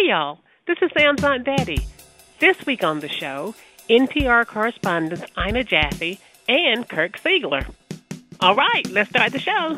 Hey, 0.00 0.10
y'all. 0.10 0.38
This 0.68 0.78
is 0.80 0.92
Sam's 0.96 1.24
Aunt 1.24 1.44
Betty. 1.44 1.84
This 2.38 2.64
week 2.66 2.84
on 2.84 3.00
the 3.00 3.08
show, 3.08 3.56
NPR 3.90 4.46
correspondents 4.46 5.24
Ina 5.36 5.64
Jaffe 5.64 6.20
and 6.48 6.88
Kirk 6.88 7.18
Siegler. 7.18 7.66
All 8.38 8.54
right, 8.54 8.88
let's 8.92 9.10
start 9.10 9.32
the 9.32 9.40
show. 9.40 9.74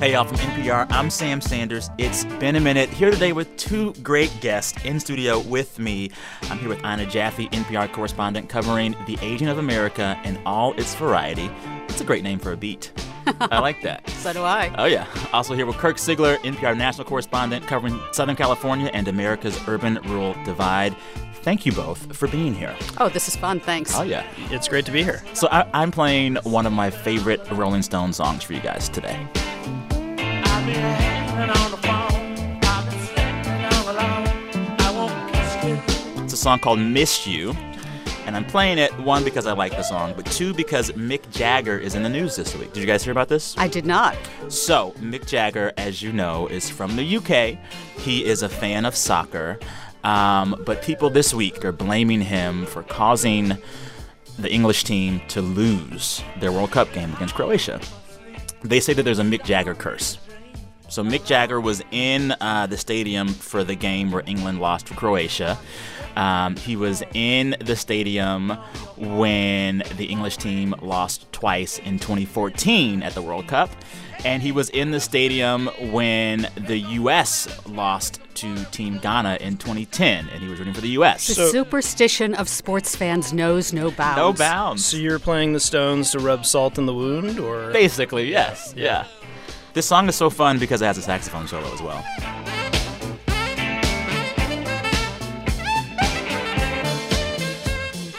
Hey, 0.00 0.12
y'all, 0.12 0.24
from 0.24 0.38
NPR, 0.38 0.86
I'm 0.90 1.10
Sam 1.10 1.42
Sanders. 1.42 1.90
It's 1.98 2.24
been 2.24 2.56
a 2.56 2.60
minute. 2.60 2.88
Here 2.88 3.10
today 3.10 3.34
with 3.34 3.54
two 3.58 3.92
great 4.02 4.34
guests 4.40 4.82
in 4.86 4.98
studio 4.98 5.40
with 5.40 5.78
me. 5.78 6.10
I'm 6.44 6.58
here 6.58 6.70
with 6.70 6.82
Ina 6.82 7.04
Jaffe, 7.06 7.48
NPR 7.48 7.92
correspondent 7.92 8.48
covering 8.48 8.96
the 9.06 9.18
aging 9.20 9.48
of 9.48 9.58
America 9.58 10.18
and 10.24 10.40
all 10.46 10.72
its 10.80 10.94
variety. 10.94 11.50
It's 11.88 12.00
a 12.00 12.04
great 12.04 12.22
name 12.22 12.38
for 12.38 12.52
a 12.52 12.56
beat. 12.56 12.90
I 13.40 13.58
like 13.60 13.82
that. 13.82 14.08
So 14.10 14.32
do 14.32 14.42
I. 14.42 14.72
Oh, 14.78 14.84
yeah. 14.86 15.06
Also 15.32 15.54
here 15.54 15.66
with 15.66 15.76
Kirk 15.76 15.96
Siegler, 15.96 16.36
NPR 16.38 16.76
national 16.76 17.06
correspondent 17.06 17.66
covering 17.66 17.98
Southern 18.12 18.36
California 18.36 18.90
and 18.92 19.08
America's 19.08 19.58
urban 19.68 19.98
rural 20.04 20.34
divide. 20.44 20.96
Thank 21.42 21.64
you 21.64 21.72
both 21.72 22.14
for 22.16 22.28
being 22.28 22.54
here. 22.54 22.74
Oh, 22.98 23.08
this 23.08 23.28
is 23.28 23.36
fun. 23.36 23.60
Thanks. 23.60 23.94
Oh, 23.96 24.02
yeah. 24.02 24.26
It's 24.50 24.68
great 24.68 24.84
to 24.86 24.92
be 24.92 25.02
here. 25.02 25.22
So 25.34 25.48
I- 25.50 25.66
I'm 25.72 25.90
playing 25.90 26.36
one 26.42 26.66
of 26.66 26.72
my 26.72 26.90
favorite 26.90 27.40
Rolling 27.52 27.82
Stone 27.82 28.12
songs 28.12 28.42
for 28.42 28.52
you 28.52 28.60
guys 28.60 28.88
today. 28.88 29.26
It's 36.24 36.32
a 36.32 36.36
song 36.36 36.58
called 36.58 36.78
Miss 36.80 37.26
You. 37.26 37.54
And 38.28 38.36
I'm 38.36 38.44
playing 38.44 38.76
it, 38.76 38.92
one, 38.98 39.24
because 39.24 39.46
I 39.46 39.54
like 39.54 39.72
the 39.72 39.82
song, 39.82 40.12
but 40.14 40.26
two, 40.26 40.52
because 40.52 40.90
Mick 40.90 41.30
Jagger 41.30 41.78
is 41.78 41.94
in 41.94 42.02
the 42.02 42.10
news 42.10 42.36
this 42.36 42.54
week. 42.54 42.74
Did 42.74 42.80
you 42.80 42.86
guys 42.86 43.02
hear 43.02 43.10
about 43.10 43.28
this? 43.28 43.56
I 43.56 43.68
did 43.68 43.86
not. 43.86 44.18
So, 44.48 44.92
Mick 44.98 45.26
Jagger, 45.26 45.72
as 45.78 46.02
you 46.02 46.12
know, 46.12 46.46
is 46.48 46.68
from 46.68 46.94
the 46.96 47.16
UK. 47.16 47.56
He 47.96 48.26
is 48.26 48.42
a 48.42 48.48
fan 48.50 48.84
of 48.84 48.94
soccer. 48.94 49.58
Um, 50.04 50.62
but 50.66 50.82
people 50.82 51.08
this 51.08 51.32
week 51.32 51.64
are 51.64 51.72
blaming 51.72 52.20
him 52.20 52.66
for 52.66 52.82
causing 52.82 53.56
the 54.38 54.52
English 54.52 54.84
team 54.84 55.22
to 55.28 55.40
lose 55.40 56.22
their 56.38 56.52
World 56.52 56.72
Cup 56.72 56.92
game 56.92 57.14
against 57.14 57.34
Croatia. 57.34 57.80
They 58.60 58.80
say 58.80 58.92
that 58.92 59.04
there's 59.04 59.20
a 59.20 59.24
Mick 59.24 59.42
Jagger 59.42 59.74
curse. 59.74 60.18
So 60.90 61.02
Mick 61.02 61.24
Jagger 61.24 61.62
was 61.62 61.82
in 61.92 62.34
uh, 62.42 62.66
the 62.66 62.76
stadium 62.76 63.28
for 63.28 63.64
the 63.64 63.74
game 63.74 64.10
where 64.10 64.22
England 64.26 64.60
lost 64.60 64.86
to 64.88 64.94
Croatia. 64.94 65.58
Um, 66.18 66.56
he 66.56 66.74
was 66.76 67.02
in 67.14 67.56
the 67.60 67.76
stadium 67.76 68.50
when 68.96 69.82
the 69.96 70.06
English 70.06 70.36
team 70.38 70.74
lost 70.82 71.30
twice 71.32 71.78
in 71.78 71.98
2014 71.98 73.02
at 73.02 73.14
the 73.14 73.22
World 73.22 73.46
Cup. 73.46 73.70
And 74.24 74.42
he 74.42 74.50
was 74.50 74.68
in 74.70 74.90
the 74.90 74.98
stadium 74.98 75.68
when 75.92 76.48
the 76.56 76.76
U.S. 76.76 77.46
lost 77.68 78.20
to 78.34 78.64
Team 78.72 78.98
Ghana 78.98 79.38
in 79.40 79.56
2010, 79.58 80.28
and 80.28 80.42
he 80.42 80.48
was 80.48 80.58
rooting 80.58 80.74
for 80.74 80.80
the 80.80 80.88
U.S. 80.90 81.28
The 81.28 81.34
So- 81.34 81.50
superstition 81.52 82.34
of 82.34 82.48
sports 82.48 82.96
fans 82.96 83.32
knows 83.32 83.72
no 83.72 83.92
bounds. 83.92 84.16
no 84.16 84.32
bounds. 84.32 84.84
So 84.84 84.96
you're 84.96 85.20
playing 85.20 85.52
the 85.52 85.60
Stones 85.60 86.10
to 86.10 86.18
rub 86.18 86.44
salt 86.44 86.78
in 86.78 86.86
the 86.86 86.94
wound, 86.94 87.38
or 87.38 87.70
Basically, 87.72 88.28
yes. 88.28 88.74
Yeah. 88.76 89.04
This 89.74 89.86
song 89.86 90.08
is 90.08 90.16
so 90.16 90.30
fun 90.30 90.58
because 90.58 90.82
it 90.82 90.86
has 90.86 90.98
a 90.98 91.02
saxophone 91.02 91.46
solo 91.46 91.72
as 91.72 91.80
well. 91.80 92.04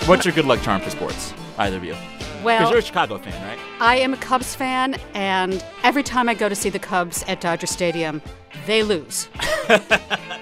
What's 0.10 0.26
your 0.26 0.34
good 0.34 0.46
luck 0.46 0.60
charm 0.64 0.82
for 0.82 0.90
sports? 0.90 1.36
Either 1.60 1.78
of 1.78 1.84
you. 1.84 1.92
Because 1.92 2.44
Well, 2.44 2.70
you're 2.72 2.80
a 2.80 2.82
Chicago 2.82 3.20
fan, 3.20 3.48
right? 3.48 3.60
I 3.80 3.98
am 3.98 4.12
a 4.12 4.18
Cubs 4.18 4.56
fan, 4.56 4.96
and 5.14 5.64
every 5.84 6.02
time 6.02 6.28
I 6.28 6.34
go 6.34 6.50
to 6.50 6.56
see 6.56 6.70
the 6.70 6.80
Cubs 6.80 7.24
at 7.28 7.42
Dodger 7.42 7.68
Stadium, 7.68 8.24
they 8.66 8.82
lose. 8.82 9.30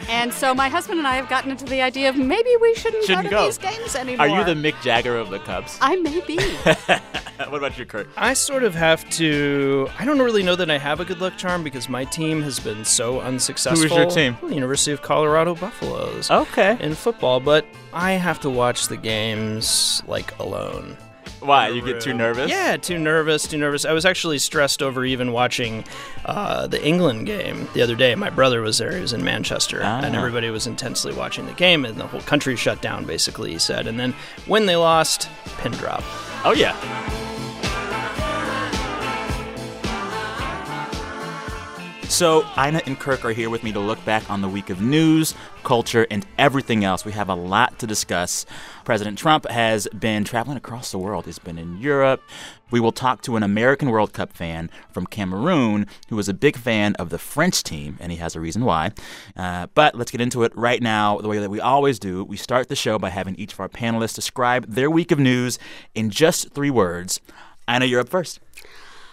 and 0.09 0.33
so 0.33 0.53
my 0.53 0.69
husband 0.69 0.99
and 0.99 1.07
I 1.07 1.15
have 1.15 1.29
gotten 1.29 1.51
into 1.51 1.65
the 1.65 1.81
idea 1.81 2.09
of 2.09 2.15
maybe 2.17 2.49
we 2.61 2.75
shouldn't, 2.75 3.05
Shouldn't 3.05 3.29
go 3.29 3.29
to 3.29 3.35
go. 3.35 3.45
these 3.45 3.57
games 3.57 3.95
anymore. 3.95 4.27
Are 4.27 4.29
you 4.29 4.43
the 4.43 4.53
Mick 4.53 4.79
Jagger 4.81 5.17
of 5.17 5.29
the 5.29 5.39
Cubs? 5.39 5.77
I 5.81 5.95
may 5.97 6.21
be. 6.21 6.37
what 7.49 7.57
about 7.57 7.77
you, 7.77 7.85
Kirk? 7.85 8.07
I 8.17 8.33
sort 8.33 8.63
of 8.63 8.73
have 8.75 9.07
to. 9.11 9.87
I 9.99 10.05
don't 10.05 10.19
really 10.19 10.43
know 10.43 10.55
that 10.55 10.69
I 10.71 10.77
have 10.77 10.99
a 10.99 11.05
good 11.05 11.19
luck 11.21 11.37
charm 11.37 11.63
because 11.63 11.89
my 11.89 12.05
team 12.05 12.41
has 12.43 12.59
been 12.59 12.85
so 12.85 13.21
unsuccessful. 13.21 13.87
Who's 13.87 13.95
your 13.97 14.09
team? 14.09 14.37
The 14.41 14.53
University 14.55 14.91
of 14.91 15.01
Colorado 15.01 15.55
Buffaloes 15.55 16.29
Okay. 16.31 16.77
in 16.79 16.95
football, 16.95 17.39
but 17.39 17.65
I 17.93 18.13
have 18.13 18.39
to 18.41 18.49
watch 18.49 18.87
the 18.87 18.97
games 18.97 20.01
like 20.07 20.37
alone. 20.39 20.97
Why? 21.39 21.69
You 21.69 21.81
get 21.83 22.01
too 22.01 22.13
nervous? 22.13 22.49
Yeah, 22.49 22.77
too 22.77 22.97
nervous, 22.97 23.47
too 23.47 23.57
nervous. 23.57 23.85
I 23.85 23.93
was 23.93 24.05
actually 24.05 24.39
stressed 24.39 24.81
over 24.81 25.05
even 25.05 25.31
watching 25.31 25.85
uh, 26.25 26.67
the 26.67 26.83
England 26.83 27.27
game 27.27 27.67
the 27.73 27.81
other 27.83 27.95
day. 27.95 28.15
My 28.15 28.29
brother 28.29 28.61
was 28.61 28.77
there; 28.79 28.91
he 28.93 29.01
was 29.01 29.13
in 29.13 29.23
Manchester, 29.23 29.81
and 29.81 30.15
Ah. 30.15 30.17
everybody 30.17 30.49
was 30.49 30.65
intensely 30.67 31.13
watching 31.13 31.45
the 31.45 31.53
game, 31.53 31.85
and 31.85 31.97
the 31.97 32.07
whole 32.07 32.21
country 32.21 32.55
shut 32.55 32.81
down. 32.81 33.05
Basically, 33.05 33.51
he 33.51 33.59
said. 33.59 33.85
And 33.87 33.99
then 33.99 34.13
when 34.47 34.65
they 34.65 34.75
lost, 34.75 35.29
pin 35.59 35.71
drop. 35.73 36.03
Oh, 36.43 36.53
yeah. 36.55 36.75
So, 42.09 42.45
Ina 42.57 42.81
and 42.85 42.97
Kirk 42.97 43.25
are 43.25 43.31
here 43.31 43.49
with 43.49 43.63
me 43.63 43.71
to 43.73 43.79
look 43.79 44.03
back 44.03 44.27
on 44.29 44.41
the 44.41 44.47
week 44.47 44.69
of 44.69 44.81
news, 44.81 45.35
culture, 45.63 46.07
and 46.09 46.25
everything 46.37 46.83
else. 46.83 47.05
We 47.05 47.11
have 47.11 47.29
a 47.29 47.35
lot 47.35 47.77
to 47.79 47.85
discuss. 47.85 48.45
President 48.85 49.19
Trump 49.19 49.47
has 49.49 49.87
been 49.89 50.23
traveling 50.23 50.57
across 50.57 50.89
the 50.91 50.97
world. 50.97 51.25
He's 51.25 51.37
been 51.37 51.59
in 51.59 51.77
Europe. 51.77 52.23
We 52.71 52.79
will 52.79 52.93
talk 52.93 53.21
to 53.23 53.35
an 53.35 53.43
American 53.43 53.91
World 53.91 54.13
Cup 54.13 54.33
fan 54.33 54.71
from 54.89 55.05
Cameroon 55.05 55.85
who 56.07 56.17
is 56.17 56.27
a 56.27 56.33
big 56.33 56.55
fan 56.55 56.95
of 56.95 57.09
the 57.09 57.19
French 57.19 57.61
team, 57.61 57.97
and 57.99 58.11
he 58.11 58.17
has 58.17 58.35
a 58.35 58.39
reason 58.39 58.63
why. 58.63 58.93
Uh, 59.35 59.67
but 59.75 59.93
let's 59.93 60.09
get 60.09 60.21
into 60.21 60.43
it 60.43 60.55
right 60.55 60.81
now, 60.81 61.19
the 61.19 61.27
way 61.27 61.39
that 61.39 61.51
we 61.51 61.59
always 61.59 61.99
do. 61.99 62.23
We 62.23 62.37
start 62.37 62.69
the 62.69 62.75
show 62.75 62.97
by 62.97 63.09
having 63.09 63.35
each 63.35 63.53
of 63.53 63.59
our 63.59 63.69
panelists 63.69 64.15
describe 64.15 64.65
their 64.65 64.89
week 64.89 65.11
of 65.11 65.19
news 65.19 65.59
in 65.93 66.09
just 66.09 66.51
three 66.53 66.71
words. 66.71 67.19
Ina, 67.69 67.85
you're 67.85 67.99
up 67.99 68.09
first. 68.09 68.39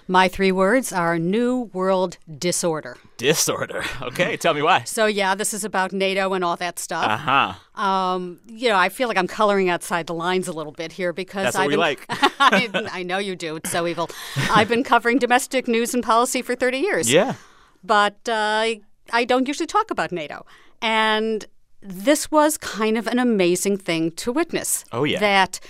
My 0.07 0.29
three 0.29 0.53
words 0.53 0.93
are 0.93 1.19
New 1.19 1.71
World 1.73 2.19
Disorder. 2.39 2.97
Disorder. 3.17 3.85
Okay, 4.03 4.37
tell 4.37 4.55
me 4.55 4.61
why. 4.63 4.85
So, 4.85 5.07
yeah, 5.07 5.35
this 5.35 5.55
is 5.55 5.65
about 5.65 5.93
NATO 5.93 6.35
and 6.35 6.45
all 6.45 6.57
that 6.57 6.79
stuff. 6.79 7.05
Uh 7.05 7.17
huh. 7.17 7.83
Um, 7.83 8.41
you 8.47 8.69
know, 8.69 8.77
I 8.77 8.91
feel 8.91 9.09
like 9.09 9.17
I'm 9.17 9.27
coloring 9.27 9.71
outside 9.71 10.07
the 10.07 10.15
lines 10.15 10.47
a 10.47 10.53
little 10.53 10.73
bit 10.73 10.93
here 10.93 11.13
because 11.13 11.45
That's 11.45 11.57
what 11.57 11.63
I've 11.63 11.69
we 11.69 11.73
been, 11.75 11.81
like. 11.81 12.05
I, 12.09 12.89
I 12.93 13.03
know 13.03 13.19
you 13.19 13.35
do. 13.35 13.57
It's 13.57 13.71
so 13.71 13.87
evil. 13.87 14.11
I've 14.51 14.69
been 14.69 14.85
covering 14.85 15.19
domestic 15.19 15.67
news 15.67 15.95
and 15.95 16.03
policy 16.03 16.43
for 16.43 16.55
30 16.55 16.79
years. 16.79 17.11
Yeah. 17.11 17.35
But 17.83 18.29
uh, 18.29 18.75
I 19.13 19.25
don't 19.25 19.49
usually 19.49 19.67
talk 19.67 19.91
about 19.91 20.13
NATO. 20.13 20.45
And 20.83 21.47
this 21.81 22.31
was 22.31 22.59
kind 22.59 22.99
of 22.99 23.07
an 23.07 23.19
amazing 23.19 23.79
thing 23.79 24.11
to 24.13 24.33
witness. 24.33 24.85
Oh, 24.93 25.05
yeah. 25.05 25.19
That 25.19 25.61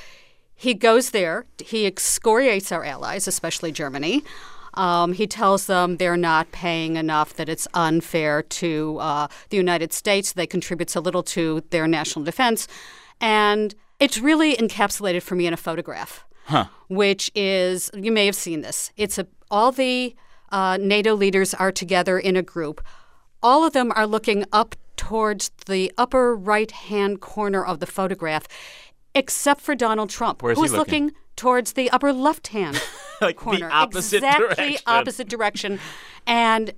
he 0.65 0.75
goes 0.75 1.11
there, 1.11 1.45
he 1.63 1.87
excoriates 1.87 2.73
our 2.73 2.85
allies, 2.85 3.29
especially 3.29 3.71
Germany. 3.71 4.25
Um, 4.75 5.13
he 5.13 5.27
tells 5.27 5.67
them 5.67 5.99
they're 5.99 6.17
not 6.17 6.51
paying 6.53 6.97
enough, 6.97 7.35
that 7.35 7.49
it's 7.49 7.69
unfair 7.75 8.43
to 8.43 8.99
uh, 8.99 9.29
the 9.51 9.57
United 9.57 9.93
States. 9.93 10.33
They 10.33 10.47
contribute 10.47 10.91
so 10.91 11.01
little 11.01 11.23
to 11.23 11.63
their 11.71 11.87
national 11.87 12.25
defense. 12.25 12.67
And 13.21 13.75
it's 14.01 14.19
really 14.19 14.57
encapsulated 14.57 15.23
for 15.23 15.37
me 15.37 15.47
in 15.47 15.53
a 15.53 15.59
photograph, 15.59 16.25
which 16.89 17.31
is, 17.35 17.91
you 17.95 18.11
may 18.11 18.27
have 18.27 18.35
seen 18.35 18.63
this. 18.63 18.91
It's 18.97 19.19
a, 19.19 19.27
all 19.51 19.71
the 19.71 20.17
uh, 20.51 20.79
NATO 20.81 21.15
leaders 21.15 21.55
are 21.55 21.73
together 21.73 22.19
in 22.19 22.37
a 22.37 22.43
group. 22.43 22.83
All 23.43 23.65
of 23.65 23.75
them 23.75 23.93
are 23.95 24.07
looking 24.07 24.45
up 24.51 24.75
towards 24.97 25.51
the 25.67 25.93
upper 25.99 26.35
right 26.35 26.71
hand 26.71 27.21
corner 27.21 27.65
of 27.65 27.79
the 27.81 27.87
photograph, 27.87 28.47
except 29.15 29.61
for 29.61 29.75
Donald 29.75 30.11
Trump, 30.11 30.43
Where's 30.43 30.57
he 30.59 30.63
who's 30.63 30.73
looking? 30.73 31.05
looking 31.07 31.17
towards 31.37 31.73
the 31.73 31.91
upper 31.91 32.13
left 32.13 32.49
hand 32.49 32.81
Like 33.21 33.37
corner. 33.37 33.69
the 33.69 33.75
opposite 33.75 34.19
exactly 34.19 34.47
direction. 34.57 34.83
opposite 34.87 35.29
direction. 35.29 35.81
And 36.27 36.73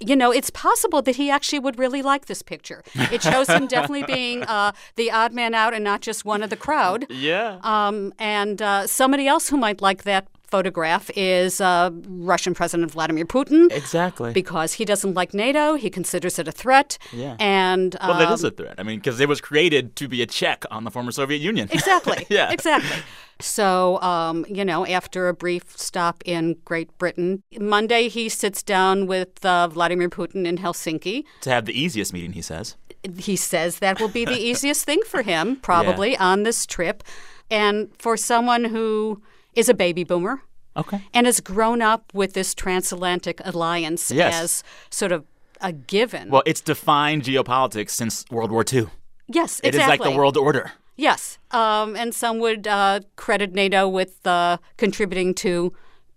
you 0.00 0.14
know, 0.14 0.30
it's 0.30 0.50
possible 0.50 1.02
that 1.02 1.16
he 1.16 1.28
actually 1.28 1.58
would 1.58 1.76
really 1.76 2.02
like 2.02 2.26
this 2.26 2.40
picture. 2.40 2.84
It 2.94 3.20
shows 3.20 3.48
him 3.48 3.66
definitely 3.66 4.04
being 4.06 4.44
uh, 4.44 4.70
the 4.94 5.10
odd 5.10 5.32
man 5.32 5.54
out 5.54 5.74
and 5.74 5.82
not 5.82 6.02
just 6.02 6.24
one 6.24 6.44
of 6.44 6.50
the 6.50 6.56
crowd. 6.56 7.06
Yeah. 7.10 7.58
Um, 7.64 8.12
and 8.16 8.62
uh, 8.62 8.86
somebody 8.86 9.26
else 9.26 9.48
who 9.48 9.56
might 9.56 9.82
like 9.82 10.04
that 10.04 10.28
photograph 10.50 11.10
is 11.14 11.60
uh, 11.60 11.90
Russian 12.08 12.54
President 12.54 12.90
Vladimir 12.90 13.24
Putin. 13.24 13.70
exactly. 13.70 14.32
Because 14.32 14.74
he 14.74 14.84
doesn't 14.84 15.14
like 15.14 15.34
NATO, 15.34 15.74
he 15.74 15.90
considers 15.90 16.38
it 16.38 16.48
a 16.48 16.52
threat. 16.52 16.98
Yeah. 17.12 17.36
And 17.38 17.96
well, 18.00 18.18
that 18.18 18.28
um, 18.28 18.44
a 18.44 18.50
threat. 18.50 18.74
I 18.78 18.82
mean, 18.82 18.98
because 18.98 19.20
it 19.20 19.28
was 19.28 19.40
created 19.40 19.94
to 19.96 20.08
be 20.08 20.22
a 20.22 20.26
check 20.26 20.64
on 20.70 20.84
the 20.84 20.90
former 20.90 21.12
Soviet 21.12 21.40
Union. 21.40 21.68
Exactly. 21.78 22.26
Yeah. 22.38 22.50
Exactly. 22.50 23.02
So, 23.40 24.00
um, 24.02 24.44
you 24.48 24.64
know, 24.64 24.84
after 24.84 25.28
a 25.28 25.34
brief 25.34 25.76
stop 25.78 26.22
in 26.24 26.56
Great 26.64 26.96
Britain, 26.98 27.42
Monday 27.58 28.08
he 28.08 28.28
sits 28.28 28.62
down 28.62 29.06
with 29.06 29.44
uh, 29.44 29.68
Vladimir 29.68 30.08
Putin 30.10 30.44
in 30.46 30.58
Helsinki. 30.58 31.24
to 31.42 31.50
have 31.50 31.64
the 31.66 31.80
easiest 31.80 32.12
meeting, 32.12 32.32
he 32.32 32.42
says. 32.42 32.76
He 33.16 33.36
says 33.36 33.78
that 33.78 34.00
will 34.00 34.08
be 34.08 34.24
the 34.24 34.38
easiest 34.50 34.84
thing 34.84 35.00
for 35.06 35.22
him, 35.22 35.56
probably, 35.56 36.16
on 36.16 36.42
this 36.42 36.66
trip. 36.66 37.04
And 37.50 37.90
for 37.96 38.16
someone 38.16 38.64
who 38.64 39.22
is 39.54 39.68
a 39.68 39.74
baby 39.74 40.04
boomer 40.04 40.42
Okay. 40.76 41.02
and 41.12 41.26
has 41.26 41.40
grown 41.40 41.82
up 41.82 42.12
with 42.14 42.34
this 42.34 42.54
transatlantic 42.54 43.40
alliance 43.44 44.10
Yes. 44.10 44.34
as 44.42 44.64
sort 44.90 45.12
of 45.12 45.24
a 45.60 45.72
given. 45.72 46.30
Well, 46.30 46.42
it's 46.46 46.60
defined 46.60 47.24
geopolitics 47.24 47.90
since 47.90 48.24
World 48.30 48.50
War 48.52 48.64
II. 48.72 48.86
yes, 49.26 49.60
It 49.64 49.74
is 49.74 49.80
exactly. 49.80 50.06
like 50.06 50.12
the 50.14 50.16
world 50.18 50.36
order. 50.36 50.72
Yes, 50.96 51.38
um, 51.52 51.94
and 51.96 52.14
some 52.14 52.38
would 52.40 52.66
uh, 52.66 53.00
credit 53.16 53.52
NATO 53.54 53.88
with 53.88 54.26
uh, 54.26 54.58
contributing 54.76 55.34
to 55.34 55.72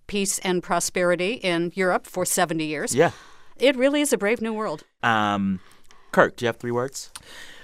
peace 0.08 0.40
and 0.40 0.62
prosperity 0.64 1.34
in 1.34 1.72
Europe 1.76 2.06
for 2.08 2.26
70 2.26 2.66
years. 2.66 2.94
Yeah. 2.96 3.12
It 3.58 3.76
really 3.76 4.02
is 4.02 4.12
a 4.12 4.18
brave 4.18 4.42
new 4.42 4.54
world. 4.54 4.84
Um, 5.04 5.60
Kirk, 6.12 6.36
do 6.36 6.46
you 6.46 6.48
have 6.48 6.58
three 6.58 6.72
words? 6.72 7.12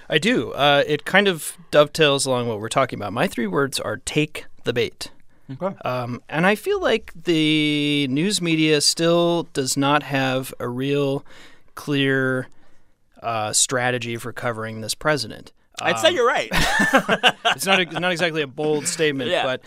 I 0.08 0.18
do. 0.18 0.52
Uh, 0.52 0.84
it 0.86 1.04
kind 1.04 1.28
of 1.28 1.56
dovetails 1.70 2.24
along 2.24 2.48
what 2.48 2.60
we're 2.60 2.68
talking 2.68 2.98
about. 2.98 3.12
My 3.12 3.26
three 3.26 3.46
words 3.48 3.78
are 3.80 3.96
take 3.98 4.46
the 4.64 4.72
bait. 4.72 5.10
Okay. 5.50 5.74
Um, 5.84 6.20
and 6.28 6.46
I 6.46 6.54
feel 6.54 6.80
like 6.80 7.12
the 7.24 8.06
news 8.08 8.42
media 8.42 8.80
still 8.80 9.44
does 9.54 9.76
not 9.76 10.02
have 10.02 10.52
a 10.60 10.68
real 10.68 11.24
clear 11.74 12.48
uh, 13.22 13.52
strategy 13.52 14.16
for 14.16 14.32
covering 14.32 14.80
this 14.82 14.94
president. 14.94 15.52
I'd 15.80 15.98
say 16.00 16.10
you're 16.10 16.26
right. 16.26 16.48
it's 17.54 17.64
not 17.64 17.78
a, 17.80 17.84
not 18.00 18.10
exactly 18.10 18.42
a 18.42 18.48
bold 18.48 18.88
statement, 18.88 19.30
Yeah. 19.30 19.44
but 19.44 19.60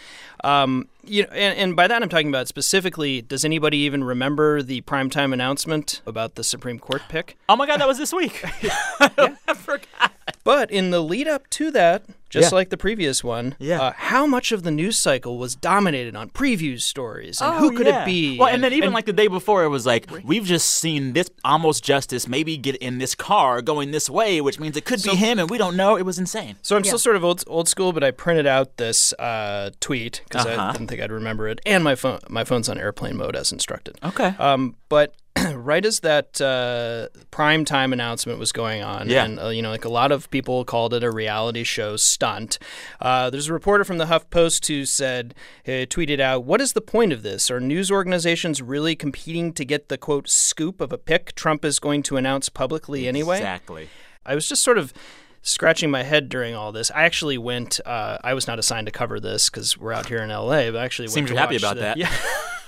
um, 0.43 0.89
you 1.05 1.23
know, 1.23 1.29
and, 1.29 1.57
and 1.57 1.75
by 1.75 1.87
that 1.87 2.03
I'm 2.03 2.09
talking 2.09 2.27
about 2.27 2.49
specifically. 2.49 3.21
Does 3.21 3.45
anybody 3.45 3.77
even 3.77 4.03
remember 4.03 4.61
the 4.61 4.81
primetime 4.81 5.31
announcement 5.31 6.01
about 6.05 6.35
the 6.35 6.43
Supreme 6.43 6.79
Court 6.79 7.01
pick? 7.07 7.37
oh 7.47 7.55
my 7.55 7.65
God, 7.65 7.79
that 7.79 7.87
was 7.87 7.97
this 7.97 8.11
week. 8.11 8.43
I 8.99 9.53
forgot. 9.55 10.11
But 10.43 10.69
in 10.69 10.91
the 10.91 10.99
lead 11.01 11.29
up 11.29 11.49
to 11.51 11.71
that, 11.71 12.03
just 12.31 12.51
Yeah. 12.51 12.55
like 12.55 12.69
the 12.69 12.77
previous 12.77 13.23
one, 13.23 13.55
Yeah. 13.59 13.81
uh, 13.81 13.93
how 13.95 14.25
much 14.25 14.51
of 14.51 14.63
the 14.63 14.71
news 14.71 14.97
cycle 14.97 15.37
was 15.37 15.55
dominated 15.55 16.15
on 16.15 16.29
previews 16.29 16.81
stories 16.81 17.39
and 17.41 17.53
Oh, 17.55 17.57
who 17.59 17.77
could 17.77 17.85
yeah. 17.87 18.03
it 18.03 18.05
be? 18.05 18.37
Well, 18.39 18.47
and, 18.47 18.63
then 18.63 18.73
even 18.73 18.87
and- 18.87 18.93
like 18.93 19.05
the 19.05 19.13
day 19.13 19.27
before, 19.27 19.63
it 19.63 19.67
was 19.69 19.85
like 19.85 20.07
we've 20.23 20.45
just 20.45 20.67
seen 20.69 21.13
this 21.13 21.29
almost 21.45 21.83
justice 21.83 22.27
maybe 22.27 22.57
get 22.57 22.75
in 22.77 22.97
this 22.97 23.13
car 23.15 23.61
going 23.61 23.91
this 23.91 24.09
way, 24.09 24.41
which 24.41 24.59
means 24.59 24.75
it 24.77 24.85
could 24.85 25.03
be 25.03 25.15
him, 25.15 25.37
and 25.39 25.49
we 25.49 25.57
don't 25.57 25.75
know. 25.75 25.97
It 25.97 26.03
was 26.05 26.17
insane. 26.17 26.55
So 26.61 26.75
I'm 26.75 26.83
still 26.83 26.97
sort 26.99 27.15
of 27.17 27.23
old, 27.23 27.43
old 27.47 27.67
school, 27.67 27.91
but 27.93 28.03
I 28.03 28.11
printed 28.11 28.47
out 28.47 28.77
this 28.77 29.11
uh, 29.19 29.71
tweet 29.79 30.21
because 30.27 30.45
Uh-huh. 30.45 30.61
I 30.61 30.71
didn't 30.71 30.87
think 30.87 31.01
I'd 31.01 31.11
remember 31.11 31.47
it, 31.49 31.59
and 31.65 31.83
my 31.83 31.95
phone 31.95 32.19
my 32.29 32.43
phone's 32.43 32.69
on 32.69 32.77
airplane 32.79 33.17
mode 33.17 33.35
as 33.35 33.51
instructed. 33.51 33.97
Okay. 34.03 34.33
Um, 34.39 34.75
but 34.89 35.13
right 35.53 35.85
as 35.85 36.01
that 36.01 36.41
uh, 36.41 37.07
prime 37.31 37.63
time 37.65 37.93
announcement 37.93 38.37
was 38.39 38.51
going 38.51 38.83
on, 38.83 39.09
Yeah. 39.09 39.23
and 39.25 39.39
uh, 39.39 39.47
you 39.49 39.61
know, 39.61 39.69
like 39.71 39.85
a 39.85 39.89
lot 39.89 40.11
of 40.11 40.29
people 40.29 40.65
called 40.65 40.93
it 40.93 41.03
a 41.03 41.11
reality 41.11 41.63
show 41.63 41.95
stunt. 41.97 42.59
Uh, 42.99 43.29
there's 43.29 43.47
a 43.47 43.53
reporter 43.53 43.83
from 43.83 43.97
the 43.97 44.05
HuffPost 44.05 44.67
who 44.67 44.85
said, 44.85 45.33
uh, 45.67 45.87
tweeted 45.87 46.19
out, 46.19 46.43
"What 46.43 46.59
is 46.61 46.73
the 46.73 46.81
point 46.81 47.13
of 47.13 47.23
this? 47.23 47.49
Are 47.49 47.59
news 47.61 47.89
organizations 47.89 48.61
really 48.61 48.95
competing 48.95 49.53
to 49.53 49.63
get 49.63 49.87
the 49.89 49.97
quote 49.97 50.27
scoop 50.29 50.81
of 50.81 50.91
a 50.91 50.97
pick 50.97 51.33
Trump 51.35 51.63
is 51.63 51.79
going 51.79 52.03
to 52.03 52.17
announce 52.17 52.49
publicly 52.49 53.07
anyway?" 53.07 53.37
Exactly. 53.37 53.89
I 54.25 54.35
was 54.35 54.47
just 54.49 54.61
sort 54.63 54.77
of 54.77 54.93
scratching 55.41 55.89
my 55.89 56.03
head 56.03 56.29
during 56.29 56.53
all 56.53 56.71
this. 56.71 56.91
I 56.91 57.03
actually 57.03 57.37
went. 57.37 57.79
Uh, 57.85 58.17
I 58.23 58.33
was 58.33 58.47
not 58.47 58.59
assigned 58.59 58.85
to 58.87 58.91
cover 58.91 59.19
this 59.19 59.49
because 59.49 59.77
we're 59.77 59.93
out 59.93 60.07
here 60.07 60.19
in 60.21 60.29
LA, 60.29 60.69
but 60.71 60.75
I 60.77 60.83
actually 60.85 61.05
went 61.07 61.13
Seems 61.13 61.29
to 61.29 61.33
you're 61.35 61.41
happy 61.41 61.55
about 61.55 61.75
the- 61.75 61.81
that. 61.81 61.97
Yeah. 61.97 62.11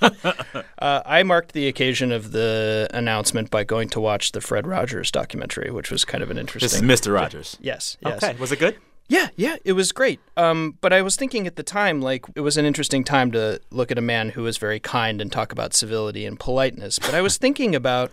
uh, 0.80 1.02
I 1.06 1.24
marked 1.24 1.54
the 1.54 1.68
occasion 1.68 2.12
of 2.12 2.32
the 2.32 2.88
announcement 2.94 3.50
by 3.50 3.64
going 3.64 3.90
to 3.90 4.00
watch 4.00 4.32
the 4.32 4.42
Fred 4.42 4.68
Rogers 4.68 5.12
documentary, 5.12 5.72
which 5.72 5.92
was 5.92 6.06
kind 6.06 6.24
of 6.24 6.32
an 6.32 6.38
interesting. 6.38 6.88
This 6.88 7.02
is. 7.02 7.08
Mr. 7.08 7.14
Rogers. 7.14 7.58
Yes. 7.62 7.98
Yes. 8.02 8.24
Okay. 8.24 8.38
Was 8.40 8.52
it 8.52 8.60
good? 8.60 8.78
Yeah, 9.10 9.28
yeah, 9.36 9.58
it 9.66 9.74
was 9.74 9.92
great. 9.92 10.20
Um, 10.38 10.78
but 10.82 10.94
I 10.94 11.02
was 11.02 11.16
thinking 11.16 11.46
at 11.46 11.56
the 11.56 11.64
time, 11.64 12.02
like, 12.02 12.26
it 12.36 12.42
was 12.42 12.58
an 12.58 12.66
interesting 12.66 13.04
time 13.04 13.32
to 13.34 13.60
look 13.70 13.92
at 13.92 13.98
a 13.98 14.02
man 14.02 14.30
who 14.30 14.44
was 14.44 14.58
very 14.58 14.80
kind 14.80 15.22
and 15.22 15.32
talk 15.32 15.52
about 15.52 15.74
civility 15.74 16.26
and 16.26 16.40
politeness. 16.40 17.00
But 17.00 17.14
I 17.14 17.22
was 17.22 17.38
thinking 17.38 17.76
about 17.76 18.12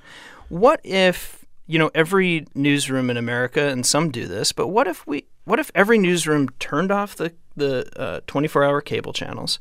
what 0.48 0.80
if, 0.82 1.44
you 1.66 1.78
know, 1.78 1.90
every 1.94 2.46
newsroom 2.54 3.08
in 3.08 3.16
America, 3.16 3.68
and 3.68 3.86
some 3.86 4.10
do 4.10 4.26
this, 4.26 4.52
but 4.52 4.66
what 4.68 4.88
if 4.88 5.06
we, 5.06 5.26
what 5.44 5.60
if 5.60 5.70
every 5.74 5.96
newsroom 5.96 6.48
turned 6.58 6.90
off 6.90 7.14
the 7.14 7.32
the 7.56 7.88
uh, 7.98 8.20
24-hour 8.26 8.80
cable 8.82 9.12
channels, 9.12 9.58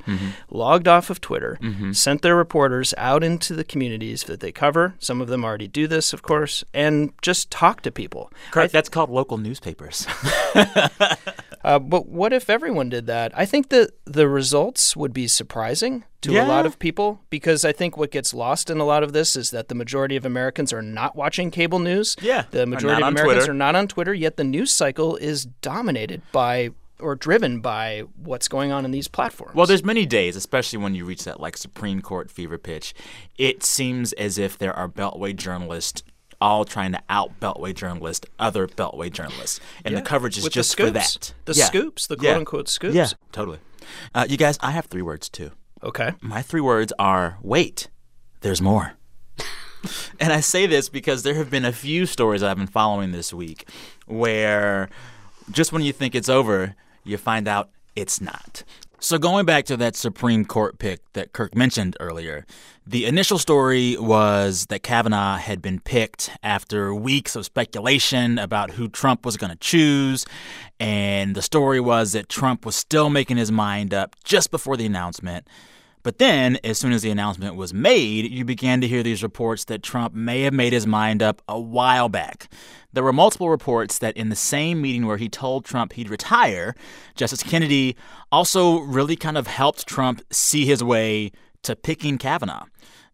logged 0.50 0.88
off 0.88 1.10
of 1.10 1.20
Twitter, 1.22 1.60
sent 1.92 2.22
their 2.22 2.36
reporters 2.36 2.94
out 2.98 3.24
into 3.24 3.56
the 3.56 3.64
communities 3.64 4.24
that 4.24 4.40
they 4.40 4.52
cover. 4.52 4.96
Some 5.00 5.22
of 5.22 5.28
them 5.28 5.44
already 5.44 5.68
do 5.68 5.88
this, 5.88 6.14
of 6.14 6.22
course, 6.22 6.64
and 6.74 7.12
just 7.22 7.50
talk 7.52 7.82
to 7.82 7.92
people. 7.92 8.32
Kirk, 8.52 8.72
that's 8.72 8.90
called 8.90 9.10
local 9.10 9.38
newspapers. 9.38 10.08
Uh, 11.62 11.78
but 11.78 12.08
what 12.08 12.32
if 12.32 12.50
everyone 12.50 12.88
did 12.88 13.06
that? 13.08 13.38
I 13.38 13.46
think 13.46 13.68
that 13.68 13.92
the 14.06 14.30
results 14.30 14.96
would 14.96 15.12
be 15.12 15.28
surprising 15.28 16.06
to 16.22 16.38
a 16.38 16.48
lot 16.48 16.66
of 16.66 16.80
people 16.80 17.20
because 17.30 17.66
I 17.66 17.74
think 17.74 17.98
what 17.98 18.12
gets 18.12 18.34
lost 18.34 18.70
in 18.70 18.80
a 18.80 18.86
lot 18.86 19.04
of 19.04 19.12
this 19.12 19.36
is 19.36 19.52
that 19.52 19.68
the 19.68 19.76
majority 19.76 20.16
of 20.16 20.26
Americans 20.26 20.72
are 20.72 20.82
not 20.82 21.18
watching 21.18 21.52
cable 21.52 21.80
news. 21.80 22.16
Yeah, 22.22 22.46
The 22.52 22.66
majority 22.66 23.02
of 23.02 23.10
Americans 23.10 23.40
Twitter. 23.40 23.52
are 23.52 23.56
not 23.56 23.76
on 23.76 23.90
Twitter, 23.90 24.14
yet 24.14 24.38
the 24.38 24.46
news 24.46 24.72
cycle 24.72 25.18
is 25.18 25.46
dominated 25.62 26.22
by 26.32 26.70
or 27.00 27.16
driven 27.16 27.60
by 27.62 28.04
what's 28.16 28.48
going 28.48 28.72
on 28.72 28.86
in 28.86 28.92
these 28.92 29.08
platforms. 29.08 29.56
Well, 29.56 29.66
there's 29.66 29.84
many 29.84 30.06
days, 30.06 30.36
especially 30.36 30.80
when 30.80 30.96
you 30.96 31.06
reach 31.06 31.24
that 31.24 31.40
like 31.40 31.58
Supreme 31.58 32.02
Court 32.02 32.30
fever 32.30 32.58
pitch. 32.58 32.94
It 33.38 33.64
seems 33.64 34.14
as 34.14 34.38
if 34.38 34.58
there 34.58 34.74
are 34.74 34.88
Beltway 34.90 35.36
journalists 35.36 36.04
all 36.42 36.64
trying 36.64 36.92
to 36.94 37.02
out 37.10 37.38
Beltway 37.42 37.74
journalists 37.76 38.26
other 38.40 38.66
Beltway 38.68 39.12
journalists, 39.12 39.60
and 39.84 39.96
the 39.96 40.02
coverage 40.02 40.38
is 40.38 40.44
with 40.46 40.54
just 40.54 40.78
for 40.78 40.90
that. 40.90 41.34
The 41.46 41.54
Yeah. 41.54 41.66
scoops, 41.66 42.08
the 42.08 42.16
Yeah. 42.16 42.32
quote 42.32 42.38
unquote 42.38 42.70
scoops. 42.70 42.96
Yeah, 42.96 43.08
totally. 43.32 43.60
Uh, 44.16 44.26
you 44.30 44.38
guys, 44.38 44.58
I 44.62 44.72
have 44.72 44.86
three 44.86 45.02
words 45.02 45.28
too. 45.30 45.52
Okay. 45.84 46.14
My 46.22 46.42
three 46.42 46.62
words 46.62 46.94
are 47.00 47.38
wait, 47.42 47.90
there's 48.42 48.62
more. 48.62 48.94
and 50.20 50.32
I 50.34 50.40
say 50.42 50.66
this 50.66 50.90
because 50.90 51.24
there 51.24 51.34
have 51.36 51.50
been 51.50 51.66
a 51.66 51.72
few 51.74 52.06
stories 52.06 52.44
I've 52.44 52.58
been 52.58 52.68
following 52.68 53.12
this 53.12 53.34
week 53.34 53.68
where 54.06 54.90
just 55.52 55.72
when 55.72 55.82
you 55.82 55.92
think 55.94 56.16
it's 56.16 56.30
over, 56.30 56.76
you 57.04 57.18
find 57.18 57.48
out 57.48 57.70
it's 57.96 58.22
not. 58.22 58.64
So, 59.02 59.18
going 59.18 59.46
back 59.46 59.64
to 59.66 59.78
that 59.78 59.96
Supreme 59.96 60.44
Court 60.44 60.78
pick 60.78 61.00
that 61.14 61.32
Kirk 61.32 61.56
mentioned 61.56 61.96
earlier, 62.02 62.46
the 62.86 63.06
initial 63.06 63.38
story 63.38 63.96
was 63.98 64.66
that 64.66 64.84
Kavanaugh 64.84 65.38
had 65.38 65.62
been 65.62 65.80
picked 65.80 66.32
after 66.44 66.94
weeks 66.94 67.36
of 67.38 67.46
speculation 67.46 68.38
about 68.38 68.72
who 68.72 68.90
Trump 68.90 69.26
was 69.26 69.38
going 69.38 69.52
to 69.52 69.58
choose. 69.58 70.26
And 70.82 71.34
the 71.34 71.42
story 71.42 71.80
was 71.80 72.12
that 72.12 72.28
Trump 72.28 72.66
was 72.66 72.76
still 72.76 73.10
making 73.10 73.38
his 73.38 73.54
mind 73.54 73.94
up 73.94 74.18
just 74.26 74.52
before 74.52 74.76
the 74.76 74.86
announcement. 74.86 75.48
But 76.02 76.18
then, 76.18 76.58
as 76.64 76.78
soon 76.78 76.94
as 76.94 77.02
the 77.02 77.12
announcement 77.12 77.56
was 77.56 77.74
made, 77.74 78.32
you 78.32 78.46
began 78.46 78.80
to 78.82 78.88
hear 78.88 79.04
these 79.04 79.22
reports 79.22 79.66
that 79.66 79.84
Trump 79.84 80.14
may 80.14 80.44
have 80.44 80.54
made 80.54 80.72
his 80.72 80.88
mind 80.88 81.22
up 81.22 81.42
a 81.48 81.60
while 81.60 82.08
back. 82.08 82.50
There 82.94 83.04
were 83.04 83.14
multiple 83.14 83.50
reports 83.50 84.00
that 84.00 84.16
in 84.16 84.30
the 84.30 84.36
same 84.36 84.82
meeting 84.82 85.06
where 85.06 85.18
he 85.18 85.28
told 85.28 85.66
Trump 85.66 85.94
he'd 85.94 86.10
retire, 86.10 86.74
Justice 87.16 87.44
Kennedy 87.44 87.98
also 88.32 88.80
really 88.80 89.16
kind 89.16 89.38
of 89.38 89.48
helped 89.48 89.88
Trump 89.88 90.22
see 90.32 90.66
his 90.66 90.84
way 90.84 91.32
to 91.64 91.76
picking 91.76 92.18
Kavanaugh. 92.18 92.66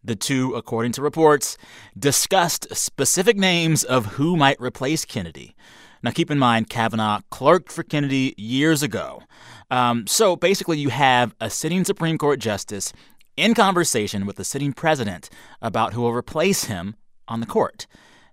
The 0.04 0.14
two, 0.14 0.54
according 0.54 0.92
to 0.92 1.02
reports, 1.02 1.58
discussed 1.98 2.74
specific 2.74 3.36
names 3.36 3.82
of 3.82 4.06
who 4.06 4.36
might 4.36 4.60
replace 4.60 5.04
Kennedy. 5.04 5.56
Now, 6.02 6.12
keep 6.12 6.30
in 6.30 6.38
mind, 6.38 6.70
Kavanaugh 6.70 7.22
clerked 7.30 7.72
for 7.72 7.82
Kennedy 7.82 8.32
years 8.36 8.82
ago. 8.82 9.22
Um, 9.70 10.06
so 10.06 10.36
basically, 10.36 10.78
you 10.78 10.90
have 10.90 11.34
a 11.40 11.50
sitting 11.50 11.84
Supreme 11.84 12.18
Court 12.18 12.38
justice 12.38 12.92
in 13.36 13.54
conversation 13.54 14.26
with 14.26 14.36
the 14.36 14.44
sitting 14.44 14.72
president 14.72 15.28
about 15.60 15.92
who 15.92 16.02
will 16.02 16.12
replace 16.12 16.64
him 16.64 16.96
on 17.28 17.40
the 17.40 17.46
court. 17.46 17.86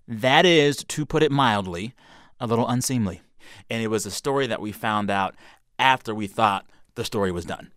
That 0.06 0.46
is, 0.46 0.78
to 0.84 1.06
put 1.06 1.22
it 1.22 1.32
mildly, 1.32 1.94
a 2.40 2.46
little 2.46 2.68
unseemly. 2.68 3.22
And 3.68 3.82
it 3.82 3.88
was 3.88 4.06
a 4.06 4.10
story 4.10 4.46
that 4.46 4.60
we 4.60 4.72
found 4.72 5.10
out 5.10 5.34
after 5.78 6.14
we 6.14 6.26
thought 6.26 6.66
the 6.94 7.04
story 7.04 7.32
was 7.32 7.44
done. 7.44 7.72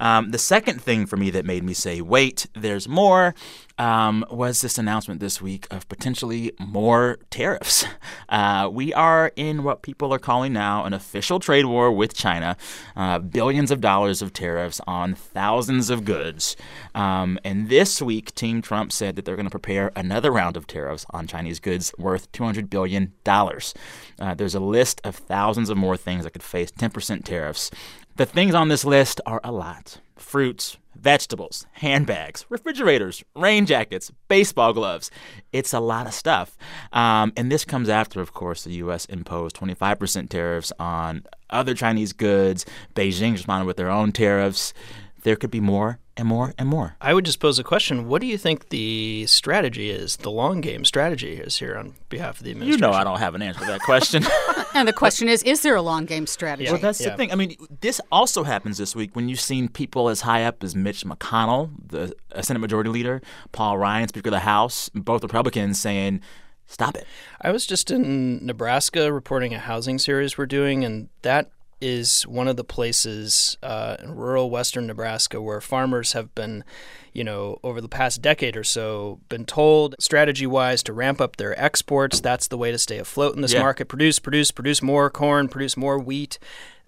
Um, 0.00 0.30
the 0.30 0.38
second 0.38 0.80
thing 0.82 1.06
for 1.06 1.16
me 1.16 1.30
that 1.30 1.44
made 1.44 1.64
me 1.64 1.74
say, 1.74 2.00
wait, 2.00 2.46
there's 2.54 2.88
more, 2.88 3.34
um, 3.78 4.24
was 4.30 4.60
this 4.60 4.78
announcement 4.78 5.20
this 5.20 5.40
week 5.40 5.66
of 5.70 5.88
potentially 5.88 6.52
more 6.58 7.18
tariffs. 7.30 7.84
Uh, 8.28 8.68
we 8.70 8.92
are 8.92 9.32
in 9.36 9.64
what 9.64 9.80
people 9.80 10.12
are 10.12 10.18
calling 10.18 10.52
now 10.52 10.84
an 10.84 10.92
official 10.92 11.40
trade 11.40 11.64
war 11.64 11.90
with 11.90 12.14
China, 12.14 12.58
uh, 12.94 13.18
billions 13.18 13.70
of 13.70 13.80
dollars 13.80 14.20
of 14.20 14.34
tariffs 14.34 14.82
on 14.86 15.14
thousands 15.14 15.88
of 15.88 16.04
goods. 16.04 16.54
Um, 16.94 17.38
and 17.42 17.70
this 17.70 18.02
week, 18.02 18.34
Team 18.34 18.60
Trump 18.60 18.92
said 18.92 19.16
that 19.16 19.24
they're 19.24 19.36
going 19.36 19.46
to 19.46 19.50
prepare 19.50 19.92
another 19.96 20.30
round 20.30 20.58
of 20.58 20.66
tariffs 20.66 21.06
on 21.10 21.26
Chinese 21.26 21.58
goods 21.58 21.92
worth 21.96 22.30
$200 22.32 22.68
billion. 22.68 23.14
Uh, 23.26 24.34
there's 24.34 24.54
a 24.54 24.60
list 24.60 25.00
of 25.04 25.16
thousands 25.16 25.70
of 25.70 25.78
more 25.78 25.96
things 25.96 26.24
that 26.24 26.32
could 26.32 26.42
face 26.42 26.70
10% 26.70 27.24
tariffs. 27.24 27.70
The 28.18 28.26
things 28.26 28.52
on 28.52 28.66
this 28.66 28.84
list 28.84 29.20
are 29.26 29.40
a 29.44 29.52
lot 29.52 30.00
fruits, 30.16 30.76
vegetables, 30.96 31.68
handbags, 31.74 32.44
refrigerators, 32.48 33.22
rain 33.36 33.64
jackets, 33.64 34.10
baseball 34.26 34.72
gloves. 34.72 35.12
It's 35.52 35.72
a 35.72 35.78
lot 35.78 36.08
of 36.08 36.12
stuff. 36.12 36.58
Um, 36.92 37.32
and 37.36 37.52
this 37.52 37.64
comes 37.64 37.88
after, 37.88 38.20
of 38.20 38.32
course, 38.32 38.64
the 38.64 38.72
U.S. 38.72 39.04
imposed 39.04 39.54
25% 39.54 40.30
tariffs 40.30 40.72
on 40.80 41.26
other 41.48 41.74
Chinese 41.74 42.12
goods. 42.12 42.66
Beijing 42.96 43.34
responded 43.34 43.66
with 43.66 43.76
their 43.76 43.88
own 43.88 44.10
tariffs. 44.10 44.74
There 45.22 45.36
could 45.36 45.50
be 45.50 45.60
more 45.60 45.98
and 46.16 46.26
more 46.26 46.52
and 46.58 46.68
more. 46.68 46.96
I 47.00 47.14
would 47.14 47.24
just 47.24 47.38
pose 47.40 47.58
a 47.58 47.64
question. 47.64 48.08
What 48.08 48.20
do 48.20 48.26
you 48.26 48.36
think 48.38 48.70
the 48.70 49.26
strategy 49.26 49.90
is, 49.90 50.16
the 50.16 50.30
long 50.30 50.60
game 50.60 50.84
strategy 50.84 51.34
is 51.34 51.58
here 51.58 51.76
on 51.76 51.94
behalf 52.08 52.38
of 52.38 52.44
the 52.44 52.50
administration? 52.50 52.82
You 52.84 52.90
know, 52.90 52.96
I 52.96 53.04
don't 53.04 53.18
have 53.20 53.34
an 53.36 53.42
answer 53.42 53.60
to 53.60 53.66
that 53.66 53.80
question. 53.80 54.24
And 54.74 54.86
the 54.86 54.92
question 54.92 55.28
is, 55.28 55.42
is 55.44 55.62
there 55.62 55.74
a 55.74 55.82
long 55.82 56.04
game 56.04 56.26
strategy? 56.26 56.70
Well, 56.70 56.78
that's 56.80 57.00
Yeah. 57.00 57.10
the 57.10 57.16
thing. 57.16 57.32
I 57.32 57.36
mean, 57.36 57.56
this 57.80 58.00
also 58.12 58.44
happens 58.44 58.76
this 58.78 58.94
week 58.94 59.16
when 59.16 59.28
you've 59.28 59.40
seen 59.40 59.68
people 59.68 60.08
as 60.10 60.20
high 60.20 60.44
up 60.44 60.62
as 60.62 60.76
Mitch 60.76 61.04
McConnell, 61.04 61.70
the 61.84 62.14
uh, 62.32 62.42
Senate 62.42 62.60
Majority 62.60 62.90
Leader, 62.90 63.20
Paul 63.50 63.78
Ryan, 63.78 64.08
Speaker 64.08 64.28
of 64.28 64.32
the 64.34 64.40
House, 64.40 64.88
both 64.94 65.22
Republicans 65.24 65.80
saying, 65.80 66.20
stop 66.66 66.96
it. 66.96 67.06
I 67.40 67.50
was 67.50 67.66
just 67.66 67.90
in 67.90 68.44
Nebraska 68.44 69.10
reporting 69.12 69.54
a 69.54 69.58
housing 69.58 69.98
series 69.98 70.36
we're 70.38 70.46
doing, 70.46 70.84
and 70.84 71.08
that 71.22 71.50
is 71.80 72.22
one 72.26 72.48
of 72.48 72.56
the 72.56 72.64
places 72.64 73.56
uh, 73.62 73.96
in 74.02 74.14
rural 74.14 74.50
western 74.50 74.86
Nebraska 74.86 75.40
where 75.40 75.60
farmers 75.60 76.12
have 76.12 76.34
been, 76.34 76.64
you 77.12 77.22
know, 77.24 77.58
over 77.62 77.80
the 77.80 77.88
past 77.88 78.20
decade 78.22 78.56
or 78.56 78.64
so, 78.64 79.20
been 79.28 79.44
told 79.44 79.94
strategy 80.00 80.46
wise 80.46 80.82
to 80.84 80.92
ramp 80.92 81.20
up 81.20 81.36
their 81.36 81.58
exports. 81.62 82.20
That's 82.20 82.48
the 82.48 82.58
way 82.58 82.70
to 82.72 82.78
stay 82.78 82.98
afloat 82.98 83.36
in 83.36 83.42
this 83.42 83.52
Yeah. 83.52 83.60
market. 83.60 83.86
Produce, 83.88 84.18
produce, 84.18 84.50
produce 84.50 84.82
more 84.82 85.08
corn, 85.10 85.48
produce 85.48 85.76
more 85.76 85.98
wheat. 85.98 86.38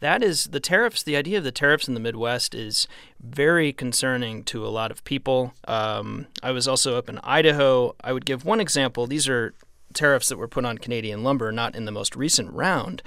That 0.00 0.22
is 0.22 0.44
the 0.44 0.60
tariffs. 0.60 1.02
The 1.02 1.16
idea 1.16 1.38
of 1.38 1.44
the 1.44 1.52
tariffs 1.52 1.86
in 1.86 1.94
the 1.94 2.00
Midwest 2.00 2.54
is 2.54 2.88
very 3.22 3.72
concerning 3.72 4.44
to 4.44 4.66
a 4.66 4.68
lot 4.70 4.90
of 4.90 5.04
people. 5.04 5.52
Um, 5.68 6.26
I 6.42 6.52
was 6.52 6.66
also 6.66 6.96
up 6.96 7.08
in 7.08 7.18
Idaho. 7.22 7.94
I 8.02 8.12
would 8.14 8.24
give 8.24 8.44
one 8.44 8.60
example. 8.60 9.06
These 9.06 9.28
are 9.28 9.54
tariffs 9.92 10.28
that 10.30 10.38
were 10.38 10.48
put 10.48 10.64
on 10.64 10.78
Canadian 10.78 11.22
lumber, 11.22 11.52
not 11.52 11.74
in 11.74 11.84
the 11.84 11.92
most 11.92 12.16
recent 12.16 12.50
round. 12.52 13.02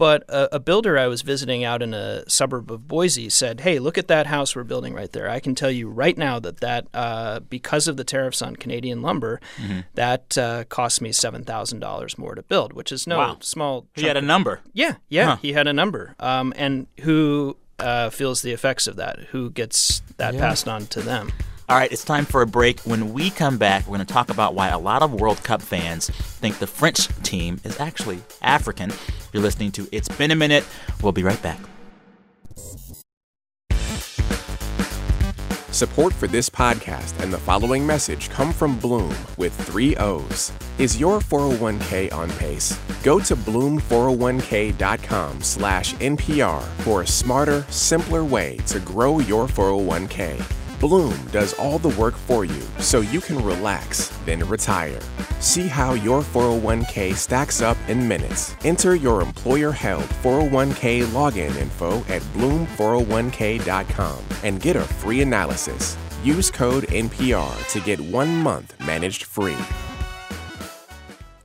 But 0.00 0.24
a, 0.30 0.56
a 0.56 0.58
builder 0.58 0.96
I 0.96 1.08
was 1.08 1.20
visiting 1.20 1.62
out 1.62 1.82
in 1.82 1.92
a 1.92 2.24
suburb 2.28 2.72
of 2.72 2.88
Boise 2.88 3.28
said, 3.28 3.60
"Hey, 3.60 3.78
look 3.78 3.98
at 3.98 4.08
that 4.08 4.26
house 4.26 4.56
we're 4.56 4.64
building 4.64 4.94
right 4.94 5.12
there. 5.12 5.28
I 5.28 5.40
can 5.40 5.54
tell 5.54 5.70
you 5.70 5.90
right 5.90 6.16
now 6.16 6.40
that 6.40 6.60
that 6.60 6.86
uh, 6.94 7.40
because 7.40 7.86
of 7.86 7.98
the 7.98 8.04
tariffs 8.04 8.40
on 8.40 8.56
Canadian 8.56 9.02
lumber, 9.02 9.40
that 9.94 10.38
uh, 10.38 10.64
cost 10.70 11.02
me 11.02 11.12
seven 11.12 11.44
thousand 11.44 11.80
dollars 11.80 12.16
more 12.16 12.34
to 12.34 12.42
build, 12.42 12.72
which 12.72 12.90
is 12.92 13.06
no 13.06 13.18
Wow. 13.18 13.36
small. 13.40 13.86
He 13.94 14.04
had 14.06 14.16
a 14.16 14.20
of- 14.20 14.24
number. 14.24 14.62
yeah, 14.72 14.94
yeah, 15.10 15.26
Huh. 15.26 15.36
he 15.42 15.52
had 15.52 15.66
a 15.66 15.72
number. 15.74 16.14
Um, 16.18 16.54
and 16.56 16.86
who 17.00 17.58
uh, 17.78 18.08
feels 18.08 18.40
the 18.40 18.52
effects 18.52 18.86
of 18.86 18.96
that? 18.96 19.18
Who 19.32 19.50
gets 19.50 20.00
that 20.16 20.34
passed 20.38 20.66
on 20.66 20.86
to 20.86 21.00
them? 21.02 21.30
All 21.70 21.76
right, 21.76 21.92
it's 21.92 22.04
time 22.04 22.24
for 22.24 22.42
a 22.42 22.46
break. 22.48 22.80
When 22.80 23.12
we 23.12 23.30
come 23.30 23.56
back, 23.56 23.86
we're 23.86 23.96
going 23.96 24.04
to 24.04 24.12
talk 24.12 24.28
about 24.28 24.56
why 24.56 24.70
a 24.70 24.78
lot 24.78 25.02
of 25.02 25.14
World 25.14 25.44
Cup 25.44 25.62
fans 25.62 26.10
think 26.10 26.58
the 26.58 26.66
French 26.66 27.06
team 27.22 27.60
is 27.62 27.78
actually 27.78 28.18
African. 28.42 28.90
You're 29.32 29.44
listening 29.44 29.70
to 29.72 29.86
It's 29.92 30.08
Been 30.08 30.30
a 30.32 30.34
Minute. 30.34 30.64
We'll 31.00 31.12
be 31.12 31.22
right 31.22 31.40
back. 31.40 31.60
Support 35.70 36.12
for 36.12 36.26
this 36.26 36.50
podcast 36.50 37.22
and 37.22 37.32
the 37.32 37.38
following 37.38 37.86
message 37.86 38.30
come 38.30 38.52
from 38.52 38.76
Bloom 38.80 39.14
with 39.36 39.54
three 39.54 39.94
O's. 39.94 40.50
Is 40.78 40.98
your 40.98 41.20
401k 41.20 42.12
on 42.12 42.30
pace? 42.30 42.76
Go 43.04 43.20
to 43.20 43.36
bloom401k.com 43.36 45.40
slash 45.40 45.94
NPR 45.94 46.62
for 46.82 47.02
a 47.02 47.06
smarter, 47.06 47.64
simpler 47.70 48.24
way 48.24 48.56
to 48.66 48.80
grow 48.80 49.20
your 49.20 49.46
401k. 49.46 50.59
Bloom 50.80 51.26
does 51.26 51.52
all 51.54 51.78
the 51.78 51.90
work 51.90 52.14
for 52.14 52.46
you 52.46 52.62
so 52.78 53.02
you 53.02 53.20
can 53.20 53.36
relax, 53.44 54.08
then 54.24 54.40
retire. 54.48 54.98
See 55.38 55.66
how 55.66 55.92
your 55.92 56.22
401k 56.22 57.14
stacks 57.14 57.60
up 57.60 57.76
in 57.86 58.08
minutes. 58.08 58.56
Enter 58.64 58.94
your 58.94 59.20
employer 59.20 59.72
held 59.72 60.04
401k 60.22 61.04
login 61.12 61.54
info 61.56 61.98
at 62.08 62.22
bloom401k.com 62.32 64.18
and 64.42 64.62
get 64.62 64.76
a 64.76 64.80
free 64.80 65.20
analysis. 65.20 65.98
Use 66.24 66.50
code 66.50 66.84
NPR 66.84 67.72
to 67.72 67.80
get 67.80 68.00
one 68.00 68.36
month 68.42 68.74
managed 68.80 69.24
free. 69.24 69.56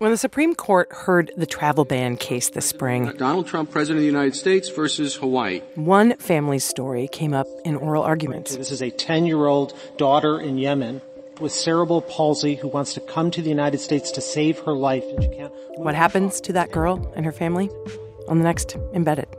When 0.05 0.11
the 0.11 0.19
Supreme 0.19 0.53
Court 0.53 0.87
heard 0.91 1.31
the 1.35 1.47
travel 1.47 1.83
ban 1.83 2.15
case 2.15 2.49
this 2.49 2.67
spring, 2.67 3.11
Donald 3.17 3.47
Trump, 3.47 3.71
President 3.71 3.97
of 3.97 4.01
the 4.01 4.05
United 4.05 4.35
States 4.35 4.69
versus 4.69 5.15
Hawaii. 5.15 5.61
one 5.73 6.15
family's 6.17 6.63
story 6.63 7.07
came 7.07 7.33
up 7.33 7.47
in 7.65 7.75
oral 7.75 8.03
argument. 8.03 8.49
This 8.49 8.69
is 8.69 8.83
a 8.83 8.91
10 8.91 9.25
year 9.25 9.47
old 9.47 9.73
daughter 9.97 10.39
in 10.39 10.59
Yemen 10.59 11.01
with 11.41 11.51
cerebral 11.51 12.03
palsy 12.03 12.53
who 12.53 12.67
wants 12.67 12.93
to 12.93 12.99
come 12.99 13.31
to 13.31 13.41
the 13.41 13.49
United 13.49 13.79
States 13.79 14.11
to 14.11 14.21
save 14.21 14.59
her 14.59 14.73
life, 14.73 15.03
and 15.09 15.23
she 15.23 15.29
can't. 15.29 15.51
What 15.77 15.95
happens 15.95 16.39
to 16.41 16.53
that 16.53 16.71
girl 16.71 17.11
and 17.15 17.25
her 17.25 17.31
family? 17.31 17.71
On 18.27 18.37
the 18.37 18.43
next 18.43 18.77
Embedded, 18.93 19.35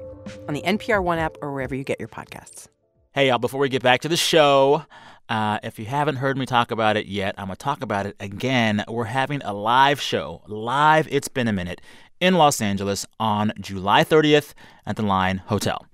on 0.49 0.55
the 0.55 0.63
NPR 0.63 1.01
One 1.01 1.21
app 1.21 1.37
or 1.43 1.53
wherever 1.53 1.77
you 1.77 1.85
get 1.85 2.01
your 2.01 2.09
podcasts. 2.09 2.67
Hey, 3.13 3.29
y'all, 3.29 3.39
before 3.39 3.61
we 3.61 3.69
get 3.69 3.85
back 3.85 4.01
to 4.01 4.09
the 4.09 4.17
show, 4.17 4.85
uh, 5.29 5.59
if 5.63 5.79
you 5.79 5.87
haven't 5.87 6.17
heard 6.17 6.39
me 6.39 6.47
talk 6.47 6.71
about 6.71 6.97
it 6.97 7.07
yet, 7.07 7.35
I'm 7.37 7.47
going 7.47 7.57
to 7.57 7.63
talk 7.63 7.83
about 7.83 8.07
it 8.07 8.17
again. 8.21 8.85
We're 8.89 9.05
having 9.05 9.43
a 9.43 9.53
live 9.53 10.01
show, 10.01 10.43
live 10.47 11.09
It's 11.11 11.29
Been 11.29 11.49
a 11.49 11.53
Minute, 11.53 11.81
in 12.21 12.35
Los 12.35 12.61
Angeles 12.61 13.07
on 13.19 13.53
July 13.61 14.05
30th 14.05 14.55
at 14.87 14.97
the 14.97 15.03
Line 15.03 15.39
Hotel. 15.47 15.85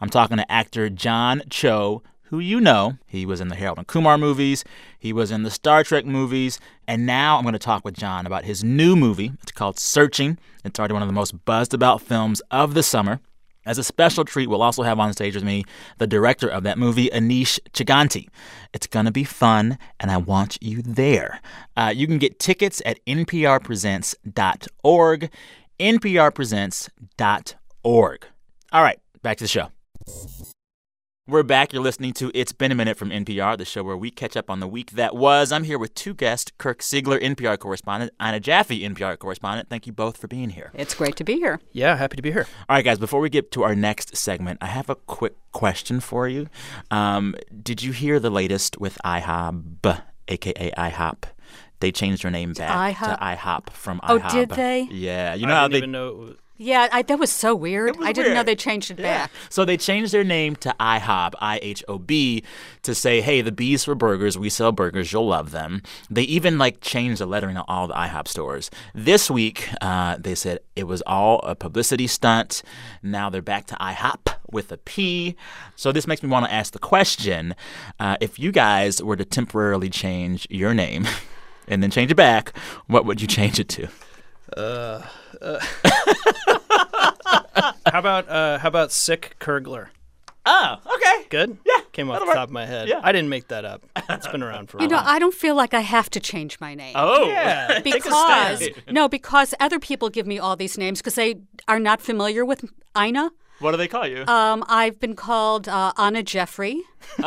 I'm 0.00 0.10
talking 0.10 0.36
to 0.36 0.52
actor 0.52 0.90
John 0.90 1.42
Cho, 1.48 2.02
who 2.24 2.38
you 2.38 2.60
know. 2.60 2.98
He 3.06 3.24
was 3.24 3.40
in 3.40 3.48
the 3.48 3.56
Harold 3.56 3.78
and 3.78 3.86
Kumar 3.86 4.18
movies, 4.18 4.64
he 4.98 5.12
was 5.12 5.30
in 5.30 5.42
the 5.42 5.50
Star 5.50 5.84
Trek 5.84 6.04
movies, 6.04 6.60
and 6.86 7.06
now 7.06 7.36
I'm 7.36 7.44
going 7.44 7.52
to 7.54 7.58
talk 7.58 7.84
with 7.84 7.94
John 7.94 8.26
about 8.26 8.44
his 8.44 8.62
new 8.62 8.94
movie. 8.94 9.32
It's 9.42 9.52
called 9.52 9.78
Searching. 9.78 10.38
It's 10.64 10.78
already 10.78 10.94
one 10.94 11.02
of 11.02 11.08
the 11.08 11.14
most 11.14 11.44
buzzed 11.44 11.72
about 11.72 12.02
films 12.02 12.40
of 12.50 12.74
the 12.74 12.82
summer. 12.82 13.20
As 13.64 13.78
a 13.78 13.84
special 13.84 14.24
treat, 14.24 14.48
we'll 14.48 14.62
also 14.62 14.82
have 14.82 14.98
on 14.98 15.12
stage 15.12 15.34
with 15.34 15.44
me 15.44 15.64
the 15.98 16.06
director 16.06 16.48
of 16.48 16.62
that 16.64 16.78
movie, 16.78 17.08
Aneesh 17.10 17.60
Chaganty. 17.72 18.28
It's 18.72 18.86
going 18.86 19.06
to 19.06 19.12
be 19.12 19.24
fun, 19.24 19.78
and 20.00 20.10
I 20.10 20.16
want 20.16 20.58
you 20.60 20.82
there. 20.82 21.40
Uh, 21.76 21.92
you 21.94 22.06
can 22.06 22.18
get 22.18 22.38
tickets 22.38 22.82
at 22.84 23.04
nprpresents.org. 23.06 25.30
nprpresents.org. 25.80 28.26
All 28.72 28.82
right, 28.82 28.98
back 29.22 29.36
to 29.38 29.44
the 29.44 29.48
show. 29.48 29.68
We're 31.28 31.44
back. 31.44 31.72
You're 31.72 31.84
listening 31.84 32.14
to 32.14 32.32
It's 32.34 32.50
Been 32.50 32.72
a 32.72 32.74
Minute 32.74 32.96
from 32.96 33.10
NPR, 33.10 33.56
the 33.56 33.64
show 33.64 33.84
where 33.84 33.96
we 33.96 34.10
catch 34.10 34.36
up 34.36 34.50
on 34.50 34.58
the 34.58 34.66
week 34.66 34.90
that 34.90 35.14
was. 35.14 35.52
I'm 35.52 35.62
here 35.62 35.78
with 35.78 35.94
two 35.94 36.14
guests 36.14 36.50
Kirk 36.58 36.80
Siegler, 36.80 37.22
NPR 37.22 37.56
correspondent, 37.60 38.10
Ina 38.20 38.40
Jaffe, 38.40 38.80
NPR 38.82 39.16
correspondent. 39.20 39.68
Thank 39.68 39.86
you 39.86 39.92
both 39.92 40.16
for 40.16 40.26
being 40.26 40.50
here. 40.50 40.72
It's 40.74 40.94
great 40.94 41.14
to 41.14 41.22
be 41.22 41.34
here. 41.34 41.60
Yeah, 41.70 41.94
happy 41.94 42.16
to 42.16 42.22
be 42.22 42.32
here. 42.32 42.48
All 42.68 42.74
right, 42.74 42.84
guys, 42.84 42.98
before 42.98 43.20
we 43.20 43.30
get 43.30 43.52
to 43.52 43.62
our 43.62 43.76
next 43.76 44.16
segment, 44.16 44.58
I 44.60 44.66
have 44.66 44.90
a 44.90 44.96
quick 44.96 45.36
question 45.52 46.00
for 46.00 46.26
you. 46.26 46.48
Um, 46.90 47.36
did 47.62 47.84
you 47.84 47.92
hear 47.92 48.18
the 48.18 48.28
latest 48.28 48.80
with 48.80 48.98
IHOB, 49.04 50.02
aka 50.26 50.72
IHOP? 50.76 51.22
They 51.78 51.92
changed 51.92 52.24
their 52.24 52.32
name 52.32 52.52
back 52.52 52.96
IHOP? 52.96 53.16
to 53.16 53.24
IHOP 53.24 53.70
from 53.70 54.00
IHOB. 54.00 54.20
Oh, 54.24 54.28
did 54.28 54.48
they? 54.50 54.82
Yeah, 54.90 55.34
you 55.34 55.46
know 55.46 55.54
I 55.54 55.58
how 55.58 55.68
didn't 55.68 55.72
they 55.72 55.76
even 55.78 55.92
know. 55.92 56.34
It 56.58 56.62
was, 56.62 56.66
Yeah, 56.68 56.88
I, 56.92 57.02
that 57.02 57.18
was 57.18 57.30
so 57.30 57.54
weird. 57.54 57.96
was 57.96 58.06
I 58.08 58.12
didn't 58.12 58.34
know 58.34 58.42
they 58.42 58.54
changed 58.54 58.90
it 58.90 58.98
Yeah. 58.98 59.22
back. 59.26 59.30
So 59.48 59.64
they 59.64 59.76
changed 59.76 60.12
their 60.12 60.24
name 60.24 60.54
to 60.56 60.74
IHOB, 60.78 61.34
I 61.40 61.58
H 61.62 61.82
O 61.88 61.98
B, 61.98 62.42
to 62.82 62.94
say, 62.94 63.20
hey, 63.20 63.40
the 63.42 63.50
B's 63.52 63.84
for 63.84 63.94
burgers. 63.94 64.38
We 64.38 64.48
sell 64.50 64.70
burgers. 64.72 65.12
You'll 65.12 65.26
love 65.26 65.50
them. 65.50 65.82
They 66.10 66.22
even 66.22 66.58
like 66.58 66.80
changed 66.80 67.20
the 67.20 67.26
lettering 67.26 67.56
on 67.56 67.64
all 67.68 67.88
the 67.88 67.94
IHOP 67.94 68.28
stores. 68.28 68.70
This 68.94 69.30
week, 69.30 69.68
uh, 69.80 70.16
they 70.18 70.34
said 70.34 70.60
it 70.76 70.84
was 70.84 71.02
all 71.06 71.40
a 71.40 71.54
publicity 71.54 72.06
stunt. 72.06 72.62
Now 73.02 73.28
they're 73.30 73.42
back 73.42 73.66
to 73.68 73.74
IHOP 73.76 74.34
with 74.50 74.70
a 74.70 74.76
P. 74.76 75.34
So 75.76 75.92
this 75.92 76.06
makes 76.06 76.22
me 76.22 76.28
want 76.28 76.44
to 76.46 76.52
ask 76.52 76.72
the 76.74 76.78
question 76.78 77.54
uh, 77.98 78.16
if 78.20 78.38
you 78.38 78.52
guys 78.52 79.02
were 79.02 79.16
to 79.16 79.24
temporarily 79.24 79.88
change 79.90 80.46
your 80.50 80.74
name 80.74 81.06
and 81.68 81.82
then 81.82 81.90
change 81.90 82.10
it 82.10 82.16
back, 82.16 82.56
what 82.86 83.04
would 83.06 83.20
you 83.20 83.26
change 83.26 83.58
it 83.58 83.68
to? 83.70 83.88
how 87.92 87.98
about 88.00 88.28
uh, 88.28 88.58
how 88.58 88.68
about 88.68 88.90
sick 88.90 89.36
Kurgler? 89.38 89.88
Oh, 90.44 90.76
okay. 90.96 91.26
Good. 91.28 91.56
Yeah, 91.64 91.82
came 91.92 92.10
off 92.10 92.14
that'll 92.14 92.26
the 92.26 92.30
work. 92.30 92.34
top 92.36 92.48
of 92.48 92.52
my 92.52 92.66
head. 92.66 92.88
Yeah. 92.88 93.00
I 93.02 93.12
didn't 93.12 93.28
make 93.28 93.46
that 93.48 93.64
up. 93.64 93.84
It's 94.08 94.26
been 94.26 94.42
around 94.42 94.70
for 94.70 94.76
a 94.76 94.80
while. 94.80 94.84
You 94.84 94.90
know, 94.90 94.96
while. 95.00 95.08
I 95.14 95.18
don't 95.20 95.34
feel 95.34 95.54
like 95.54 95.72
I 95.72 95.80
have 95.82 96.10
to 96.10 96.18
change 96.20 96.58
my 96.58 96.74
name. 96.74 96.94
Oh, 96.96 97.28
Yeah. 97.28 97.68
Take 97.84 97.94
a 97.94 97.98
because 97.98 98.58
stand. 98.58 98.82
no, 98.90 99.08
because 99.08 99.54
other 99.60 99.78
people 99.78 100.08
give 100.10 100.26
me 100.26 100.40
all 100.40 100.56
these 100.56 100.76
names 100.76 100.98
because 101.00 101.14
they 101.14 101.36
are 101.68 101.78
not 101.78 102.00
familiar 102.00 102.44
with 102.44 102.64
Ina. 102.98 103.30
what 103.60 103.70
do 103.70 103.76
they 103.76 103.86
call 103.86 104.06
you? 104.08 104.24
Um, 104.26 104.64
I've 104.66 104.98
been 104.98 105.14
called 105.14 105.68
uh, 105.68 105.92
Anna 105.96 106.24
Jeffrey, 106.24 106.82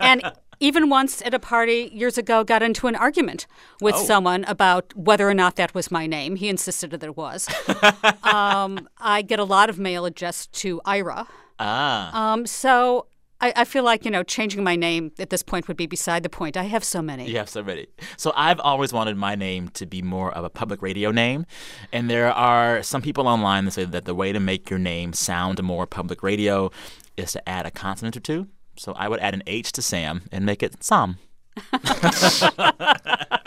and 0.00 0.22
even 0.62 0.88
once 0.88 1.20
at 1.22 1.34
a 1.34 1.40
party 1.40 1.90
years 1.92 2.16
ago, 2.16 2.44
got 2.44 2.62
into 2.62 2.86
an 2.86 2.94
argument 2.94 3.46
with 3.80 3.96
Oh. 3.96 4.04
someone 4.04 4.44
about 4.44 4.94
whether 4.96 5.28
or 5.28 5.34
not 5.34 5.56
that 5.56 5.74
was 5.74 5.90
my 5.90 6.06
name. 6.06 6.36
He 6.36 6.48
insisted 6.48 6.90
that 6.92 7.02
it 7.02 7.16
was. 7.16 7.48
um, 8.22 8.88
I 8.98 9.22
get 9.22 9.40
a 9.40 9.44
lot 9.44 9.68
of 9.68 9.78
mail 9.80 10.04
addressed 10.04 10.52
to 10.62 10.80
Ira, 10.84 11.26
ah. 11.58 12.32
um, 12.32 12.46
so. 12.46 13.06
I, 13.44 13.52
I 13.56 13.64
feel 13.64 13.82
like 13.82 14.04
you 14.04 14.10
know 14.12 14.22
changing 14.22 14.62
my 14.62 14.76
name 14.76 15.10
at 15.18 15.30
this 15.30 15.42
point 15.42 15.66
would 15.66 15.76
be 15.76 15.88
beside 15.88 16.22
the 16.22 16.28
point. 16.28 16.56
I 16.56 16.62
have 16.74 16.84
so 16.84 17.02
many. 17.02 17.28
You 17.28 17.38
have 17.38 17.48
so 17.48 17.64
many. 17.64 17.88
So 18.16 18.32
I've 18.36 18.60
always 18.60 18.92
wanted 18.92 19.16
my 19.16 19.34
name 19.34 19.66
to 19.70 19.84
be 19.84 20.00
more 20.00 20.30
of 20.32 20.44
a 20.44 20.48
public 20.48 20.80
radio 20.80 21.10
name. 21.10 21.44
And 21.92 22.08
there 22.08 22.32
are 22.32 22.84
some 22.84 23.02
people 23.02 23.26
online 23.26 23.64
that 23.64 23.72
say 23.72 23.84
that 23.84 24.04
the 24.04 24.14
way 24.14 24.30
to 24.30 24.38
make 24.38 24.70
your 24.70 24.78
name 24.78 25.12
sound 25.12 25.60
more 25.60 25.88
public 25.88 26.22
radio 26.22 26.70
is 27.16 27.32
to 27.32 27.48
add 27.48 27.66
a 27.66 27.72
consonant 27.72 28.16
or 28.16 28.20
two. 28.20 28.46
So 28.76 28.92
I 28.92 29.08
would 29.08 29.20
add 29.20 29.34
an 29.34 29.42
H 29.46 29.72
to 29.72 29.82
Sam 29.82 30.22
and 30.32 30.46
make 30.46 30.62
it 30.62 30.82
Sam. 30.82 31.18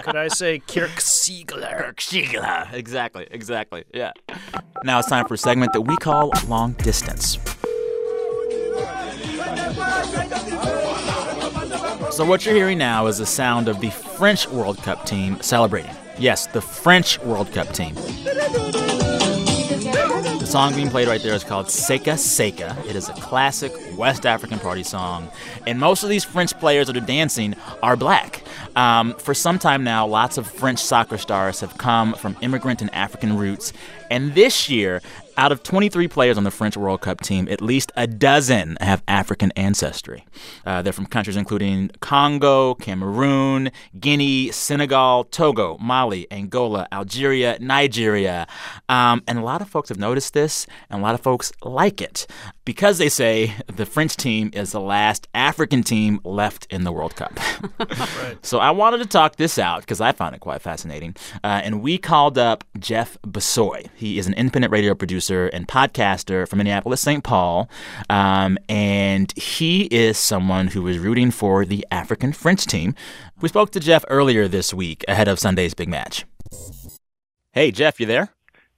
Could 0.06 0.16
I 0.16 0.28
say 0.28 0.60
Kirk 0.60 0.92
Siegler? 0.92 1.78
Kirk 1.78 1.98
Siegler. 1.98 2.72
Exactly, 2.74 3.28
exactly. 3.32 3.84
Yeah. 3.94 4.12
Now 4.84 5.00
it's 5.00 5.10
time 5.10 5.26
for 5.28 5.34
a 5.34 5.38
segment 5.38 5.74
that 5.74 5.82
we 5.82 5.98
call 5.98 6.32
Long 6.48 6.74
Distance. 6.74 7.40
So, 12.12 12.24
what 12.24 12.46
you're 12.46 12.56
hearing 12.56 12.78
now 12.78 13.08
is 13.08 13.18
the 13.18 13.26
sound 13.26 13.68
of 13.68 13.82
the 13.82 13.90
French 13.90 14.48
World 14.48 14.78
Cup 14.78 15.06
team 15.06 15.42
celebrating. 15.42 15.92
Yes, 16.18 16.48
the 16.48 16.62
French 16.62 17.20
World 17.20 17.52
Cup 17.52 17.74
team. 17.74 17.94
The 20.46 20.52
song 20.52 20.76
being 20.76 20.92
played 20.92 21.08
right 21.08 21.20
there 21.24 21.34
is 21.34 21.44
called 21.44 21.66
Seka 21.66 22.14
Seka. 22.14 22.86
It 22.86 22.96
is 22.96 23.10
a 23.10 23.14
classic 23.14 23.74
West 23.98 24.28
African 24.28 24.60
party 24.60 24.84
song. 24.84 25.28
And 25.66 25.80
most 25.80 26.04
of 26.04 26.10
these 26.10 26.24
French 26.24 26.56
players 26.60 26.86
that 26.86 26.96
are 26.96 27.00
dancing 27.00 27.56
are 27.82 27.96
black. 27.96 28.44
Um, 28.76 29.16
for 29.16 29.34
some 29.34 29.58
time 29.58 29.84
now, 29.84 30.06
lots 30.06 30.38
of 30.38 30.46
French 30.46 30.78
soccer 30.78 31.18
stars 31.18 31.62
have 31.62 31.80
come 31.80 32.14
from 32.14 32.38
immigrant 32.42 32.84
and 32.84 32.94
African 32.94 33.36
roots. 33.36 33.74
And 34.16 34.34
this 34.34 34.70
year, 34.70 35.02
out 35.36 35.52
of 35.52 35.62
23 35.64 36.08
players 36.08 36.38
on 36.38 36.46
the 36.46 36.52
French 36.52 36.78
World 36.78 37.02
Cup 37.02 37.20
team, 37.20 37.50
at 37.50 37.62
least 37.62 37.92
a 37.98 38.08
dozen 38.08 38.78
have 38.80 39.04
African 39.10 39.52
ancestry. 39.58 40.26
Uh, 40.66 40.82
they're 40.82 40.94
from 40.94 41.06
countries 41.06 41.36
including 41.36 41.92
Congo, 42.00 42.76
Cameroon, 42.76 43.72
Guinea, 44.00 44.52
Senegal, 44.52 45.26
Togo, 45.26 45.78
Mali, 45.80 46.28
Angola, 46.32 46.88
Algeria, 46.94 47.58
Nigeria. 47.60 48.48
Um, 48.88 49.22
and 49.28 49.38
a 49.38 49.42
lot 49.42 49.62
of 49.62 49.68
folks 49.68 49.90
have 49.90 50.00
noticed 50.00 50.34
this, 50.34 50.66
and 50.90 51.02
a 51.02 51.04
lot 51.04 51.14
of 51.16 51.20
folks 51.22 51.52
like 51.62 52.02
it 52.02 52.26
because 52.64 52.98
they 52.98 53.10
say 53.10 53.54
the 53.68 53.86
French 53.86 54.16
team 54.16 54.50
is 54.54 54.72
the 54.72 54.80
last 54.80 55.28
African 55.34 55.84
team 55.84 56.20
left 56.24 56.66
in 56.72 56.84
the 56.84 56.92
World 56.92 57.16
Cup. 57.16 57.38
right. 57.80 58.38
So 58.42 58.60
I 58.60 58.72
wanted 58.72 59.00
to 59.00 59.06
talk 59.06 59.36
this 59.36 59.60
out 59.60 59.82
because 59.82 60.00
I 60.02 60.14
found 60.14 60.36
it 60.36 60.40
quite 60.40 60.62
fascinating. 60.62 61.16
Uh, 61.44 61.62
and 61.64 61.82
we 61.82 61.98
called 61.98 62.38
up 62.38 62.64
Jeff 62.80 63.18
Bissoy. 63.24 63.90
He 63.96 64.05
is 64.14 64.28
an 64.28 64.34
independent 64.36 64.72
radio 64.72 64.94
producer 64.94 65.16
producer 65.16 65.48
and 65.48 65.68
podcaster 65.68 66.48
from 66.48 66.58
Minneapolis, 66.58 67.02
St. 67.02 67.24
Paul. 67.24 67.70
Um, 68.10 68.58
and 68.68 69.32
he 69.38 69.84
is 69.86 70.18
someone 70.18 70.68
who 70.68 70.88
is 70.88 70.98
rooting 70.98 71.32
for 71.32 71.66
the 71.66 71.86
African 71.92 72.34
French 72.34 72.66
team. 72.66 72.96
We 73.42 73.50
spoke 73.50 73.72
to 73.72 73.80
Jeff 73.80 74.04
earlier 74.10 74.48
this 74.48 74.74
week 74.74 75.06
ahead 75.08 75.28
of 75.28 75.40
Sunday's 75.40 75.74
big 75.74 75.90
match. 75.90 76.26
Hey, 77.52 77.72
Jeff, 77.72 78.00
you 78.00 78.06
there? 78.06 78.30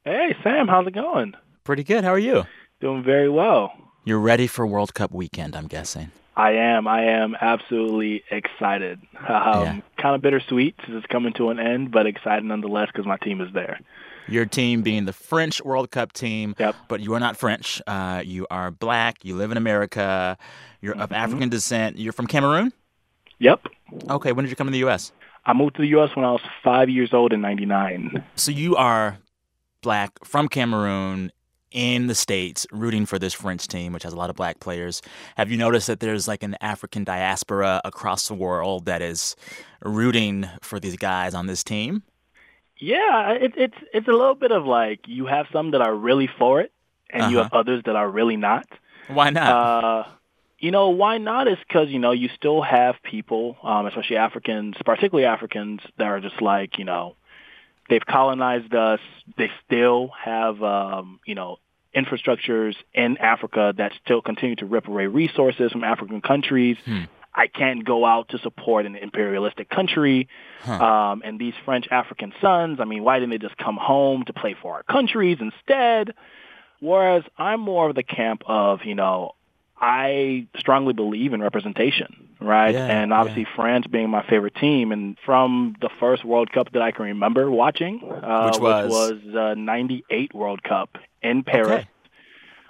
Hey, 0.06 0.36
Sam, 0.44 0.68
how's 0.68 0.88
it 0.88 0.94
going? 0.94 1.34
Pretty 1.64 1.84
good. 1.84 2.04
How 2.04 2.12
are 2.12 2.20
you? 2.20 2.44
Doing 2.80 3.04
very 3.04 3.30
well. 3.30 3.74
You're 4.06 4.20
ready 4.20 4.48
for 4.48 4.66
World 4.68 4.94
Cup 4.94 5.12
weekend, 5.12 5.56
I'm 5.56 5.68
guessing. 5.68 6.12
I 6.36 6.52
am. 6.52 6.88
I 6.88 7.06
am 7.06 7.36
absolutely 7.40 8.24
excited. 8.30 9.00
Um, 9.28 9.64
yeah. 9.64 9.80
Kind 10.02 10.16
of 10.16 10.22
bittersweet 10.22 10.76
since 10.86 10.96
it's 10.98 11.08
coming 11.08 11.34
to 11.34 11.50
an 11.50 11.60
end, 11.60 11.92
but 11.92 12.06
excited 12.06 12.46
nonetheless 12.46 12.88
because 12.94 13.06
my 13.06 13.18
team 13.18 13.42
is 13.42 13.52
there. 13.54 13.80
Your 14.28 14.46
team 14.46 14.82
being 14.82 15.06
the 15.06 15.14
French 15.14 15.64
World 15.64 15.92
Cup 15.92 16.14
team. 16.14 16.56
Yep. 16.60 16.76
But 16.88 17.02
you 17.02 17.14
are 17.14 17.20
not 17.20 17.38
French. 17.38 17.82
Uh, 17.88 18.22
you 18.26 18.48
are 18.50 18.72
black. 18.72 19.24
You 19.24 19.36
live 19.36 19.52
in 19.52 19.58
America. 19.58 20.38
You're 20.82 20.94
mm-hmm. 20.94 21.02
of 21.02 21.12
African 21.12 21.50
descent. 21.50 21.98
You're 21.98 22.14
from 22.14 22.28
Cameroon? 22.28 22.74
Yep. 23.40 23.68
Okay. 24.10 24.32
When 24.32 24.46
did 24.46 24.50
you 24.50 24.56
come 24.56 24.68
to 24.68 24.72
the 24.72 24.80
U.S.? 24.80 25.12
I 25.46 25.54
moved 25.54 25.76
to 25.76 25.82
the 25.82 25.88
U.S. 25.90 26.10
when 26.16 26.26
I 26.26 26.32
was 26.32 26.42
five 26.64 26.90
years 26.90 27.14
old 27.14 27.32
in 27.32 27.42
99. 27.42 28.24
So 28.36 28.52
you 28.52 28.76
are 28.76 29.18
black 29.82 30.12
from 30.26 30.50
Cameroon 30.50 31.32
in 31.72 32.08
the 32.08 32.16
States 32.16 32.66
rooting 32.72 33.06
for 33.06 33.20
this 33.20 33.34
French 33.34 33.68
team, 33.68 33.94
which 33.94 34.04
has 34.04 34.14
a 34.14 34.16
lot 34.16 34.30
of 34.30 34.36
black 34.36 34.60
players. 34.60 35.02
Have 35.36 35.52
you 35.52 35.58
noticed 35.58 35.88
that 35.88 36.00
there's 36.00 36.28
like 36.28 36.44
an 36.44 36.56
African 36.62 37.04
diaspora 37.04 37.82
across 37.86 38.28
the 38.28 38.34
world 38.34 38.86
that 38.86 39.02
is 39.02 39.36
rooting 39.82 40.50
for 40.62 40.80
these 40.80 40.98
guys 40.98 41.34
on 41.34 41.48
this 41.48 41.64
team? 41.64 42.04
Yeah, 42.80 43.32
it, 43.32 43.54
it's 43.58 43.78
it's 43.94 44.08
a 44.08 44.12
little 44.12 44.36
bit 44.36 44.52
of 44.52 44.66
like 44.66 45.02
you 45.08 45.26
have 45.26 45.48
some 45.52 45.72
that 45.72 45.82
are 45.82 45.94
really 45.94 46.30
for 46.38 46.62
it, 46.62 46.72
and 47.10 47.24
uh-huh. 47.24 47.32
you 47.32 47.38
have 47.38 47.54
others 47.54 47.84
that 47.86 47.96
are 47.96 48.10
really 48.10 48.38
not. 48.38 48.68
Why 49.08 49.30
not? 49.30 49.48
Uh, 49.48 50.12
you 50.60 50.72
know, 50.72 50.90
why 50.90 51.18
not 51.18 51.48
is 51.48 51.58
because, 51.68 51.90
you 51.90 52.00
know, 52.00 52.12
you 52.12 52.30
still 52.36 52.62
have 52.62 52.96
people, 53.04 53.58
um, 53.62 53.86
especially 53.86 54.18
Africans, 54.18 54.76
particularly 54.84 55.26
Africans, 55.26 55.82
that 55.98 56.06
are 56.06 56.20
just 56.20 56.42
like, 56.42 56.80
you 56.80 56.86
know, 56.86 57.16
they've 57.90 58.06
colonized 58.06 58.74
us. 58.74 59.00
They 59.38 59.52
still 59.66 60.12
have, 60.20 60.62
um, 60.64 61.20
you 61.26 61.36
know, 61.36 61.58
infrastructures 61.96 62.76
in 62.94 63.18
Africa 63.18 63.74
that 63.78 63.92
still 64.04 64.22
continue 64.22 64.56
to 64.58 64.66
rip 64.66 64.88
away 64.88 65.06
resources 65.06 65.72
from 65.72 65.84
African 65.84 66.22
countries. 66.22 66.78
Hmm. 66.86 67.04
I 67.38 67.46
can't 67.46 67.86
go 67.86 68.04
out 68.04 68.30
to 68.30 68.40
support 68.40 68.88
an 68.88 68.96
imperialistic 68.96 69.70
country. 69.70 70.28
Huh. 70.62 70.84
Um, 70.84 71.22
and 71.24 71.40
these 71.40 71.54
French 71.64 71.88
African 71.92 72.34
sons, 72.42 72.80
I 72.82 72.86
mean, 72.86 73.04
why 73.04 73.20
didn't 73.20 73.30
they 73.30 73.38
just 73.38 73.58
come 73.58 73.78
home 73.78 74.24
to 74.26 74.34
play 74.34 74.56
for 74.60 74.74
our 74.74 74.84
countries 74.84 75.38
instead? 75.40 76.16
Whereas 76.80 77.24
I'm 77.38 77.60
more 77.60 77.90
of 77.90 77.96
the 77.96 78.04
camp 78.04 78.42
of, 78.48 78.80
you 78.86 78.96
know, 78.96 79.36
I 79.80 80.48
strongly 80.58 80.94
believe 80.94 81.34
in 81.34 81.42
representation, 81.42 82.30
right? 82.42 82.74
Yeah, 82.74 82.88
and 82.88 83.14
obviously 83.14 83.44
yeah. 83.44 83.56
France 83.56 83.86
being 83.86 84.10
my 84.10 84.28
favorite 84.28 84.56
team, 84.56 84.92
and 84.92 85.16
from 85.24 85.76
the 85.80 85.90
first 86.00 86.26
World 86.26 86.52
Cup 86.52 86.72
that 86.74 86.82
I 86.82 86.92
can 86.92 87.06
remember 87.06 87.52
watching, 87.52 88.02
uh, 88.04 88.50
which 88.50 88.60
was, 88.60 88.86
which 88.86 89.26
was 89.26 89.36
uh, 89.36 89.54
'98 89.54 90.34
World 90.34 90.64
Cup 90.64 90.98
in 91.22 91.44
Paris. 91.44 91.70
Okay. 91.70 91.88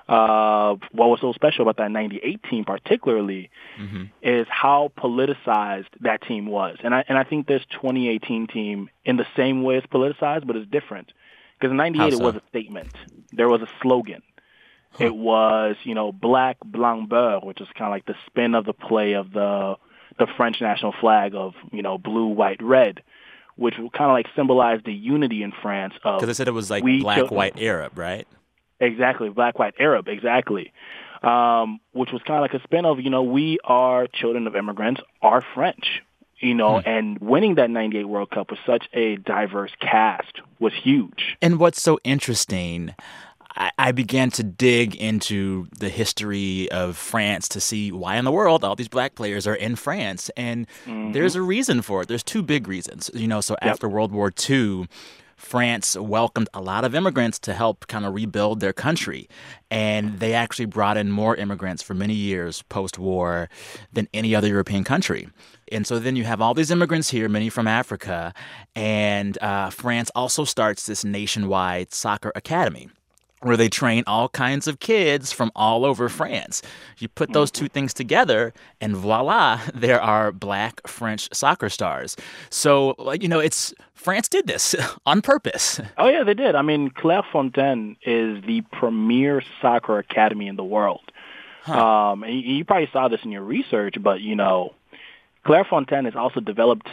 Uh, 0.08 0.76
what 0.94 1.10
was 1.10 1.20
so 1.20 1.34
special 1.34 1.64
about 1.64 1.78
that 1.78 1.92
98 1.92 2.42
team 2.50 2.64
particularly 2.64 3.50
mm-hmm. 3.78 4.04
is 4.22 4.48
how 4.50 4.92
politicized 4.98 5.88
that 6.00 6.22
team 6.22 6.46
was. 6.46 6.78
And 6.82 6.96
I, 6.96 7.04
and 7.10 7.18
I 7.18 7.26
think 7.26 7.46
this 7.46 7.62
2018 7.72 8.48
team 8.48 8.90
in 9.04 9.18
the 9.18 9.28
same 9.36 9.64
way 9.64 9.76
is 9.76 9.84
politicized, 9.84 10.48
but 10.48 10.56
it's 10.56 10.70
different. 10.72 11.12
Because 11.60 11.72
in 11.72 11.78
98 11.78 12.14
so? 12.14 12.20
it 12.20 12.24
was 12.24 12.36
a 12.36 12.42
statement. 12.50 12.94
There 13.34 13.50
was 13.50 13.62
a 13.62 13.68
slogan. 13.82 14.22
Huh. 14.92 15.06
It 15.06 15.16
was, 15.16 15.76
you 15.84 15.94
know, 15.94 16.14
black 16.14 16.58
blanc 16.64 17.10
beur, 17.10 17.40
which 17.44 17.60
is 17.60 17.68
kind 17.78 17.88
of 17.88 17.92
like 17.92 18.06
the 18.06 18.16
spin 18.28 18.56
of 18.56 18.66
the 18.66 18.74
play 18.74 19.14
of 19.14 19.32
the 19.32 19.76
the 20.18 20.28
French 20.36 20.62
national 20.62 20.94
flag 21.00 21.36
of, 21.36 21.54
you 21.72 21.84
know, 21.84 22.00
blue, 22.00 22.28
white, 22.28 22.64
red 22.64 23.04
which 23.58 23.74
kind 23.76 24.10
of 24.10 24.12
like 24.12 24.28
symbolized 24.36 24.86
the 24.86 24.94
unity 24.94 25.44
in 25.44 25.52
France 25.52 25.94
because 25.96 26.28
they 26.28 26.34
said 26.34 26.48
it 26.48 26.52
was 26.52 26.70
like 26.70 26.84
black, 26.84 27.32
white, 27.32 27.60
Arab, 27.60 27.98
right? 27.98 28.28
Exactly, 28.80 29.30
black, 29.30 29.58
white, 29.60 29.76
Arab, 29.80 30.08
exactly. 30.08 30.72
Um, 31.24 31.80
which 31.94 32.12
was 32.12 32.22
kind 32.24 32.38
of 32.38 32.42
like 32.42 32.54
a 32.54 32.64
spin 32.64 32.86
of, 32.86 33.00
you 33.00 33.10
know, 33.10 33.24
we 33.24 33.58
are 33.64 34.08
children 34.08 34.46
of 34.46 34.56
immigrants, 34.56 35.02
are 35.22 35.44
French, 35.56 36.04
you 36.40 36.54
know, 36.54 36.80
hmm. 36.80 36.88
and 36.88 37.20
winning 37.20 37.56
that 37.56 37.70
98 37.70 38.06
World 38.06 38.30
Cup 38.30 38.52
with 38.52 38.60
such 38.66 38.88
a 38.94 39.18
diverse 39.18 39.72
cast 39.80 40.42
was 40.60 40.74
huge. 40.74 41.36
And 41.42 41.60
what's 41.60 41.82
so 41.82 42.00
interesting, 42.04 42.94
I, 43.58 43.72
I 43.80 43.92
began 43.92 44.30
to 44.32 44.44
dig 44.44 44.96
into 44.96 45.68
the 45.78 45.90
history 45.90 46.70
of 46.72 46.96
France 46.96 47.48
to 47.50 47.60
see 47.60 47.92
why 47.92 48.18
in 48.18 48.26
the 48.26 48.32
world 48.32 48.64
all 48.64 48.76
these 48.76 48.88
black 48.88 49.16
players 49.16 49.48
are 49.48 49.56
in 49.56 49.76
France. 49.76 50.30
And 50.38 50.68
mm-hmm. 50.86 51.14
there's 51.14 51.36
a 51.36 51.42
reason 51.42 51.82
for 51.82 52.04
it. 52.04 52.08
There's 52.08 52.24
two 52.24 52.44
big 52.44 52.68
reasons, 52.68 53.10
you 53.14 53.28
know, 53.28 53.42
so 53.42 53.56
yep. 53.62 53.72
after 53.72 53.90
World 53.90 54.12
War 54.12 54.32
II, 54.50 54.88
France 55.38 55.96
welcomed 55.96 56.50
a 56.54 56.60
lot 56.60 56.84
of 56.84 56.96
immigrants 56.96 57.40
to 57.40 57.54
help 57.54 57.88
kind 57.88 58.06
of 58.06 58.14
rebuild 58.14 58.60
their 58.60 58.74
country. 58.74 59.30
And 59.70 60.20
they 60.20 60.34
actually 60.34 60.66
brought 60.66 60.98
in 60.98 61.12
more 61.12 61.36
immigrants 61.36 61.84
for 61.84 61.94
many 61.94 62.16
years 62.16 62.64
post 62.64 62.98
war 62.98 63.48
than 63.94 64.10
any 64.14 64.36
other 64.36 64.48
European 64.48 64.84
country. 64.84 65.30
And 65.72 65.86
so 65.86 66.00
then 66.00 66.16
you 66.16 66.24
have 66.24 66.42
all 66.42 66.54
these 66.54 66.72
immigrants 66.72 67.12
here, 67.12 67.30
many 67.30 67.50
from 67.50 67.68
Africa. 67.68 68.34
And 68.76 69.38
uh, 69.42 69.70
France 69.70 70.10
also 70.16 70.44
starts 70.44 70.86
this 70.88 71.06
nationwide 71.06 71.94
soccer 71.94 72.32
academy 72.36 72.90
where 73.42 73.58
they 73.58 73.70
train 73.70 74.04
all 74.08 74.30
kinds 74.30 74.68
of 74.68 74.80
kids 74.80 75.32
from 75.32 75.52
all 75.56 75.86
over 75.86 76.10
France. 76.10 76.62
You 76.98 77.08
put 77.08 77.34
those 77.34 77.52
two 77.52 77.68
things 77.68 77.94
together, 77.94 78.54
and 78.82 78.96
voila, 78.96 79.62
there 79.74 80.02
are 80.02 80.32
black 80.32 80.88
French 80.88 81.30
soccer 81.34 81.70
stars. 81.70 82.16
So, 82.50 82.96
you 83.20 83.28
know, 83.28 83.40
it's 83.40 83.74
France 83.94 84.28
did 84.28 84.48
this 84.48 84.76
on 85.06 85.22
purpose. 85.22 85.80
Oh, 86.00 86.08
yeah, 86.10 86.24
they 86.24 86.36
did. 86.36 86.54
I 86.54 86.62
mean, 86.62 86.92
Clairefontaine 86.92 87.98
is 88.04 88.44
the 88.46 88.62
premier 88.72 89.42
soccer 89.62 89.98
academy 89.98 90.48
in 90.48 90.56
the 90.56 90.64
world. 90.64 91.02
Huh. 91.64 92.12
Um, 92.12 92.24
and 92.24 92.40
you 92.40 92.64
probably 92.64 92.90
saw 92.94 93.08
this 93.08 93.22
in 93.24 93.32
your 93.32 93.42
research, 93.42 93.96
but, 94.00 94.22
you 94.22 94.36
know, 94.36 94.76
Clairefontaine 95.46 96.06
has 96.06 96.16
also 96.16 96.40
developed 96.40 96.88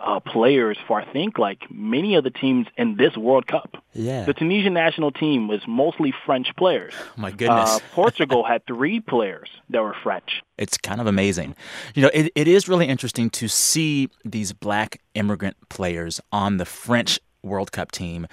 uh, 0.00 0.20
players 0.20 0.78
for 0.86 1.00
I 1.00 1.12
think 1.12 1.38
like 1.38 1.70
many 1.70 2.14
of 2.14 2.24
the 2.24 2.30
teams 2.30 2.66
in 2.76 2.96
this 2.96 3.16
World 3.16 3.46
Cup. 3.46 3.82
Yeah. 3.92 4.24
The 4.24 4.34
Tunisian 4.34 4.74
national 4.74 5.12
team 5.12 5.48
was 5.48 5.60
mostly 5.66 6.12
French 6.26 6.48
players. 6.56 6.94
Oh 6.96 7.20
my 7.20 7.30
goodness. 7.30 7.76
Uh, 7.76 7.78
Portugal 7.92 8.44
had 8.44 8.66
three 8.66 9.00
players 9.00 9.50
that 9.70 9.82
were 9.82 9.96
French. 10.02 10.42
It's 10.58 10.76
kind 10.78 11.00
of 11.00 11.06
amazing. 11.06 11.54
You 11.94 12.02
know, 12.02 12.10
it, 12.12 12.32
it 12.34 12.48
is 12.48 12.68
really 12.68 12.86
interesting 12.86 13.30
to 13.30 13.48
see 13.48 14.08
these 14.24 14.52
black 14.52 15.00
immigrant 15.14 15.56
players 15.68 16.20
on 16.32 16.58
the 16.58 16.64
French 16.64 17.18
World 17.44 17.72
Cup 17.72 17.92
team 17.92 18.26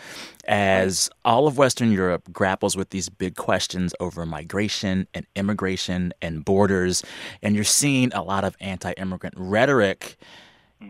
as 0.47 1.09
all 1.23 1.47
of 1.47 1.57
Western 1.57 1.91
Europe 1.91 2.31
grapples 2.31 2.75
with 2.75 2.89
these 2.89 3.09
big 3.09 3.35
questions 3.35 3.93
over 3.99 4.25
migration 4.25 5.07
and 5.13 5.27
immigration 5.35 6.13
and 6.21 6.43
borders. 6.43 7.03
And 7.41 7.55
you're 7.55 7.63
seeing 7.63 8.11
a 8.13 8.23
lot 8.23 8.43
of 8.43 8.55
anti 8.59 8.93
immigrant 8.93 9.35
rhetoric 9.37 10.17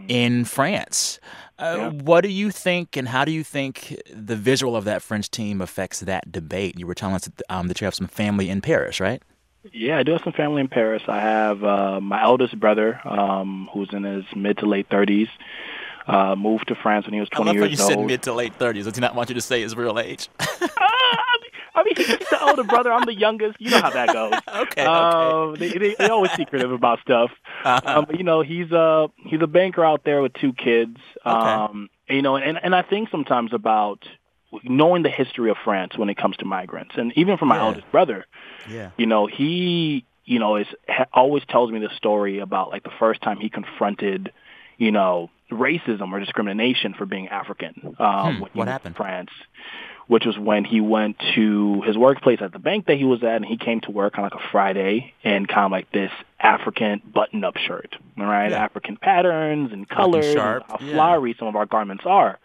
in 0.07 0.45
France. 0.45 1.19
Uh, 1.59 1.75
yeah. 1.77 1.89
What 1.89 2.21
do 2.21 2.29
you 2.29 2.49
think, 2.49 2.97
and 2.97 3.07
how 3.07 3.23
do 3.23 3.31
you 3.31 3.43
think 3.43 4.01
the 4.11 4.35
visual 4.35 4.75
of 4.75 4.83
that 4.85 5.01
French 5.01 5.29
team 5.29 5.61
affects 5.61 5.99
that 5.99 6.31
debate? 6.31 6.79
You 6.79 6.87
were 6.87 6.95
telling 6.95 7.15
us 7.15 7.25
that, 7.25 7.41
um, 7.49 7.67
that 7.67 7.79
you 7.79 7.85
have 7.85 7.93
some 7.93 8.07
family 8.07 8.49
in 8.49 8.61
Paris, 8.61 8.99
right? 8.99 9.21
Yeah, 9.71 9.99
I 9.99 10.03
do 10.03 10.13
have 10.13 10.23
some 10.23 10.33
family 10.33 10.59
in 10.61 10.67
Paris. 10.67 11.03
I 11.07 11.19
have 11.19 11.63
uh, 11.63 12.01
my 12.01 12.19
eldest 12.23 12.59
brother, 12.59 12.99
um, 13.05 13.69
who's 13.71 13.89
in 13.93 14.03
his 14.03 14.25
mid 14.35 14.57
to 14.57 14.65
late 14.65 14.89
30s. 14.89 15.29
Uh, 16.07 16.35
moved 16.35 16.67
to 16.67 16.73
France 16.73 17.05
when 17.05 17.13
he 17.13 17.19
was 17.19 17.29
20 17.29 17.43
I 17.43 17.53
love 17.53 17.55
years 17.69 17.77
you 17.79 17.83
old. 17.85 17.91
said 17.93 18.05
mid 18.07 18.23
to 18.23 18.33
late 18.33 18.57
30s. 18.57 18.87
I 18.87 18.89
do 18.89 18.99
not 19.01 19.13
want 19.13 19.29
you 19.29 19.35
to 19.35 19.41
say 19.41 19.61
his 19.61 19.75
real 19.75 19.99
age. 19.99 20.29
I 21.73 21.83
mean, 21.83 21.95
he's 21.95 22.07
the 22.29 22.43
older 22.43 22.63
brother. 22.63 22.91
I'm 22.91 23.05
the 23.05 23.13
youngest. 23.13 23.59
You 23.61 23.71
know 23.71 23.81
how 23.81 23.89
that 23.91 24.11
goes. 24.13 24.33
okay. 24.55 24.83
Um, 24.83 25.55
they, 25.55 25.69
they 25.69 25.95
they're 25.97 26.11
always 26.11 26.31
secretive 26.33 26.71
about 26.71 26.99
stuff. 27.01 27.31
Uh-huh. 27.63 27.81
Um, 27.99 28.05
but, 28.05 28.17
you 28.17 28.23
know, 28.23 28.41
he's 28.41 28.71
a 28.71 29.09
he's 29.25 29.41
a 29.41 29.47
banker 29.47 29.83
out 29.85 30.03
there 30.03 30.21
with 30.21 30.33
two 30.33 30.53
kids. 30.53 30.97
Okay. 31.25 31.29
Um, 31.49 31.89
you 32.09 32.21
know, 32.21 32.35
and 32.35 32.59
and 32.61 32.75
I 32.75 32.81
think 32.81 33.09
sometimes 33.09 33.53
about 33.53 34.03
knowing 34.63 35.03
the 35.03 35.09
history 35.09 35.49
of 35.49 35.57
France 35.63 35.97
when 35.97 36.09
it 36.09 36.17
comes 36.17 36.35
to 36.37 36.45
migrants, 36.45 36.95
and 36.97 37.13
even 37.15 37.37
for 37.37 37.45
my 37.45 37.55
Yeah. 37.55 37.65
eldest 37.67 37.89
brother, 37.91 38.25
Yeah. 38.69 38.91
you 38.97 39.05
know, 39.05 39.25
he 39.27 40.05
you 40.25 40.39
know 40.39 40.57
is 40.57 40.67
ha, 40.89 41.05
always 41.13 41.43
tells 41.47 41.71
me 41.71 41.79
the 41.79 41.89
story 41.95 42.39
about 42.39 42.69
like 42.69 42.83
the 42.83 42.91
first 42.99 43.21
time 43.21 43.37
he 43.37 43.49
confronted, 43.49 44.31
you 44.77 44.91
know, 44.91 45.29
racism 45.49 46.11
or 46.11 46.19
discrimination 46.19 46.93
for 46.93 47.05
being 47.05 47.29
African. 47.29 47.95
Um, 47.97 48.35
Hmm, 48.37 48.43
what 48.53 48.67
happened? 48.67 48.95
France, 48.97 49.29
which 50.11 50.25
was 50.25 50.37
when 50.37 50.65
he 50.65 50.81
went 50.81 51.15
to 51.35 51.81
his 51.83 51.97
workplace 51.97 52.39
at 52.41 52.51
the 52.51 52.59
bank 52.59 52.87
that 52.87 52.97
he 52.97 53.05
was 53.05 53.23
at, 53.23 53.37
and 53.37 53.45
he 53.45 53.55
came 53.55 53.79
to 53.79 53.91
work 53.91 54.17
on 54.17 54.25
like 54.25 54.33
a 54.33 54.49
Friday 54.51 55.13
in 55.23 55.45
kind 55.45 55.67
of 55.67 55.71
like 55.71 55.89
this 55.93 56.11
African 56.37 57.01
button-up 57.13 57.55
shirt, 57.55 57.95
all 58.19 58.25
right, 58.25 58.51
Yeah. 58.51 58.61
African 58.65 58.97
patterns 58.97 59.71
and 59.71 59.87
colors, 59.87 60.25
and 60.25 60.37
how 60.37 60.77
yeah. 60.81 60.91
flowery 60.95 61.33
some 61.39 61.47
of 61.47 61.55
our 61.55 61.65
garments 61.65 62.03
are. 62.05 62.39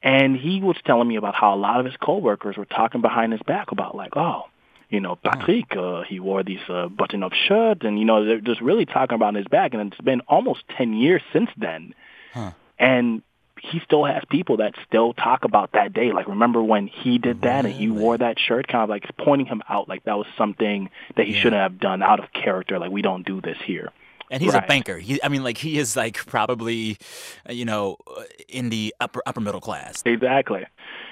And 0.00 0.36
he 0.36 0.60
was 0.60 0.76
telling 0.84 1.08
me 1.08 1.16
about 1.16 1.34
how 1.34 1.54
a 1.54 1.56
lot 1.56 1.80
of 1.80 1.86
his 1.86 1.96
coworkers 1.96 2.56
were 2.56 2.66
talking 2.66 3.00
behind 3.00 3.32
his 3.32 3.42
back 3.44 3.72
about 3.72 3.96
like, 3.96 4.16
oh, 4.16 4.44
you 4.88 5.00
know, 5.00 5.16
Patrick, 5.16 5.76
uh, 5.76 6.02
he 6.02 6.20
wore 6.20 6.44
these 6.44 6.60
uh, 6.68 6.86
button-up 6.86 7.32
shirt, 7.32 7.82
and 7.82 7.98
you 7.98 8.04
know, 8.04 8.24
they're 8.24 8.40
just 8.40 8.60
really 8.60 8.86
talking 8.86 9.16
about 9.16 9.34
his 9.34 9.46
back. 9.46 9.74
And 9.74 9.92
it's 9.92 10.00
been 10.00 10.20
almost 10.28 10.62
ten 10.78 10.92
years 10.92 11.22
since 11.32 11.50
then, 11.56 11.94
Huh. 12.32 12.52
and 12.78 13.22
he 13.62 13.80
still 13.80 14.04
has 14.04 14.22
people 14.30 14.56
that 14.58 14.74
still 14.86 15.12
talk 15.12 15.44
about 15.44 15.72
that 15.72 15.92
day. 15.92 16.12
Like, 16.12 16.28
remember 16.28 16.62
when 16.62 16.86
he 16.86 17.18
did 17.18 17.42
that 17.42 17.64
and 17.64 17.74
he 17.74 17.88
wore 17.88 18.16
that 18.18 18.38
shirt, 18.38 18.68
kind 18.68 18.82
of 18.82 18.88
like 18.88 19.04
pointing 19.18 19.46
him 19.46 19.62
out, 19.68 19.88
like 19.88 20.04
that 20.04 20.16
was 20.16 20.26
something 20.36 20.90
that 21.16 21.26
he 21.26 21.34
Yeah. 21.34 21.40
shouldn't 21.40 21.60
have 21.60 21.78
done 21.78 22.02
out 22.02 22.18
of 22.20 22.32
character. 22.32 22.78
Like, 22.78 22.90
we 22.90 23.02
don't 23.02 23.24
do 23.26 23.40
this 23.40 23.58
here. 23.64 23.90
And 24.30 24.40
he's 24.40 24.54
a 24.54 24.60
banker. 24.60 24.96
He, 24.96 25.20
I 25.24 25.28
mean, 25.28 25.42
like 25.42 25.58
he 25.58 25.76
is 25.78 25.96
like 25.96 26.14
probably, 26.26 26.98
uh, 27.48 27.52
you 27.52 27.64
know, 27.64 27.96
uh, 28.06 28.22
in 28.48 28.68
the 28.68 28.94
upper 29.00 29.20
upper 29.26 29.40
middle 29.40 29.60
class. 29.60 30.02
Exactly. 30.06 30.64